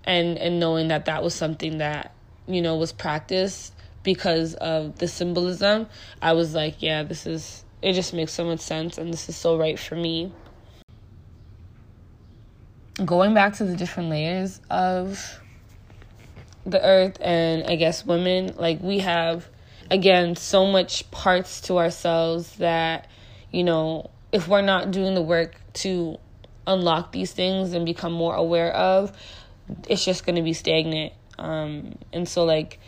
and 0.03 0.39
and 0.39 0.59
knowing 0.59 0.87
that 0.87 1.05
that 1.05 1.21
was 1.21 1.35
something 1.35 1.77
that 1.77 2.15
you 2.47 2.61
know 2.61 2.75
was 2.77 2.91
practiced 2.91 3.73
because 4.03 4.53
of 4.55 4.97
the 4.99 5.07
symbolism. 5.07 5.87
I 6.21 6.33
was 6.33 6.53
like, 6.53 6.81
yeah, 6.81 7.03
this 7.03 7.25
is 7.25 7.65
it. 7.81 7.93
Just 7.93 8.13
makes 8.13 8.31
so 8.31 8.45
much 8.45 8.59
sense, 8.59 8.97
and 8.97 9.11
this 9.11 9.29
is 9.29 9.35
so 9.35 9.57
right 9.57 9.77
for 9.77 9.95
me. 9.95 10.31
Going 13.03 13.33
back 13.33 13.55
to 13.55 13.63
the 13.63 13.75
different 13.75 14.09
layers 14.09 14.59
of 14.69 15.39
the 16.65 16.83
earth 16.83 17.17
and 17.21 17.63
I 17.65 17.75
guess 17.75 18.05
women, 18.05 18.55
like 18.57 18.81
we 18.81 18.99
have 18.99 19.47
again 19.89 20.35
so 20.35 20.67
much 20.67 21.09
parts 21.11 21.61
to 21.61 21.77
ourselves 21.77 22.55
that 22.57 23.07
you 23.51 23.63
know 23.63 24.09
if 24.31 24.47
we're 24.47 24.61
not 24.61 24.91
doing 24.91 25.15
the 25.15 25.21
work 25.21 25.55
to 25.73 26.17
unlock 26.65 27.11
these 27.11 27.31
things 27.31 27.73
and 27.73 27.85
become 27.85 28.11
more 28.11 28.35
aware 28.35 28.73
of 28.73 29.17
it's 29.87 30.03
just 30.03 30.25
going 30.25 30.35
to 30.35 30.41
be 30.41 30.53
stagnant 30.53 31.13
um 31.38 31.95
and 32.13 32.27
so 32.27 32.43
like 32.45 32.79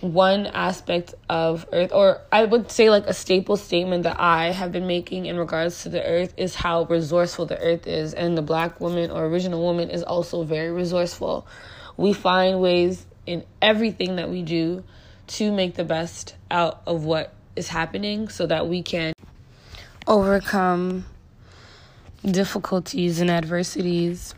one 0.00 0.46
aspect 0.46 1.14
of 1.28 1.66
earth 1.72 1.92
or 1.92 2.20
i 2.30 2.44
would 2.44 2.70
say 2.70 2.88
like 2.88 3.04
a 3.06 3.14
staple 3.14 3.56
statement 3.56 4.04
that 4.04 4.18
i 4.20 4.52
have 4.52 4.70
been 4.70 4.86
making 4.86 5.26
in 5.26 5.36
regards 5.36 5.82
to 5.82 5.88
the 5.88 6.04
earth 6.04 6.32
is 6.36 6.54
how 6.54 6.84
resourceful 6.84 7.46
the 7.46 7.58
earth 7.58 7.86
is. 7.86 8.14
And 8.14 8.36
the 8.36 8.42
black 8.42 8.80
woman 8.80 9.10
or 9.10 9.26
original 9.26 9.60
woman 9.60 9.90
is 9.90 10.02
also 10.02 10.44
very 10.44 10.70
resourceful. 10.70 11.46
We 11.96 12.12
find 12.12 12.60
ways 12.60 13.06
in 13.26 13.44
everything 13.60 14.16
that 14.16 14.30
we 14.30 14.42
do 14.42 14.84
to 15.28 15.52
make 15.52 15.74
the 15.74 15.84
best 15.84 16.34
out 16.50 16.82
of 16.86 17.04
what 17.04 17.34
is 17.56 17.68
happening 17.68 18.28
so 18.28 18.46
that 18.46 18.68
we 18.68 18.82
can 18.82 19.12
overcome 20.06 21.04
difficulties 22.24 23.20
and 23.20 23.30
adversities 23.30 24.34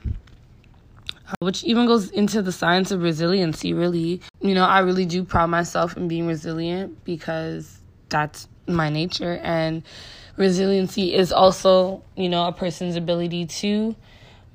which 1.38 1.64
even 1.64 1.86
goes 1.86 2.10
into 2.10 2.42
the 2.42 2.52
science 2.52 2.90
of 2.90 3.02
resiliency 3.02 3.72
really. 3.72 4.20
You 4.40 4.54
know 4.54 4.64
i 4.64 4.80
really 4.80 5.06
do 5.06 5.24
pride 5.24 5.46
myself 5.46 5.96
in 5.96 6.08
being 6.08 6.26
resilient 6.26 7.04
because 7.04 7.78
that's 8.08 8.48
my 8.66 8.90
nature. 8.90 9.38
And 9.42 9.82
resiliency 10.36 11.14
is 11.14 11.32
also 11.32 12.02
you 12.16 12.28
know 12.28 12.46
a 12.46 12.52
person's 12.52 12.96
ability 12.96 13.46
to 13.46 13.94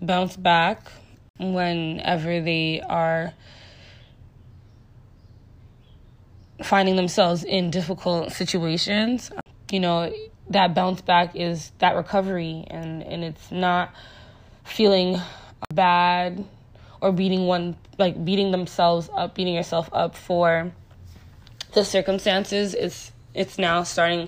bounce 0.01 0.36
back 0.36 0.91
whenever 1.39 2.41
they 2.41 2.82
are 2.82 3.34
finding 6.63 6.95
themselves 6.95 7.43
in 7.43 7.69
difficult 7.69 8.32
situations, 8.32 9.32
you 9.71 9.80
know, 9.80 10.11
that 10.49 10.73
bounce 10.73 11.01
back 11.01 11.36
is 11.36 11.71
that 11.80 11.95
recovery 11.95 12.65
and, 12.69 13.03
and 13.03 13.23
it's 13.23 13.51
not 13.51 13.93
feeling 14.63 15.19
bad 15.73 16.45
or 17.06 17.12
beating 17.12 17.45
one 17.45 17.76
like 17.99 18.26
beating 18.26 18.49
themselves 18.49 19.12
up, 19.14 19.36
beating 19.36 19.53
yourself 19.53 19.88
up 19.93 20.16
for 20.16 20.72
the 21.74 21.86
circumstances. 21.86 22.74
It's 22.74 23.12
it's 23.36 23.60
now 23.60 23.84
starting 23.84 24.28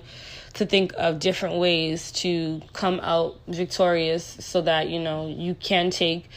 to 0.54 0.64
think 0.64 0.92
of 0.96 1.18
different 1.18 1.56
ways 1.56 2.12
to 2.12 2.62
come 2.72 3.00
out 3.02 3.40
victorious 3.48 4.36
so 4.38 4.62
that 4.62 4.88
you 4.88 5.00
know 5.00 5.26
you 5.26 5.56
can 5.56 5.90
take 5.90 6.30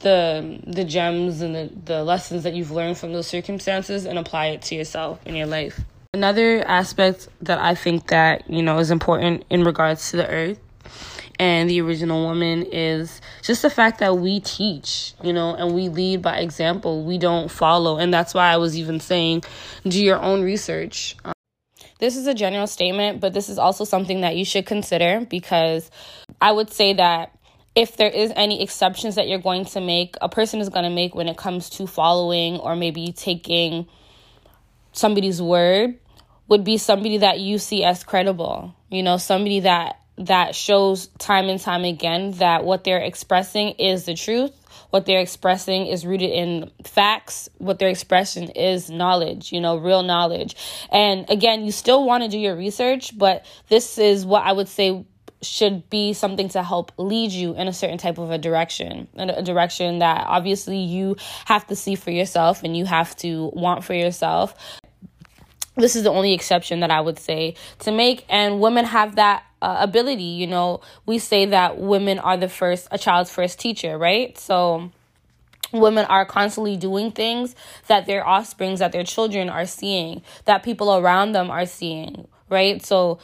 the 0.00 0.58
the 0.66 0.84
gems 0.84 1.40
and 1.40 1.54
the, 1.54 1.70
the 1.84 2.02
lessons 2.02 2.42
that 2.42 2.54
you've 2.54 2.72
learned 2.72 2.98
from 2.98 3.12
those 3.12 3.28
circumstances 3.28 4.06
and 4.06 4.18
apply 4.18 4.46
it 4.46 4.62
to 4.62 4.74
yourself 4.74 5.20
in 5.24 5.36
your 5.36 5.46
life. 5.46 5.80
Another 6.12 6.66
aspect 6.66 7.28
that 7.42 7.58
I 7.58 7.74
think 7.74 8.08
that, 8.08 8.48
you 8.48 8.62
know, 8.62 8.78
is 8.78 8.92
important 8.92 9.44
in 9.50 9.64
regards 9.64 10.10
to 10.10 10.16
the 10.16 10.28
earth 10.28 10.60
and 11.38 11.68
the 11.68 11.80
original 11.80 12.26
woman 12.26 12.66
is 12.70 13.20
just 13.42 13.62
the 13.62 13.70
fact 13.70 13.98
that 14.00 14.18
we 14.18 14.40
teach, 14.40 15.14
you 15.22 15.32
know, 15.32 15.54
and 15.54 15.74
we 15.74 15.88
lead 15.88 16.22
by 16.22 16.38
example. 16.38 17.04
We 17.04 17.18
don't 17.18 17.50
follow. 17.50 17.98
And 17.98 18.12
that's 18.12 18.34
why 18.34 18.52
I 18.52 18.56
was 18.56 18.78
even 18.78 19.00
saying 19.00 19.44
do 19.86 20.02
your 20.02 20.20
own 20.20 20.42
research. 20.42 21.16
Um, 21.24 21.32
this 21.98 22.16
is 22.16 22.26
a 22.26 22.34
general 22.34 22.66
statement, 22.66 23.20
but 23.20 23.32
this 23.32 23.48
is 23.48 23.58
also 23.58 23.84
something 23.84 24.20
that 24.20 24.36
you 24.36 24.44
should 24.44 24.66
consider 24.66 25.26
because 25.28 25.90
I 26.40 26.52
would 26.52 26.72
say 26.72 26.92
that 26.94 27.36
if 27.74 27.96
there 27.96 28.10
is 28.10 28.32
any 28.36 28.62
exceptions 28.62 29.16
that 29.16 29.28
you're 29.28 29.38
going 29.40 29.64
to 29.66 29.80
make, 29.80 30.14
a 30.20 30.28
person 30.28 30.60
is 30.60 30.68
going 30.68 30.84
to 30.84 30.90
make 30.90 31.14
when 31.14 31.28
it 31.28 31.36
comes 31.36 31.68
to 31.70 31.86
following 31.86 32.58
or 32.58 32.76
maybe 32.76 33.12
taking 33.12 33.88
somebody's 34.92 35.42
word 35.42 35.98
would 36.46 36.62
be 36.62 36.78
somebody 36.78 37.18
that 37.18 37.40
you 37.40 37.58
see 37.58 37.82
as 37.82 38.04
credible. 38.04 38.74
You 38.90 39.02
know, 39.02 39.16
somebody 39.16 39.60
that 39.60 39.98
that 40.16 40.54
shows 40.54 41.08
time 41.18 41.48
and 41.48 41.60
time 41.60 41.84
again 41.84 42.32
that 42.32 42.64
what 42.64 42.84
they're 42.84 43.02
expressing 43.02 43.70
is 43.70 44.04
the 44.04 44.14
truth. 44.14 44.52
What 44.90 45.06
they're 45.06 45.20
expressing 45.20 45.86
is 45.86 46.06
rooted 46.06 46.30
in 46.30 46.70
facts. 46.84 47.48
What 47.58 47.80
they're 47.80 47.88
expressing 47.88 48.50
is 48.50 48.88
knowledge, 48.88 49.52
you 49.52 49.60
know, 49.60 49.76
real 49.76 50.04
knowledge. 50.04 50.54
And 50.92 51.28
again, 51.28 51.64
you 51.64 51.72
still 51.72 52.04
want 52.04 52.22
to 52.22 52.28
do 52.28 52.38
your 52.38 52.54
research, 52.54 53.16
but 53.18 53.44
this 53.68 53.98
is 53.98 54.24
what 54.24 54.44
I 54.44 54.52
would 54.52 54.68
say 54.68 55.04
should 55.42 55.90
be 55.90 56.12
something 56.12 56.48
to 56.50 56.62
help 56.62 56.92
lead 56.96 57.32
you 57.32 57.54
in 57.54 57.68
a 57.68 57.72
certain 57.72 57.98
type 57.98 58.18
of 58.18 58.30
a 58.30 58.38
direction, 58.38 59.08
in 59.14 59.30
a 59.30 59.42
direction 59.42 59.98
that 59.98 60.24
obviously 60.26 60.78
you 60.78 61.16
have 61.44 61.66
to 61.66 61.76
see 61.76 61.96
for 61.96 62.10
yourself 62.10 62.62
and 62.62 62.76
you 62.76 62.84
have 62.84 63.14
to 63.16 63.50
want 63.52 63.84
for 63.84 63.94
yourself. 63.94 64.54
This 65.76 65.96
is 65.96 66.04
the 66.04 66.10
only 66.10 66.34
exception 66.34 66.80
that 66.80 66.90
I 66.90 67.00
would 67.00 67.18
say 67.18 67.56
to 67.80 67.90
make, 67.90 68.24
and 68.28 68.60
women 68.60 68.84
have 68.84 69.16
that 69.16 69.42
uh, 69.64 69.78
ability. 69.80 70.22
You 70.22 70.46
know, 70.46 70.82
we 71.06 71.18
say 71.18 71.46
that 71.46 71.78
women 71.78 72.18
are 72.18 72.36
the 72.36 72.50
first, 72.50 72.86
a 72.90 72.98
child's 72.98 73.30
first 73.30 73.58
teacher, 73.58 73.96
right? 73.96 74.36
So, 74.36 74.92
women 75.72 76.04
are 76.04 76.26
constantly 76.26 76.76
doing 76.76 77.10
things 77.10 77.56
that 77.88 78.04
their 78.04 78.28
offsprings, 78.28 78.80
that 78.80 78.92
their 78.92 79.04
children 79.04 79.48
are 79.48 79.64
seeing, 79.64 80.22
that 80.44 80.62
people 80.62 80.94
around 80.94 81.32
them 81.32 81.50
are 81.50 81.64
seeing, 81.64 82.28
right? 82.50 82.84
So, 82.84 83.18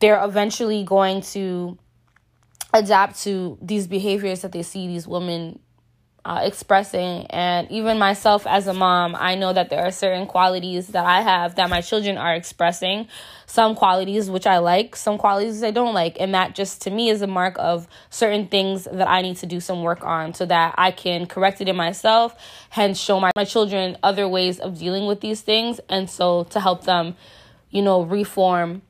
they're 0.00 0.24
eventually 0.24 0.84
going 0.84 1.20
to 1.36 1.76
adapt 2.72 3.20
to 3.24 3.58
these 3.60 3.86
behaviors 3.86 4.40
that 4.40 4.52
they 4.52 4.62
see 4.62 4.86
these 4.86 5.06
women 5.06 5.58
uh, 6.28 6.40
expressing. 6.42 7.26
And 7.30 7.70
even 7.70 7.98
myself 7.98 8.46
as 8.46 8.66
a 8.66 8.74
mom, 8.74 9.16
I 9.18 9.34
know 9.34 9.54
that 9.54 9.70
there 9.70 9.80
are 9.80 9.90
certain 9.90 10.26
qualities 10.26 10.88
that 10.88 11.06
I 11.06 11.22
have 11.22 11.54
that 11.54 11.70
my 11.70 11.80
children 11.80 12.18
are 12.18 12.34
expressing. 12.34 13.08
Some 13.46 13.74
qualities 13.74 14.28
which 14.28 14.46
I 14.46 14.58
like, 14.58 14.94
some 14.94 15.16
qualities 15.16 15.62
I 15.62 15.70
don't 15.70 15.94
like. 15.94 16.18
And 16.20 16.34
that 16.34 16.54
just 16.54 16.82
to 16.82 16.90
me 16.90 17.08
is 17.08 17.22
a 17.22 17.26
mark 17.26 17.56
of 17.58 17.88
certain 18.10 18.46
things 18.46 18.84
that 18.84 19.08
I 19.08 19.22
need 19.22 19.38
to 19.38 19.46
do 19.46 19.58
some 19.58 19.82
work 19.82 20.04
on 20.04 20.34
so 20.34 20.44
that 20.44 20.74
I 20.76 20.90
can 20.90 21.24
correct 21.24 21.62
it 21.62 21.68
in 21.68 21.76
myself, 21.76 22.34
hence 22.68 23.00
show 23.00 23.18
my, 23.18 23.30
my 23.34 23.44
children 23.44 23.96
other 24.02 24.28
ways 24.28 24.60
of 24.60 24.78
dealing 24.78 25.06
with 25.06 25.22
these 25.22 25.40
things. 25.40 25.80
And 25.88 26.10
so 26.10 26.44
to 26.50 26.60
help 26.60 26.84
them, 26.84 27.16
you 27.70 27.80
know, 27.80 28.02
reform 28.02 28.82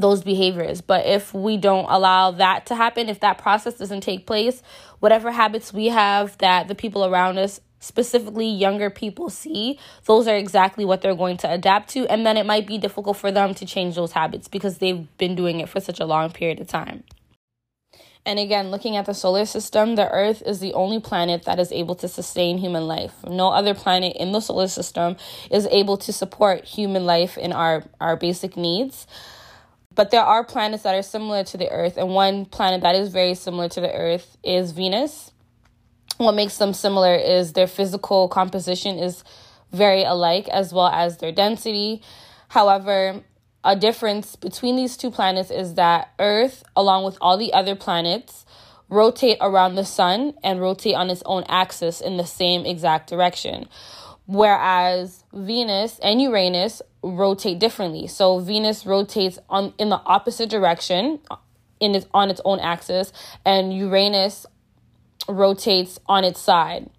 those 0.00 0.22
behaviors. 0.22 0.80
But 0.80 1.06
if 1.06 1.34
we 1.34 1.56
don't 1.56 1.86
allow 1.88 2.30
that 2.32 2.66
to 2.66 2.74
happen, 2.74 3.08
if 3.08 3.20
that 3.20 3.38
process 3.38 3.78
doesn't 3.78 4.02
take 4.02 4.26
place, 4.26 4.62
whatever 5.00 5.30
habits 5.30 5.72
we 5.72 5.86
have 5.86 6.36
that 6.38 6.68
the 6.68 6.74
people 6.74 7.04
around 7.04 7.38
us, 7.38 7.60
specifically 7.80 8.48
younger 8.48 8.90
people, 8.90 9.30
see, 9.30 9.78
those 10.06 10.26
are 10.26 10.36
exactly 10.36 10.84
what 10.84 11.00
they're 11.00 11.14
going 11.14 11.36
to 11.38 11.52
adapt 11.52 11.90
to. 11.90 12.06
And 12.08 12.26
then 12.26 12.36
it 12.36 12.46
might 12.46 12.66
be 12.66 12.78
difficult 12.78 13.16
for 13.16 13.30
them 13.30 13.54
to 13.54 13.66
change 13.66 13.94
those 13.94 14.12
habits 14.12 14.48
because 14.48 14.78
they've 14.78 15.06
been 15.18 15.34
doing 15.34 15.60
it 15.60 15.68
for 15.68 15.80
such 15.80 16.00
a 16.00 16.04
long 16.04 16.30
period 16.30 16.60
of 16.60 16.66
time. 16.66 17.04
And 18.28 18.38
again, 18.38 18.70
looking 18.70 18.96
at 18.96 19.06
the 19.06 19.14
solar 19.14 19.46
system, 19.46 19.94
the 19.94 20.10
Earth 20.10 20.42
is 20.44 20.60
the 20.60 20.74
only 20.74 21.00
planet 21.00 21.44
that 21.44 21.58
is 21.58 21.72
able 21.72 21.94
to 21.94 22.08
sustain 22.08 22.58
human 22.58 22.86
life. 22.86 23.14
No 23.26 23.48
other 23.48 23.72
planet 23.72 24.14
in 24.16 24.32
the 24.32 24.40
solar 24.40 24.68
system 24.68 25.16
is 25.50 25.66
able 25.70 25.96
to 25.96 26.12
support 26.12 26.64
human 26.64 27.06
life 27.06 27.38
in 27.38 27.54
our, 27.54 27.84
our 28.02 28.16
basic 28.16 28.54
needs. 28.54 29.06
But 29.94 30.10
there 30.10 30.22
are 30.22 30.44
planets 30.44 30.84
that 30.84 30.94
are 30.94 31.02
similar 31.02 31.44
to 31.44 31.56
the 31.56 31.70
Earth, 31.70 31.96
and 31.96 32.14
one 32.14 32.44
planet 32.44 32.82
that 32.82 32.94
is 32.94 33.08
very 33.08 33.34
similar 33.34 33.68
to 33.70 33.80
the 33.80 33.92
Earth 33.92 34.36
is 34.44 34.70
Venus. 34.70 35.32
What 36.18 36.34
makes 36.34 36.56
them 36.58 36.72
similar 36.72 37.14
is 37.14 37.52
their 37.52 37.66
physical 37.66 38.28
composition 38.28 38.98
is 38.98 39.24
very 39.72 40.04
alike, 40.04 40.48
as 40.48 40.72
well 40.72 40.88
as 40.88 41.18
their 41.18 41.32
density. 41.32 42.02
However, 42.48 43.22
a 43.64 43.76
difference 43.76 44.36
between 44.36 44.76
these 44.76 44.96
two 44.96 45.10
planets 45.10 45.50
is 45.50 45.74
that 45.74 46.10
Earth, 46.18 46.62
along 46.76 47.04
with 47.04 47.18
all 47.20 47.36
the 47.36 47.52
other 47.52 47.74
planets, 47.74 48.46
rotate 48.88 49.38
around 49.40 49.74
the 49.74 49.84
sun 49.84 50.34
and 50.42 50.60
rotate 50.60 50.94
on 50.94 51.10
its 51.10 51.22
own 51.26 51.44
axis 51.48 52.00
in 52.00 52.16
the 52.16 52.24
same 52.24 52.64
exact 52.64 53.08
direction. 53.08 53.68
Whereas 54.28 55.24
Venus 55.32 55.98
and 56.02 56.20
Uranus 56.20 56.82
rotate 57.02 57.58
differently. 57.58 58.06
So 58.06 58.40
Venus 58.40 58.84
rotates 58.84 59.38
on 59.48 59.72
in 59.78 59.88
the 59.88 60.02
opposite 60.04 60.50
direction 60.50 61.18
in 61.80 61.94
its 61.94 62.06
on 62.12 62.28
its 62.28 62.42
own 62.44 62.60
axis 62.60 63.10
and 63.46 63.72
Uranus 63.72 64.44
rotates 65.30 65.98
on 66.06 66.24
its 66.24 66.40
side. 66.40 66.90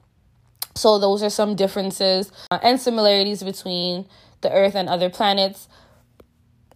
So 0.73 0.97
those 0.97 1.21
are 1.21 1.29
some 1.29 1.55
differences 1.55 2.31
uh, 2.49 2.57
and 2.63 2.81
similarities 2.81 3.43
between 3.43 4.07
the 4.41 4.51
earth 4.51 4.73
and 4.73 4.89
other 4.89 5.11
planets 5.11 5.67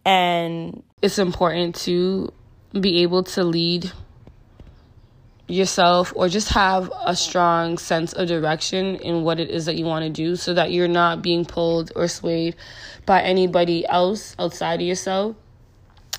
and 0.06 0.84
it's 1.02 1.18
important 1.18 1.74
to 1.78 2.32
be 2.80 3.02
able 3.02 3.24
to 3.24 3.44
lead 3.44 3.92
yourself 5.48 6.14
or 6.16 6.30
just 6.30 6.50
have 6.50 6.92
a 7.06 7.16
strong 7.16 7.78
sense 7.78 8.14
of 8.14 8.28
direction 8.28 8.96
in 8.98 9.24
what 9.24 9.40
it 9.40 9.50
is 9.50 9.66
that 9.66 9.76
you 9.76 9.86
want 9.86 10.04
to 10.04 10.10
do 10.10 10.36
so 10.36 10.54
that 10.54 10.72
you're 10.72 10.88
not 10.88 11.22
being 11.22 11.44
pulled 11.46 11.92
or 11.96 12.08
swayed 12.08 12.56
by 13.06 13.22
anybody 13.22 13.86
else 13.88 14.36
outside 14.40 14.76
of 14.76 14.88
yourself. 14.88 15.36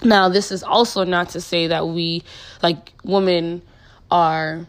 Now, 0.03 0.29
this 0.29 0.53
is 0.53 0.63
also 0.63 1.05
not 1.05 1.31
to 1.31 1.41
say 1.41 1.69
that 1.69 1.89
we, 1.89 2.23
like 2.63 2.93
women, 3.05 3.63
are 4.11 4.67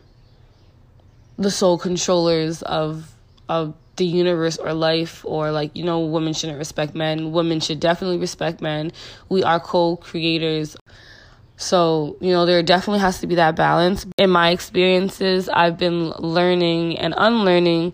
the 1.38 1.52
sole 1.52 1.78
controllers 1.78 2.62
of 2.62 3.12
of 3.50 3.76
the 3.98 4.06
universe 4.06 4.58
or 4.58 4.74
life 4.74 5.24
or 5.26 5.52
like 5.52 5.76
you 5.76 5.84
know 5.84 6.00
women 6.00 6.34
shouldn't 6.34 6.58
respect 6.58 6.96
men 6.96 7.32
women 7.32 7.60
should 7.60 7.80
definitely 7.80 8.18
respect 8.18 8.62
men 8.62 8.92
we 9.30 9.44
are 9.44 9.60
co-creators 9.60 10.76
so, 11.58 12.18
you 12.20 12.32
know, 12.32 12.46
there 12.46 12.62
definitely 12.64 13.00
has 13.00 13.22
to 13.22 13.28
be 13.28 13.36
that 13.36 13.56
balance. 13.56 14.06
In 14.18 14.30
my 14.30 14.50
experiences, 14.50 15.48
I've 15.48 15.78
been 15.78 16.10
learning 16.12 16.98
and 16.98 17.14
unlearning 17.18 17.94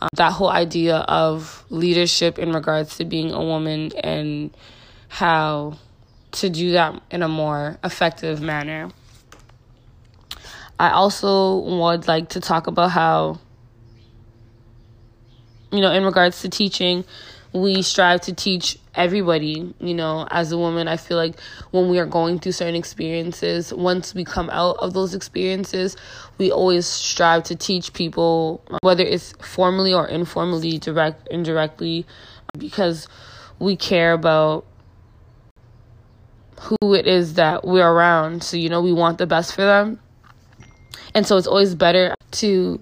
um, 0.00 0.08
that 0.14 0.32
whole 0.32 0.50
idea 0.50 0.96
of 0.96 1.64
leadership 1.70 2.38
in 2.38 2.52
regards 2.52 2.96
to 2.96 3.04
being 3.04 3.32
a 3.32 3.40
woman 3.40 3.92
and 4.02 4.50
how 5.08 5.78
to 6.32 6.50
do 6.50 6.72
that 6.72 7.00
in 7.10 7.22
a 7.22 7.28
more 7.28 7.78
effective 7.84 8.40
manner. 8.40 8.90
I 10.78 10.90
also 10.90 11.58
would 11.58 12.08
like 12.08 12.30
to 12.30 12.40
talk 12.40 12.66
about 12.66 12.90
how, 12.90 13.38
you 15.72 15.80
know, 15.80 15.92
in 15.92 16.04
regards 16.04 16.42
to 16.42 16.48
teaching, 16.48 17.04
we 17.56 17.82
strive 17.82 18.20
to 18.20 18.32
teach 18.32 18.78
everybody 18.94 19.74
you 19.80 19.94
know 19.94 20.26
as 20.30 20.52
a 20.52 20.58
woman 20.58 20.88
i 20.88 20.96
feel 20.96 21.16
like 21.16 21.38
when 21.70 21.88
we 21.88 21.98
are 21.98 22.06
going 22.06 22.38
through 22.38 22.52
certain 22.52 22.74
experiences 22.74 23.72
once 23.74 24.14
we 24.14 24.24
come 24.24 24.48
out 24.50 24.76
of 24.78 24.94
those 24.94 25.14
experiences 25.14 25.96
we 26.38 26.50
always 26.50 26.86
strive 26.86 27.42
to 27.42 27.54
teach 27.54 27.92
people 27.92 28.62
whether 28.80 29.04
it's 29.04 29.32
formally 29.40 29.92
or 29.92 30.06
informally 30.08 30.78
direct 30.78 31.26
indirectly 31.28 32.06
because 32.58 33.06
we 33.58 33.76
care 33.76 34.12
about 34.12 34.64
who 36.60 36.94
it 36.94 37.06
is 37.06 37.34
that 37.34 37.64
we're 37.64 37.88
around. 37.88 38.42
So 38.42 38.56
you 38.56 38.68
know 38.68 38.80
we 38.80 38.92
want 38.92 39.18
the 39.18 39.26
best 39.26 39.54
for 39.54 39.62
them. 39.62 40.00
And 41.14 41.26
so 41.26 41.36
it's 41.36 41.46
always 41.46 41.74
better 41.74 42.14
to 42.32 42.80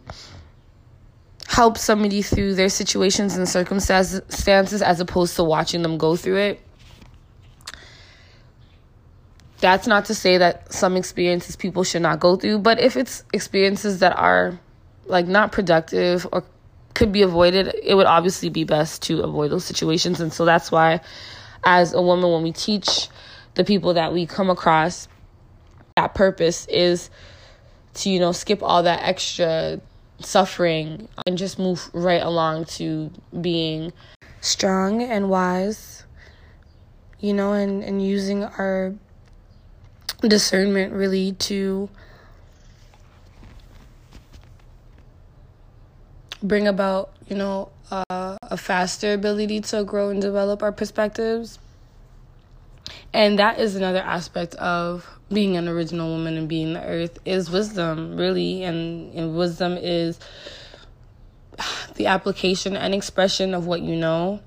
help 1.47 1.79
somebody 1.79 2.23
through 2.23 2.55
their 2.55 2.69
situations 2.69 3.37
and 3.37 3.49
circumstances 3.49 4.83
as 4.83 5.01
opposed 5.01 5.37
to 5.37 5.45
watching 5.45 5.83
them 5.83 5.99
go 5.99 6.17
through 6.17 6.37
it. 6.37 6.61
that's 9.65 9.87
not 9.87 10.05
to 10.05 10.15
say 10.15 10.37
that 10.37 10.71
some 10.71 10.95
experiences 10.95 11.57
people 11.57 11.85
should 11.85 12.03
not 12.03 12.21
go 12.21 12.37
through, 12.37 12.59
but 12.59 12.79
if 12.79 12.99
it's 12.99 13.25
experiences 13.33 14.01
that 14.01 14.15
are 14.15 14.61
like 15.07 15.27
not 15.27 15.53
productive 15.53 16.27
or 16.33 16.45
could 16.93 17.13
be 17.13 17.23
avoided, 17.23 17.75
it 17.83 17.95
would 17.95 18.05
obviously 18.05 18.51
be 18.51 18.65
best 18.65 19.01
to 19.05 19.23
avoid 19.23 19.51
those 19.51 19.65
situations. 19.65 20.21
And 20.21 20.31
so 20.31 20.45
that's 20.45 20.71
why, 20.71 21.01
as 21.65 21.95
a 21.95 22.03
woman, 22.03 22.31
when 22.31 22.43
we 22.43 22.53
teach 22.53 23.09
the 23.55 23.65
people 23.65 23.95
that 23.95 24.13
we 24.13 24.27
come 24.27 24.51
across, 24.51 25.09
that 25.97 26.15
purpose 26.15 26.67
is 26.67 27.09
to, 27.95 28.11
you 28.11 28.21
know, 28.21 28.33
skip 28.33 28.63
all 28.63 28.83
that 28.83 29.01
extra 29.03 29.81
suffering 30.21 31.09
and 31.27 31.37
just 31.39 31.59
move 31.59 31.91
right 31.93 32.23
along 32.23 32.65
to 32.65 33.11
being 33.41 33.93
strong 34.41 35.03
and 35.03 35.29
wise, 35.29 36.05
you 37.21 37.33
know, 37.33 37.53
and, 37.53 37.83
and 37.83 38.05
using 38.05 38.45
our 38.45 38.95
discernment 40.21 40.93
really 40.93 41.33
to 41.33 41.89
bring 46.43 46.69
about, 46.69 47.13
you 47.29 47.37
know, 47.37 47.71
uh, 47.91 48.37
a 48.43 48.57
faster 48.57 49.13
ability 49.15 49.61
to 49.61 49.85
grow 49.85 50.11
and 50.11 50.21
develop 50.21 50.63
our 50.63 50.73
perspectives. 50.73 51.59
And 53.13 53.39
that 53.39 53.59
is 53.59 53.77
another 53.77 54.01
aspect 54.01 54.55
of 54.57 55.09
being 55.33 55.57
an 55.57 55.69
original 55.69 56.11
woman 56.11 56.37
and 56.37 56.49
being 56.49 56.75
the 56.75 56.85
earth 56.85 57.19
is 57.25 57.51
wisdom, 57.51 58.17
really. 58.17 58.65
And, 58.65 59.15
and 59.15 59.37
wisdom 59.37 59.77
is 59.81 60.19
the 61.95 62.07
application 62.07 62.77
and 62.77 62.95
expression 62.95 63.55
of 63.55 63.67
what 63.67 63.83
you 63.83 63.97
know. 63.97 64.41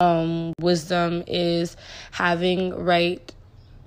Um, 0.00 0.52
wisdom 0.60 1.24
is 1.26 1.76
having 2.12 2.74
right 2.74 3.32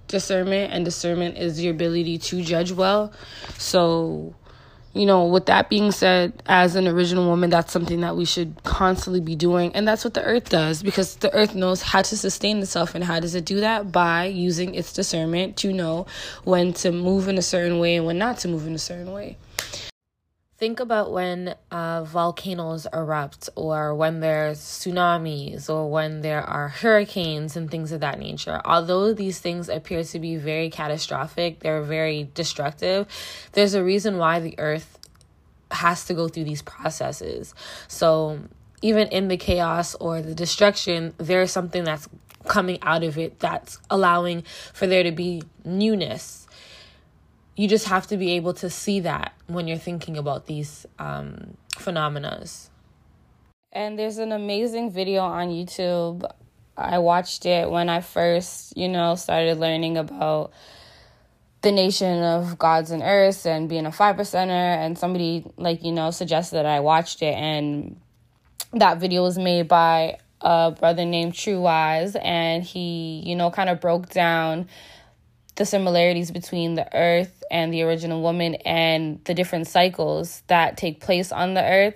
discernment, 0.08 0.72
and 0.74 0.86
discernment 0.86 1.38
is 1.38 1.62
your 1.62 1.74
ability 1.74 2.18
to 2.18 2.42
judge 2.44 2.72
well. 2.72 3.14
So, 3.58 4.36
you 4.96 5.06
know, 5.06 5.26
with 5.26 5.48
that 5.48 5.70
being 5.70 5.92
said, 5.92 6.42
as 6.46 6.78
an 6.78 6.88
original 6.88 7.28
woman, 7.28 7.50
that's 7.50 7.74
something 7.74 8.00
that 8.00 8.16
we 8.16 8.24
should 8.24 8.64
constantly 8.64 9.20
be 9.20 9.36
doing. 9.36 9.76
And 9.76 9.86
that's 9.86 10.06
what 10.06 10.14
the 10.14 10.24
earth 10.24 10.48
does 10.48 10.82
because 10.82 11.18
the 11.18 11.34
earth 11.34 11.54
knows 11.54 11.82
how 11.82 12.02
to 12.02 12.16
sustain 12.18 12.60
itself. 12.60 12.96
And 12.96 13.04
how 13.04 13.20
does 13.20 13.36
it 13.36 13.44
do 13.44 13.60
that? 13.60 13.92
By 13.92 14.26
using 14.26 14.74
its 14.74 14.94
discernment 14.94 15.58
to 15.58 15.74
know 15.74 16.08
when 16.46 16.72
to 16.76 16.94
move 16.94 17.28
in 17.28 17.38
a 17.38 17.42
certain 17.42 17.80
way 17.80 17.98
and 17.98 18.06
when 18.06 18.18
not 18.18 18.38
to 18.40 18.48
move 18.48 18.66
in 18.66 18.74
a 18.74 18.80
certain 18.80 19.12
way. 19.12 19.36
Think 20.58 20.80
about 20.80 21.12
when 21.12 21.56
uh, 21.70 22.06
volcanoes 22.06 22.88
erupt, 22.94 23.50
or 23.58 23.94
when 23.94 24.22
there's 24.22 24.60
tsunamis, 24.60 25.70
or 25.70 25.92
when 25.92 26.22
there 26.22 26.42
are 26.42 26.70
hurricanes 26.70 27.58
and 27.58 27.70
things 27.70 27.92
of 27.92 28.00
that 28.00 28.20
nature. 28.20 28.62
Although 28.64 29.14
these 29.14 29.40
things 29.40 29.68
appear 29.68 30.02
to 30.06 30.20
be 30.20 30.38
very 30.38 30.70
catastrophic, 30.70 31.60
they're 31.60 31.82
very 31.82 32.30
destructive, 32.34 33.06
there's 33.52 33.74
a 33.74 33.84
reason 33.84 34.18
why 34.18 34.40
the 34.40 34.58
earth 34.58 34.98
has 35.72 36.06
to 36.06 36.14
go 36.14 36.30
through 36.30 36.46
these 36.46 36.62
processes. 36.62 37.54
So, 37.90 38.40
even 38.82 39.10
in 39.10 39.28
the 39.28 39.36
chaos 39.36 39.94
or 39.96 40.22
the 40.22 40.34
destruction, 40.34 41.14
there's 41.18 41.52
something 41.52 41.84
that's 41.84 42.08
coming 42.48 42.80
out 42.82 43.04
of 43.04 43.18
it 43.18 43.40
that's 43.40 43.78
allowing 43.90 44.44
for 44.72 44.88
there 44.88 45.04
to 45.04 45.12
be 45.12 45.44
newness 45.66 46.45
you 47.56 47.68
just 47.68 47.88
have 47.88 48.08
to 48.08 48.18
be 48.18 48.32
able 48.32 48.54
to 48.54 48.70
see 48.70 49.00
that 49.02 49.34
when 49.48 49.68
you're 49.68 49.78
thinking 49.78 50.18
about 50.18 50.46
these 50.46 50.86
um, 51.00 51.56
phenomena. 51.78 52.44
And 53.72 53.98
there's 53.98 54.18
an 54.18 54.32
amazing 54.32 54.92
video 54.92 55.22
on 55.22 55.50
YouTube. 55.50 56.30
I 56.78 57.00
watched 57.00 57.46
it 57.46 57.70
when 57.70 57.90
I 57.90 58.02
first, 58.02 58.76
you 58.78 58.90
know, 58.90 59.16
started 59.16 59.58
learning 59.58 59.98
about 59.98 60.52
the 61.62 61.72
nation 61.72 62.22
of 62.22 62.58
gods 62.58 62.92
and 62.92 63.02
earths 63.02 63.46
and 63.46 63.70
being 63.70 63.86
a 63.86 63.92
five 63.92 64.18
percenter. 64.18 64.50
And 64.50 64.98
somebody, 64.98 65.46
like, 65.58 65.84
you 65.84 65.92
know, 65.92 66.12
suggested 66.12 66.58
that 66.58 66.66
I 66.66 66.82
watched 66.82 67.22
it. 67.22 67.36
And 67.36 68.00
that 68.74 69.00
video 69.00 69.24
was 69.24 69.38
made 69.38 69.68
by 69.68 70.20
a 70.42 70.72
brother 70.72 71.06
named 71.06 71.34
True 71.34 71.62
Wise. 71.62 72.16
And 72.18 72.64
he, 72.64 73.24
you 73.26 73.36
know, 73.36 73.52
kind 73.52 73.70
of 73.70 73.80
broke 73.80 74.10
down 74.10 74.68
the 75.56 75.66
similarities 75.66 76.32
between 76.32 76.76
the 76.76 76.94
earth 76.96 77.44
and 77.50 77.74
the 77.74 77.82
original 77.84 78.22
woman 78.22 78.56
and 78.56 79.24
the 79.26 79.34
different 79.34 79.68
cycles 79.68 80.44
that 80.48 80.78
take 80.78 81.00
place 81.00 81.32
on 81.32 81.54
the 81.54 81.64
earth. 81.64 81.96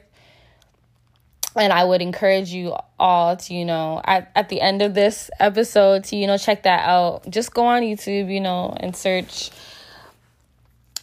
And 1.55 1.73
I 1.73 1.83
would 1.83 2.01
encourage 2.01 2.51
you 2.51 2.75
all 2.99 3.35
to, 3.35 3.53
you 3.53 3.65
know, 3.65 4.01
at, 4.05 4.31
at 4.35 4.49
the 4.49 4.61
end 4.61 4.81
of 4.81 4.93
this 4.93 5.29
episode 5.39 6.05
to, 6.05 6.15
you 6.15 6.27
know, 6.27 6.37
check 6.37 6.63
that 6.63 6.87
out. 6.87 7.29
Just 7.29 7.53
go 7.53 7.65
on 7.65 7.81
YouTube, 7.81 8.31
you 8.31 8.39
know, 8.39 8.73
and 8.79 8.95
search 8.95 9.51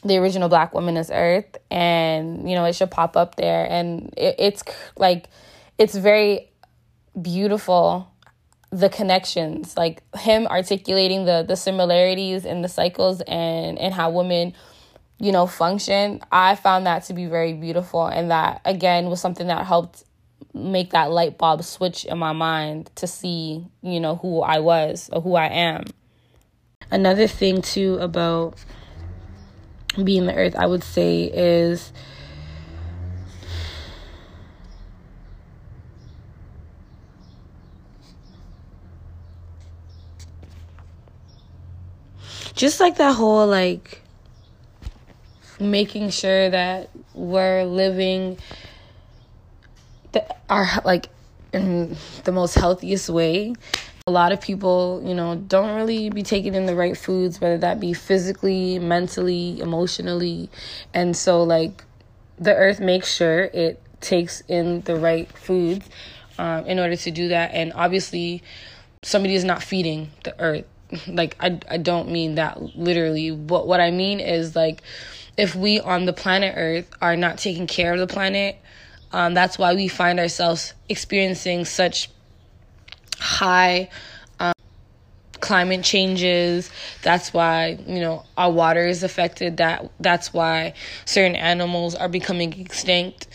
the 0.07 0.17
original 0.19 0.49
black 0.49 0.73
woman 0.73 0.97
is 0.97 1.11
earth 1.13 1.57
and 1.71 2.49
you 2.49 2.55
know 2.55 2.65
it 2.65 2.75
should 2.75 2.91
pop 2.91 3.17
up 3.17 3.35
there 3.37 3.67
and 3.69 4.13
it, 4.17 4.37
it's 4.39 4.63
like 4.97 5.29
it's 5.79 5.95
very 5.95 6.49
beautiful 7.21 8.09
the 8.71 8.89
connections 8.89 9.77
like 9.77 10.03
him 10.17 10.47
articulating 10.49 11.25
the 11.25 11.45
the 11.47 11.57
similarities 11.57 12.45
and 12.45 12.65
the 12.65 12.69
cycles 12.69 13.21
and 13.23 13.79
and 13.79 13.95
how 13.95 14.11
women 14.11 14.53
you 15.19 15.33
know 15.33 15.47
function 15.47 16.21
i 16.33 16.55
found 16.57 16.87
that 16.87 17.05
to 17.05 17.15
be 17.15 17.27
very 17.27 17.53
beautiful. 17.53 18.07
And 18.07 18.31
that 18.31 18.61
again 18.65 19.07
was 19.07 19.21
something 19.21 19.47
that 19.47 19.67
helped 19.67 20.05
make 20.53 20.91
that 20.91 21.11
light 21.11 21.39
bulb 21.39 21.63
switch 21.63 22.05
in 22.05 22.19
my 22.19 22.33
mind 22.33 22.91
to 22.97 23.07
see 23.07 23.67
you 23.83 24.01
know 24.01 24.17
who 24.17 24.41
i 24.43 24.59
was 24.59 25.09
or 25.13 25.21
who 25.21 25.35
i 25.35 25.47
am. 25.47 25.85
Another 26.91 27.27
thing 27.27 27.63
too 27.63 27.99
about 28.01 28.57
being 30.03 30.27
the 30.27 30.35
earth 30.35 30.57
i 30.57 30.67
would 30.67 30.85
say 30.85 31.25
is 31.25 31.93
just 42.57 42.81
like 42.81 42.97
that 42.97 43.15
whole 43.15 43.47
like 43.47 44.03
making 45.61 46.11
sure 46.11 46.51
that 46.51 46.91
we're 47.15 47.65
living 47.65 48.39
the, 50.13 50.27
our 50.49 50.67
like 50.85 51.09
in 51.53 51.97
the 52.25 52.33
most 52.33 52.55
healthiest 52.55 53.09
way. 53.11 53.55
A 54.07 54.11
lot 54.11 54.33
of 54.33 54.41
people 54.41 55.03
you 55.05 55.15
know 55.15 55.37
don't 55.37 55.77
really 55.77 56.09
be 56.11 56.23
taking 56.23 56.55
in 56.55 56.67
the 56.67 56.75
right 56.75 56.97
foods 56.97 57.41
whether 57.41 57.59
that 57.59 57.79
be 57.79 57.93
physically 57.93 58.79
mentally 58.79 59.61
emotionally. 59.61 60.49
And 60.95 61.15
so 61.15 61.43
like 61.43 61.85
the 62.39 62.55
earth 62.55 62.81
makes 62.81 63.13
sure 63.13 63.45
it 63.45 63.83
takes 64.01 64.41
in 64.49 64.81
the 64.83 64.97
right 64.97 65.31
foods 65.31 65.87
um, 66.39 66.65
in 66.67 66.79
order 66.79 66.97
to 66.97 67.11
do 67.11 67.29
that. 67.29 67.53
And 67.53 67.73
obviously 67.75 68.43
somebody 69.03 69.35
is 69.35 69.45
not 69.45 69.63
feeding 69.63 70.11
the 70.25 70.39
earth 70.41 70.65
like 71.09 71.37
I 71.41 71.59
I 71.71 71.77
don't 71.79 72.11
mean 72.11 72.37
that 72.37 72.77
literally. 72.77 73.31
But 73.31 73.67
what 73.67 73.81
I 73.81 73.91
mean 73.91 74.21
is 74.21 74.55
like 74.57 74.83
if 75.37 75.55
we 75.55 75.81
on 75.81 76.07
the 76.07 76.13
planet 76.13 76.55
Earth 76.57 76.91
are 77.01 77.17
not 77.17 77.39
taking 77.39 77.67
care 77.67 77.93
of 77.93 77.99
the 77.99 78.07
planet, 78.07 78.59
um, 79.13 79.35
that's 79.35 79.59
why 79.59 79.75
we 79.75 79.89
find 79.89 80.19
ourselves 80.19 80.75
experiencing 80.89 81.65
such 81.65 82.11
high 83.19 83.89
um, 84.41 84.53
climate 85.41 85.85
changes. 85.85 86.71
That's 87.03 87.33
why 87.33 87.79
you 87.87 88.01
know 88.01 88.25
our 88.37 88.51
water 88.51 88.87
is 88.87 89.03
affected. 89.03 89.59
That 89.59 89.91
that's 90.01 90.33
why 90.33 90.75
certain 91.05 91.37
animals 91.37 91.95
are 91.95 92.09
becoming 92.09 92.59
extinct 92.61 93.29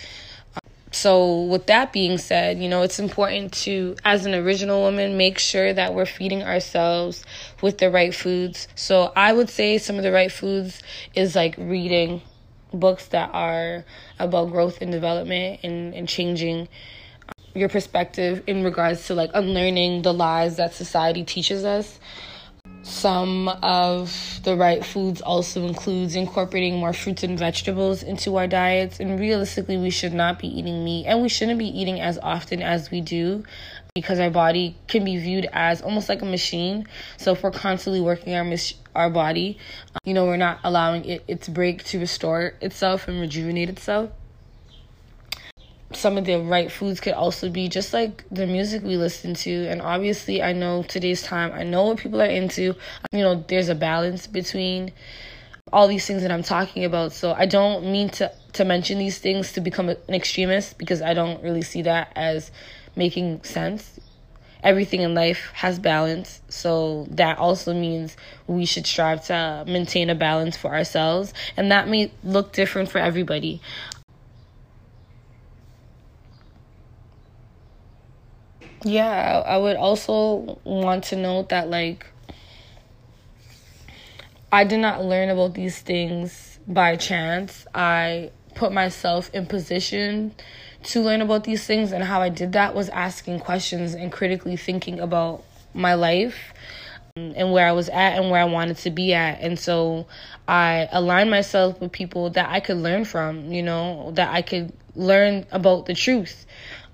so 0.91 1.43
with 1.43 1.67
that 1.67 1.93
being 1.93 2.17
said 2.17 2.61
you 2.61 2.69
know 2.69 2.81
it's 2.81 2.99
important 2.99 3.51
to 3.53 3.95
as 4.03 4.25
an 4.25 4.35
original 4.35 4.81
woman 4.81 5.17
make 5.17 5.39
sure 5.39 5.73
that 5.73 5.93
we're 5.93 6.05
feeding 6.05 6.43
ourselves 6.43 7.25
with 7.61 7.77
the 7.77 7.89
right 7.89 8.13
foods. 8.13 8.67
So 8.75 9.11
i 9.15 9.31
would 9.33 9.49
say 9.49 9.77
some 9.77 9.97
of 9.97 10.03
the 10.03 10.11
right 10.11 10.31
foods 10.31 10.81
is 11.15 11.35
like 11.35 11.55
reading 11.57 12.21
books 12.73 13.07
that 13.07 13.29
are 13.33 13.83
about 14.19 14.51
growth 14.51 14.81
and 14.81 14.91
development 14.91 15.59
and, 15.63 15.93
and 15.93 16.07
changing 16.07 16.67
your 17.53 17.69
perspective 17.69 18.43
in 18.47 18.63
regards 18.63 19.07
to 19.07 19.13
like 19.13 19.29
unlearning 19.33 20.03
the 20.03 20.13
lies 20.13 20.57
that 20.57 20.73
society 20.73 21.23
teaches 21.23 21.65
us 21.65 21.99
some 22.84 23.47
of 23.47 24.39
the 24.43 24.55
right 24.55 24.84
foods 24.84 25.21
also 25.21 25.67
includes 25.67 26.15
incorporating 26.15 26.77
more 26.79 26.93
fruits 26.93 27.23
and 27.23 27.38
vegetables 27.38 28.01
into 28.01 28.38
our 28.38 28.47
diets. 28.47 28.99
And 28.99 29.19
realistically, 29.19 29.77
we 29.77 29.91
should 29.91 30.13
not 30.13 30.39
be 30.39 30.47
eating 30.47 30.84
meat 30.84 31.05
and 31.05 31.21
we 31.21 31.29
shouldn't 31.29 31.59
be 31.59 31.67
eating 31.67 32.01
as 32.01 32.17
often 32.17 32.61
as 32.61 32.89
we 32.89 33.01
do 33.01 33.43
because 33.93 34.19
our 34.19 34.29
body 34.32 34.75
can 34.88 35.03
be 35.03 35.17
viewed 35.17 35.47
as 35.53 35.82
almost 35.82 36.09
like 36.09 36.21
a 36.21 36.25
machine. 36.25 36.88
So 37.17 37.34
if 37.34 37.43
we're 37.43 37.51
constantly 37.51 38.01
working 38.01 38.34
our 38.34 38.43
mach- 38.43 38.75
our 38.95 39.09
body, 39.09 39.57
you 40.03 40.13
know, 40.13 40.25
we're 40.25 40.38
not 40.38 40.59
allowing 40.63 41.05
it 41.05 41.23
its 41.27 41.47
break 41.47 41.84
to 41.86 41.99
restore 41.99 42.53
itself 42.61 43.07
and 43.07 43.19
rejuvenate 43.19 43.69
itself. 43.69 44.09
Some 45.93 46.17
of 46.17 46.25
the 46.25 46.39
right 46.39 46.71
foods 46.71 46.99
could 46.99 47.13
also 47.13 47.49
be 47.49 47.67
just 47.67 47.93
like 47.93 48.23
the 48.31 48.47
music 48.47 48.83
we 48.83 48.97
listen 48.97 49.33
to. 49.33 49.67
And 49.67 49.81
obviously 49.81 50.41
i 50.41 50.53
know 50.53 50.83
today's 50.83 51.21
time 51.21 51.51
i 51.53 51.63
know 51.63 51.85
what 51.85 51.97
people 51.97 52.21
are 52.21 52.25
into. 52.25 52.75
You 53.11 53.21
know 53.21 53.43
there's 53.47 53.69
a 53.69 53.75
balance 53.75 54.27
between 54.27 54.91
all 55.71 55.87
these 55.87 56.05
things 56.05 56.21
that 56.21 56.31
i'm 56.31 56.43
talking 56.43 56.85
about. 56.85 57.11
So 57.11 57.33
i 57.33 57.45
don't 57.45 57.91
mean 57.91 58.09
to 58.11 58.31
to 58.53 58.65
mention 58.65 58.99
these 58.99 59.17
things 59.17 59.53
to 59.53 59.61
become 59.61 59.89
an 59.89 59.97
extremist 60.09 60.77
because 60.77 61.01
i 61.01 61.13
don't 61.13 61.41
really 61.43 61.61
see 61.61 61.81
that 61.83 62.11
as 62.15 62.51
making 62.95 63.43
sense. 63.43 63.99
Everything 64.63 65.01
in 65.01 65.15
life 65.15 65.49
has 65.53 65.79
balance. 65.79 66.41
So 66.49 67.07
that 67.11 67.39
also 67.39 67.73
means 67.73 68.15
we 68.45 68.65
should 68.65 68.85
strive 68.85 69.25
to 69.25 69.63
maintain 69.67 70.09
a 70.11 70.15
balance 70.15 70.55
for 70.55 70.73
ourselves. 70.73 71.33
And 71.57 71.71
that 71.71 71.87
may 71.87 72.11
look 72.23 72.53
different 72.53 72.91
for 72.91 72.99
everybody 72.99 73.59
yeah, 78.84 79.43
I 79.45 79.57
would 79.57 79.75
also 79.75 80.59
want 80.63 81.05
to 81.05 81.15
note 81.15 81.49
that 81.49 81.69
like 81.69 82.07
I 84.51 84.63
did 84.63 84.79
not 84.79 85.03
learn 85.03 85.29
about 85.29 85.53
these 85.53 85.79
things 85.79 86.59
by 86.67 86.95
chance. 86.95 87.65
I 87.73 88.32
put 88.55 88.73
myself 88.73 89.29
in 89.34 89.45
position 89.45 90.34
to 90.84 91.01
learn 91.01 91.21
about 91.21 91.43
these 91.43 91.65
things 91.65 91.91
and 91.91 92.03
how 92.03 92.21
I 92.21 92.29
did 92.29 92.53
that 92.53 92.75
was 92.75 92.89
asking 92.89 93.39
questions 93.39 93.93
and 93.93 94.11
critically 94.11 94.57
thinking 94.57 94.99
about 94.99 95.43
my 95.73 95.93
life 95.93 96.53
um, 97.15 97.34
and 97.36 97.53
where 97.53 97.67
I 97.67 97.71
was 97.71 97.88
at 97.88 98.17
and 98.17 98.29
where 98.32 98.41
I 98.41 98.45
wanted 98.45 98.77
to 98.77 98.89
be 98.89 99.13
at. 99.13 99.39
And 99.41 99.57
so 99.59 100.07
I 100.47 100.89
aligned 100.91 101.29
myself 101.29 101.79
with 101.79 101.91
people 101.91 102.32
that 102.32 102.49
I 102.49 102.59
could 102.59 102.77
learn 102.77 103.05
from, 103.05 103.51
you 103.51 103.63
know, 103.63 104.11
that 104.15 104.34
I 104.34 104.41
could 104.41 104.73
learn 104.95 105.45
about 105.51 105.86
the 105.86 105.93
truth 105.93 106.45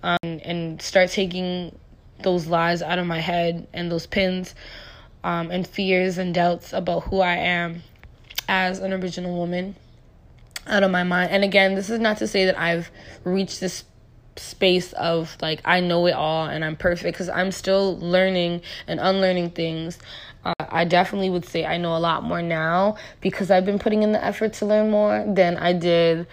um, 0.04 0.18
and 0.22 0.82
start 0.82 1.10
taking 1.10 1.78
those 2.24 2.48
lies 2.48 2.82
out 2.82 3.00
of 3.00 3.06
my 3.06 3.20
head 3.20 3.68
and 3.74 3.92
those 3.92 4.08
pins 4.08 4.56
um, 5.24 5.52
and 5.52 5.68
fears 5.68 6.18
and 6.18 6.34
doubts 6.34 6.74
about 6.74 7.04
who 7.04 7.20
I 7.20 7.36
am 7.36 7.84
as 8.48 8.80
an 8.80 8.94
original 8.94 9.36
woman 9.36 9.76
out 10.66 10.84
of 10.84 10.92
my 10.92 11.04
mind. 11.04 11.32
And 11.32 11.44
again, 11.44 11.76
this 11.76 11.90
is 11.90 12.00
not 12.00 12.18
to 12.18 12.28
say 12.28 12.46
that 12.46 12.60
I've 12.60 12.90
reached 13.24 13.60
this 13.60 13.84
space 14.36 14.94
of 14.94 15.36
like 15.42 15.62
I 15.66 15.80
know 15.80 16.06
it 16.06 16.12
all 16.12 16.46
and 16.46 16.64
I'm 16.64 16.76
perfect 16.76 17.18
because 17.18 17.30
I'm 17.30 17.52
still 17.52 17.98
learning 18.00 18.62
and 18.88 19.00
unlearning 19.00 19.52
things. 19.52 19.98
Uh, 20.46 20.54
I 20.60 20.86
definitely 20.86 21.30
would 21.30 21.46
say 21.46 21.66
I 21.66 21.78
know 21.78 21.96
a 21.96 22.00
lot 22.00 22.24
more 22.24 22.42
now 22.42 22.98
because 23.20 23.50
I've 23.50 23.66
been 23.66 23.80
putting 23.80 24.04
in 24.04 24.12
the 24.12 24.24
effort 24.24 24.54
to 24.54 24.66
learn 24.66 24.92
more 24.92 25.26
than 25.28 25.58
I 25.58 25.74
did 25.74 26.28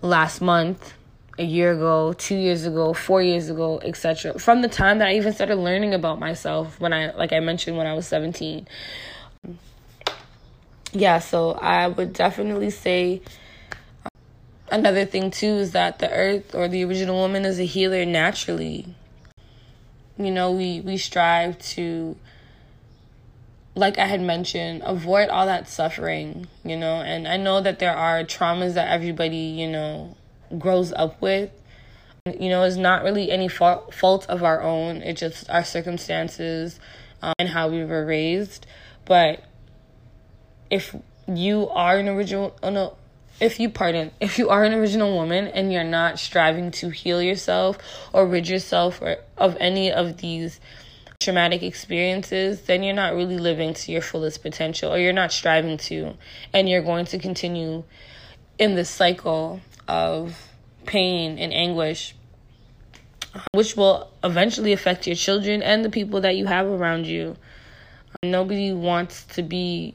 last 0.00 0.40
month 0.40 0.94
a 1.38 1.44
year 1.44 1.72
ago, 1.72 2.12
two 2.12 2.36
years 2.36 2.66
ago, 2.66 2.92
four 2.92 3.22
years 3.22 3.48
ago, 3.48 3.80
etc. 3.82 4.38
From 4.38 4.62
the 4.62 4.68
time 4.68 4.98
that 4.98 5.08
I 5.08 5.14
even 5.14 5.32
started 5.32 5.56
learning 5.56 5.94
about 5.94 6.18
myself 6.18 6.78
when 6.78 6.92
I, 6.92 7.12
like 7.12 7.32
I 7.32 7.40
mentioned, 7.40 7.76
when 7.76 7.86
I 7.86 7.94
was 7.94 8.06
17. 8.06 8.66
Yeah, 10.92 11.20
so 11.20 11.52
I 11.52 11.88
would 11.88 12.12
definitely 12.12 12.68
say 12.68 13.22
um, 14.04 14.10
another 14.70 15.06
thing 15.06 15.30
too 15.30 15.46
is 15.46 15.72
that 15.72 16.00
the 16.00 16.10
earth 16.10 16.54
or 16.54 16.68
the 16.68 16.84
original 16.84 17.16
woman 17.16 17.46
is 17.46 17.58
a 17.58 17.64
healer 17.64 18.04
naturally. 18.04 18.94
You 20.18 20.30
know, 20.30 20.52
we, 20.52 20.80
we 20.80 20.98
strive 20.98 21.58
to, 21.70 22.14
like 23.74 23.96
I 23.96 24.04
had 24.04 24.20
mentioned, 24.20 24.82
avoid 24.84 25.30
all 25.30 25.46
that 25.46 25.66
suffering, 25.66 26.46
you 26.62 26.76
know, 26.76 26.96
and 26.96 27.26
I 27.26 27.38
know 27.38 27.62
that 27.62 27.78
there 27.78 27.96
are 27.96 28.22
traumas 28.22 28.74
that 28.74 28.90
everybody, 28.90 29.36
you 29.36 29.68
know, 29.68 30.14
grows 30.58 30.92
up 30.92 31.20
with. 31.20 31.50
You 32.26 32.50
know, 32.50 32.62
it's 32.62 32.76
not 32.76 33.02
really 33.02 33.30
any 33.30 33.48
fault 33.48 34.26
of 34.28 34.44
our 34.44 34.62
own. 34.62 34.98
It's 34.98 35.20
just 35.20 35.50
our 35.50 35.64
circumstances 35.64 36.78
um, 37.20 37.34
and 37.38 37.48
how 37.48 37.68
we 37.68 37.84
were 37.84 38.04
raised. 38.06 38.66
But 39.04 39.44
if 40.70 40.94
you 41.26 41.68
are 41.70 41.98
an 41.98 42.08
original, 42.08 42.56
oh 42.62 42.70
no, 42.70 42.96
if 43.40 43.58
you 43.58 43.68
pardon, 43.68 44.12
if 44.20 44.38
you 44.38 44.50
are 44.50 44.62
an 44.62 44.72
original 44.72 45.12
woman 45.16 45.48
and 45.48 45.72
you're 45.72 45.82
not 45.82 46.20
striving 46.20 46.70
to 46.72 46.90
heal 46.90 47.20
yourself 47.20 47.76
or 48.12 48.26
rid 48.26 48.48
yourself 48.48 49.02
or 49.02 49.16
of 49.36 49.56
any 49.58 49.90
of 49.90 50.18
these 50.18 50.60
traumatic 51.20 51.62
experiences, 51.62 52.62
then 52.62 52.82
you're 52.82 52.94
not 52.94 53.14
really 53.14 53.38
living 53.38 53.74
to 53.74 53.92
your 53.92 54.02
fullest 54.02 54.42
potential 54.42 54.92
or 54.92 54.98
you're 54.98 55.12
not 55.12 55.32
striving 55.32 55.76
to. 55.78 56.14
And 56.52 56.68
you're 56.68 56.82
going 56.82 57.06
to 57.06 57.18
continue 57.18 57.84
in 58.58 58.74
this 58.74 58.90
cycle 58.90 59.60
of 59.92 60.48
pain 60.86 61.38
and 61.38 61.52
anguish, 61.52 62.14
which 63.52 63.76
will 63.76 64.10
eventually 64.24 64.72
affect 64.72 65.06
your 65.06 65.14
children 65.16 65.62
and 65.62 65.84
the 65.84 65.90
people 65.90 66.22
that 66.22 66.34
you 66.34 66.46
have 66.46 66.66
around 66.66 67.06
you. 67.06 67.36
Nobody 68.22 68.72
wants 68.72 69.24
to 69.34 69.42
be 69.42 69.94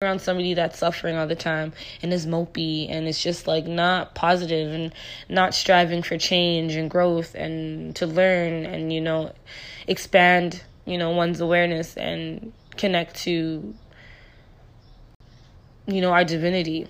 around 0.00 0.22
somebody 0.22 0.54
that's 0.54 0.78
suffering 0.78 1.16
all 1.16 1.26
the 1.26 1.34
time 1.34 1.74
and 2.02 2.10
is 2.10 2.26
mopey 2.26 2.90
and 2.90 3.06
it's 3.06 3.22
just 3.22 3.46
like 3.46 3.66
not 3.66 4.14
positive 4.14 4.72
and 4.72 4.94
not 5.28 5.52
striving 5.52 6.02
for 6.02 6.16
change 6.16 6.74
and 6.74 6.90
growth 6.90 7.34
and 7.34 7.94
to 7.94 8.06
learn 8.06 8.64
and 8.64 8.90
you 8.90 9.00
know 9.02 9.30
expand 9.86 10.62
you 10.86 10.96
know 10.96 11.10
one's 11.10 11.38
awareness 11.42 11.98
and 11.98 12.50
connect 12.78 13.14
to 13.14 13.74
you 15.86 16.00
know 16.00 16.12
our 16.12 16.24
divinity 16.24 16.88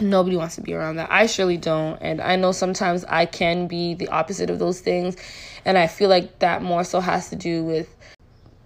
nobody 0.00 0.36
wants 0.36 0.56
to 0.56 0.60
be 0.60 0.74
around 0.74 0.96
that. 0.96 1.10
I 1.10 1.26
surely 1.26 1.56
don't. 1.56 1.96
And 2.00 2.20
I 2.20 2.36
know 2.36 2.52
sometimes 2.52 3.04
I 3.04 3.26
can 3.26 3.66
be 3.66 3.94
the 3.94 4.08
opposite 4.08 4.50
of 4.50 4.58
those 4.58 4.80
things. 4.80 5.16
And 5.64 5.78
I 5.78 5.86
feel 5.86 6.08
like 6.08 6.40
that 6.40 6.62
more 6.62 6.84
so 6.84 7.00
has 7.00 7.30
to 7.30 7.36
do 7.36 7.64
with, 7.64 7.94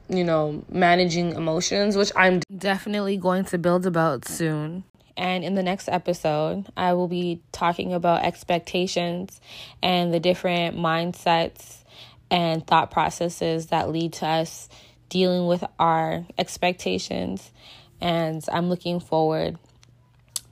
you 0.08 0.24
know, 0.24 0.64
managing 0.70 1.32
emotions, 1.32 1.96
which 1.96 2.12
I'm 2.16 2.40
definitely 2.56 3.16
going 3.16 3.44
to 3.46 3.58
build 3.58 3.86
about 3.86 4.26
soon. 4.26 4.84
And 5.16 5.42
in 5.42 5.54
the 5.54 5.62
next 5.62 5.88
episode, 5.88 6.66
I 6.76 6.92
will 6.92 7.08
be 7.08 7.42
talking 7.50 7.92
about 7.92 8.24
expectations 8.24 9.40
and 9.82 10.14
the 10.14 10.20
different 10.20 10.76
mindsets 10.76 11.82
and 12.30 12.64
thought 12.66 12.90
processes 12.90 13.66
that 13.66 13.90
lead 13.90 14.12
to 14.14 14.26
us 14.26 14.68
dealing 15.08 15.46
with 15.46 15.64
our 15.78 16.24
expectations. 16.38 17.50
And 18.00 18.44
I'm 18.52 18.68
looking 18.68 19.00
forward 19.00 19.58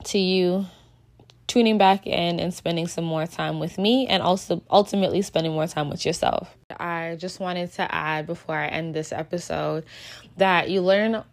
to 0.05 0.17
you 0.17 0.65
tuning 1.47 1.77
back 1.77 2.05
in 2.05 2.39
and 2.39 2.53
spending 2.53 2.87
some 2.87 3.05
more 3.05 3.25
time 3.25 3.59
with 3.59 3.77
me 3.77 4.05
and 4.07 4.21
also 4.21 4.61
ultimately 4.69 5.21
spending 5.21 5.53
more 5.53 5.67
time 5.67 5.89
with 5.89 6.05
yourself. 6.05 6.55
I 6.77 7.15
just 7.17 7.39
wanted 7.39 7.71
to 7.73 7.93
add 7.93 8.27
before 8.27 8.55
I 8.55 8.67
end 8.67 8.93
this 8.93 9.11
episode 9.11 9.85
that 10.35 10.69
you 10.69 10.81
learn 10.81 11.23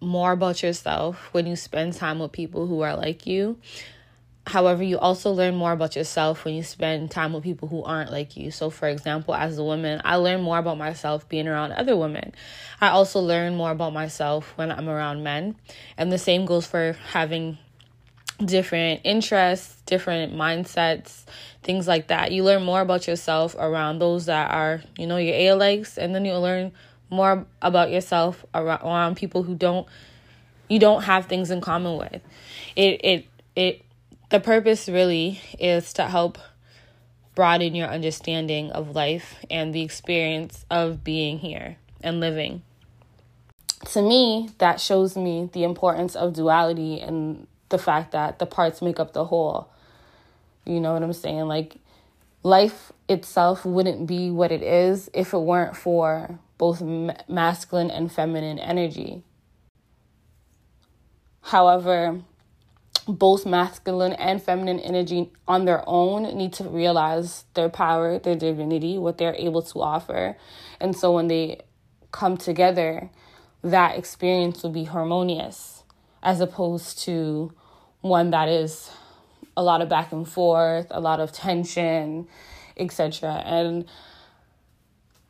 more 0.00 0.32
about 0.32 0.62
yourself 0.62 1.30
when 1.32 1.46
you 1.46 1.56
spend 1.56 1.94
time 1.94 2.18
with 2.18 2.32
people 2.32 2.66
who 2.66 2.82
are 2.82 2.94
like 2.94 3.26
you. 3.26 3.58
However, 4.46 4.82
you 4.82 4.98
also 4.98 5.30
learn 5.32 5.54
more 5.54 5.72
about 5.72 5.96
yourself 5.96 6.44
when 6.44 6.52
you 6.52 6.62
spend 6.62 7.10
time 7.10 7.32
with 7.32 7.42
people 7.42 7.66
who 7.66 7.82
aren't 7.82 8.12
like 8.12 8.36
you. 8.36 8.50
So, 8.50 8.68
for 8.68 8.88
example, 8.88 9.34
as 9.34 9.56
a 9.56 9.64
woman, 9.64 10.02
I 10.04 10.16
learn 10.16 10.42
more 10.42 10.58
about 10.58 10.76
myself 10.76 11.26
being 11.30 11.48
around 11.48 11.72
other 11.72 11.96
women. 11.96 12.34
I 12.78 12.88
also 12.88 13.20
learn 13.20 13.56
more 13.56 13.70
about 13.70 13.94
myself 13.94 14.52
when 14.56 14.70
I'm 14.70 14.90
around 14.90 15.22
men. 15.22 15.56
And 15.96 16.12
the 16.12 16.18
same 16.18 16.44
goes 16.44 16.66
for 16.66 16.94
having 17.12 17.56
different 18.38 19.00
interests, 19.04 19.80
different 19.86 20.34
mindsets, 20.34 21.24
things 21.62 21.86
like 21.86 22.08
that. 22.08 22.32
You 22.32 22.44
learn 22.44 22.64
more 22.64 22.80
about 22.80 23.06
yourself 23.06 23.54
around 23.58 23.98
those 23.98 24.26
that 24.26 24.50
are, 24.50 24.82
you 24.98 25.06
know, 25.06 25.16
your 25.16 25.34
A 25.34 25.52
likes, 25.54 25.98
and 25.98 26.14
then 26.14 26.24
you'll 26.24 26.40
learn 26.40 26.72
more 27.10 27.46
about 27.62 27.90
yourself 27.90 28.44
around 28.54 29.16
people 29.16 29.42
who 29.42 29.54
don't 29.54 29.86
you 30.68 30.78
don't 30.78 31.02
have 31.02 31.26
things 31.26 31.50
in 31.50 31.60
common 31.60 31.98
with. 31.98 32.22
It 32.74 33.00
it 33.04 33.26
it 33.54 33.82
the 34.30 34.40
purpose 34.40 34.88
really 34.88 35.40
is 35.58 35.92
to 35.94 36.04
help 36.04 36.38
broaden 37.34 37.74
your 37.74 37.88
understanding 37.88 38.70
of 38.72 38.94
life 38.94 39.44
and 39.50 39.74
the 39.74 39.82
experience 39.82 40.64
of 40.70 41.04
being 41.04 41.38
here 41.38 41.76
and 42.00 42.20
living. 42.20 42.62
To 43.92 44.02
me, 44.02 44.50
that 44.58 44.80
shows 44.80 45.16
me 45.16 45.50
the 45.52 45.64
importance 45.64 46.16
of 46.16 46.32
duality 46.32 47.00
and 47.00 47.46
the 47.74 47.78
fact 47.78 48.12
that 48.12 48.38
the 48.38 48.46
parts 48.46 48.80
make 48.80 49.00
up 49.00 49.14
the 49.14 49.24
whole. 49.24 49.68
You 50.64 50.78
know 50.78 50.92
what 50.92 51.02
I'm 51.02 51.12
saying? 51.12 51.48
Like, 51.48 51.74
life 52.44 52.92
itself 53.08 53.64
wouldn't 53.64 54.06
be 54.06 54.30
what 54.30 54.52
it 54.52 54.62
is 54.62 55.10
if 55.12 55.32
it 55.32 55.38
weren't 55.38 55.76
for 55.76 56.38
both 56.56 56.80
masculine 57.28 57.90
and 57.90 58.12
feminine 58.12 58.60
energy. 58.60 59.24
However, 61.40 62.22
both 63.08 63.44
masculine 63.44 64.12
and 64.12 64.40
feminine 64.40 64.78
energy 64.78 65.32
on 65.48 65.64
their 65.64 65.82
own 65.88 66.22
need 66.38 66.52
to 66.54 66.64
realize 66.64 67.44
their 67.54 67.68
power, 67.68 68.20
their 68.20 68.36
divinity, 68.36 68.98
what 68.98 69.18
they're 69.18 69.34
able 69.34 69.62
to 69.62 69.82
offer. 69.82 70.36
And 70.80 70.96
so 70.96 71.10
when 71.10 71.26
they 71.26 71.62
come 72.12 72.36
together, 72.36 73.10
that 73.64 73.98
experience 73.98 74.62
will 74.62 74.70
be 74.70 74.84
harmonious 74.84 75.82
as 76.24 76.40
opposed 76.40 76.98
to 77.00 77.52
one 78.04 78.30
that 78.32 78.50
is 78.50 78.90
a 79.56 79.62
lot 79.62 79.80
of 79.80 79.88
back 79.88 80.12
and 80.12 80.28
forth, 80.28 80.86
a 80.90 81.00
lot 81.00 81.20
of 81.20 81.32
tension, 81.32 82.28
etc. 82.76 83.42
And 83.46 83.86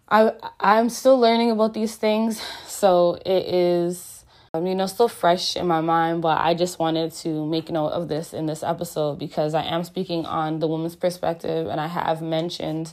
I 0.08 0.32
I'm 0.58 0.90
still 0.90 1.18
learning 1.18 1.52
about 1.52 1.72
these 1.72 1.94
things, 1.94 2.42
so 2.66 3.20
it 3.24 3.46
is 3.46 4.24
you 4.54 4.74
know 4.74 4.86
still 4.86 5.06
fresh 5.06 5.56
in 5.56 5.68
my 5.68 5.80
mind. 5.80 6.20
But 6.20 6.40
I 6.40 6.54
just 6.54 6.80
wanted 6.80 7.12
to 7.22 7.46
make 7.46 7.70
note 7.70 7.90
of 7.90 8.08
this 8.08 8.34
in 8.34 8.46
this 8.46 8.64
episode 8.64 9.20
because 9.20 9.54
I 9.54 9.62
am 9.62 9.84
speaking 9.84 10.26
on 10.26 10.58
the 10.58 10.66
woman's 10.66 10.96
perspective, 10.96 11.68
and 11.68 11.80
I 11.80 11.86
have 11.86 12.20
mentioned 12.20 12.92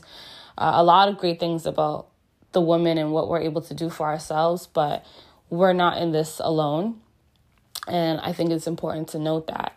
uh, 0.56 0.74
a 0.74 0.84
lot 0.84 1.08
of 1.08 1.18
great 1.18 1.40
things 1.40 1.66
about 1.66 2.06
the 2.52 2.60
woman 2.60 2.98
and 2.98 3.10
what 3.10 3.28
we're 3.28 3.40
able 3.40 3.62
to 3.62 3.74
do 3.74 3.90
for 3.90 4.06
ourselves, 4.06 4.68
but 4.68 5.04
we're 5.50 5.72
not 5.72 5.98
in 5.98 6.12
this 6.12 6.40
alone. 6.44 7.00
And 7.86 8.18
I 8.20 8.32
think 8.32 8.50
it's 8.50 8.66
important 8.66 9.08
to 9.08 9.18
note 9.18 9.48
that. 9.48 9.76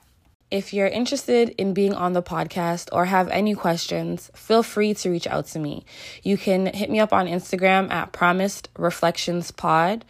If 0.51 0.74
you're 0.74 0.88
interested 0.88 1.56
in 1.58 1.74
being 1.74 1.95
on 1.95 2.14
the 2.14 2.22
podcast 2.22 2.89
or 2.91 3.06
have 3.06 3.30
any 3.30 3.56
questions, 3.56 4.30
feel 4.36 4.62
free 4.62 4.93
to 4.93 5.10
reach 5.10 5.26
out 5.26 5.47
to 5.47 5.58
me. 5.60 5.86
You 6.22 6.38
can 6.38 6.68
hit 6.68 6.91
me 6.91 6.99
up 6.99 7.12
on 7.12 7.26
Instagram 7.26 7.91
at 7.91 8.12
Promised 8.12 8.70
Reflections 8.78 9.49
Pod, 9.49 10.06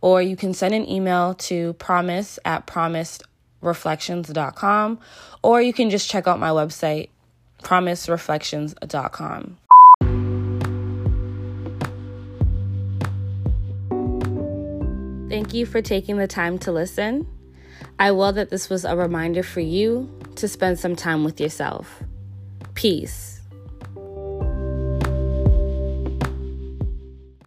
or 0.00 0.22
you 0.22 0.36
can 0.36 0.54
send 0.54 0.74
an 0.74 0.88
email 0.88 1.34
to 1.34 1.72
promise 1.74 2.38
at 2.44 2.68
promisedreflections.com, 2.68 5.00
or 5.42 5.60
you 5.60 5.72
can 5.72 5.90
just 5.90 6.08
check 6.08 6.28
out 6.28 6.38
my 6.38 6.50
website, 6.50 7.08
promisedreflections.com. 7.62 9.56
Thank 15.28 15.52
you 15.52 15.66
for 15.66 15.82
taking 15.82 16.16
the 16.16 16.28
time 16.28 16.58
to 16.60 16.70
listen. 16.72 17.26
I 18.00 18.12
will 18.12 18.32
that 18.32 18.48
this 18.48 18.70
was 18.70 18.86
a 18.86 18.96
reminder 18.96 19.42
for 19.42 19.60
you 19.60 20.08
to 20.36 20.48
spend 20.48 20.78
some 20.78 20.96
time 20.96 21.22
with 21.22 21.38
yourself. 21.38 22.02
Peace. 22.72 23.39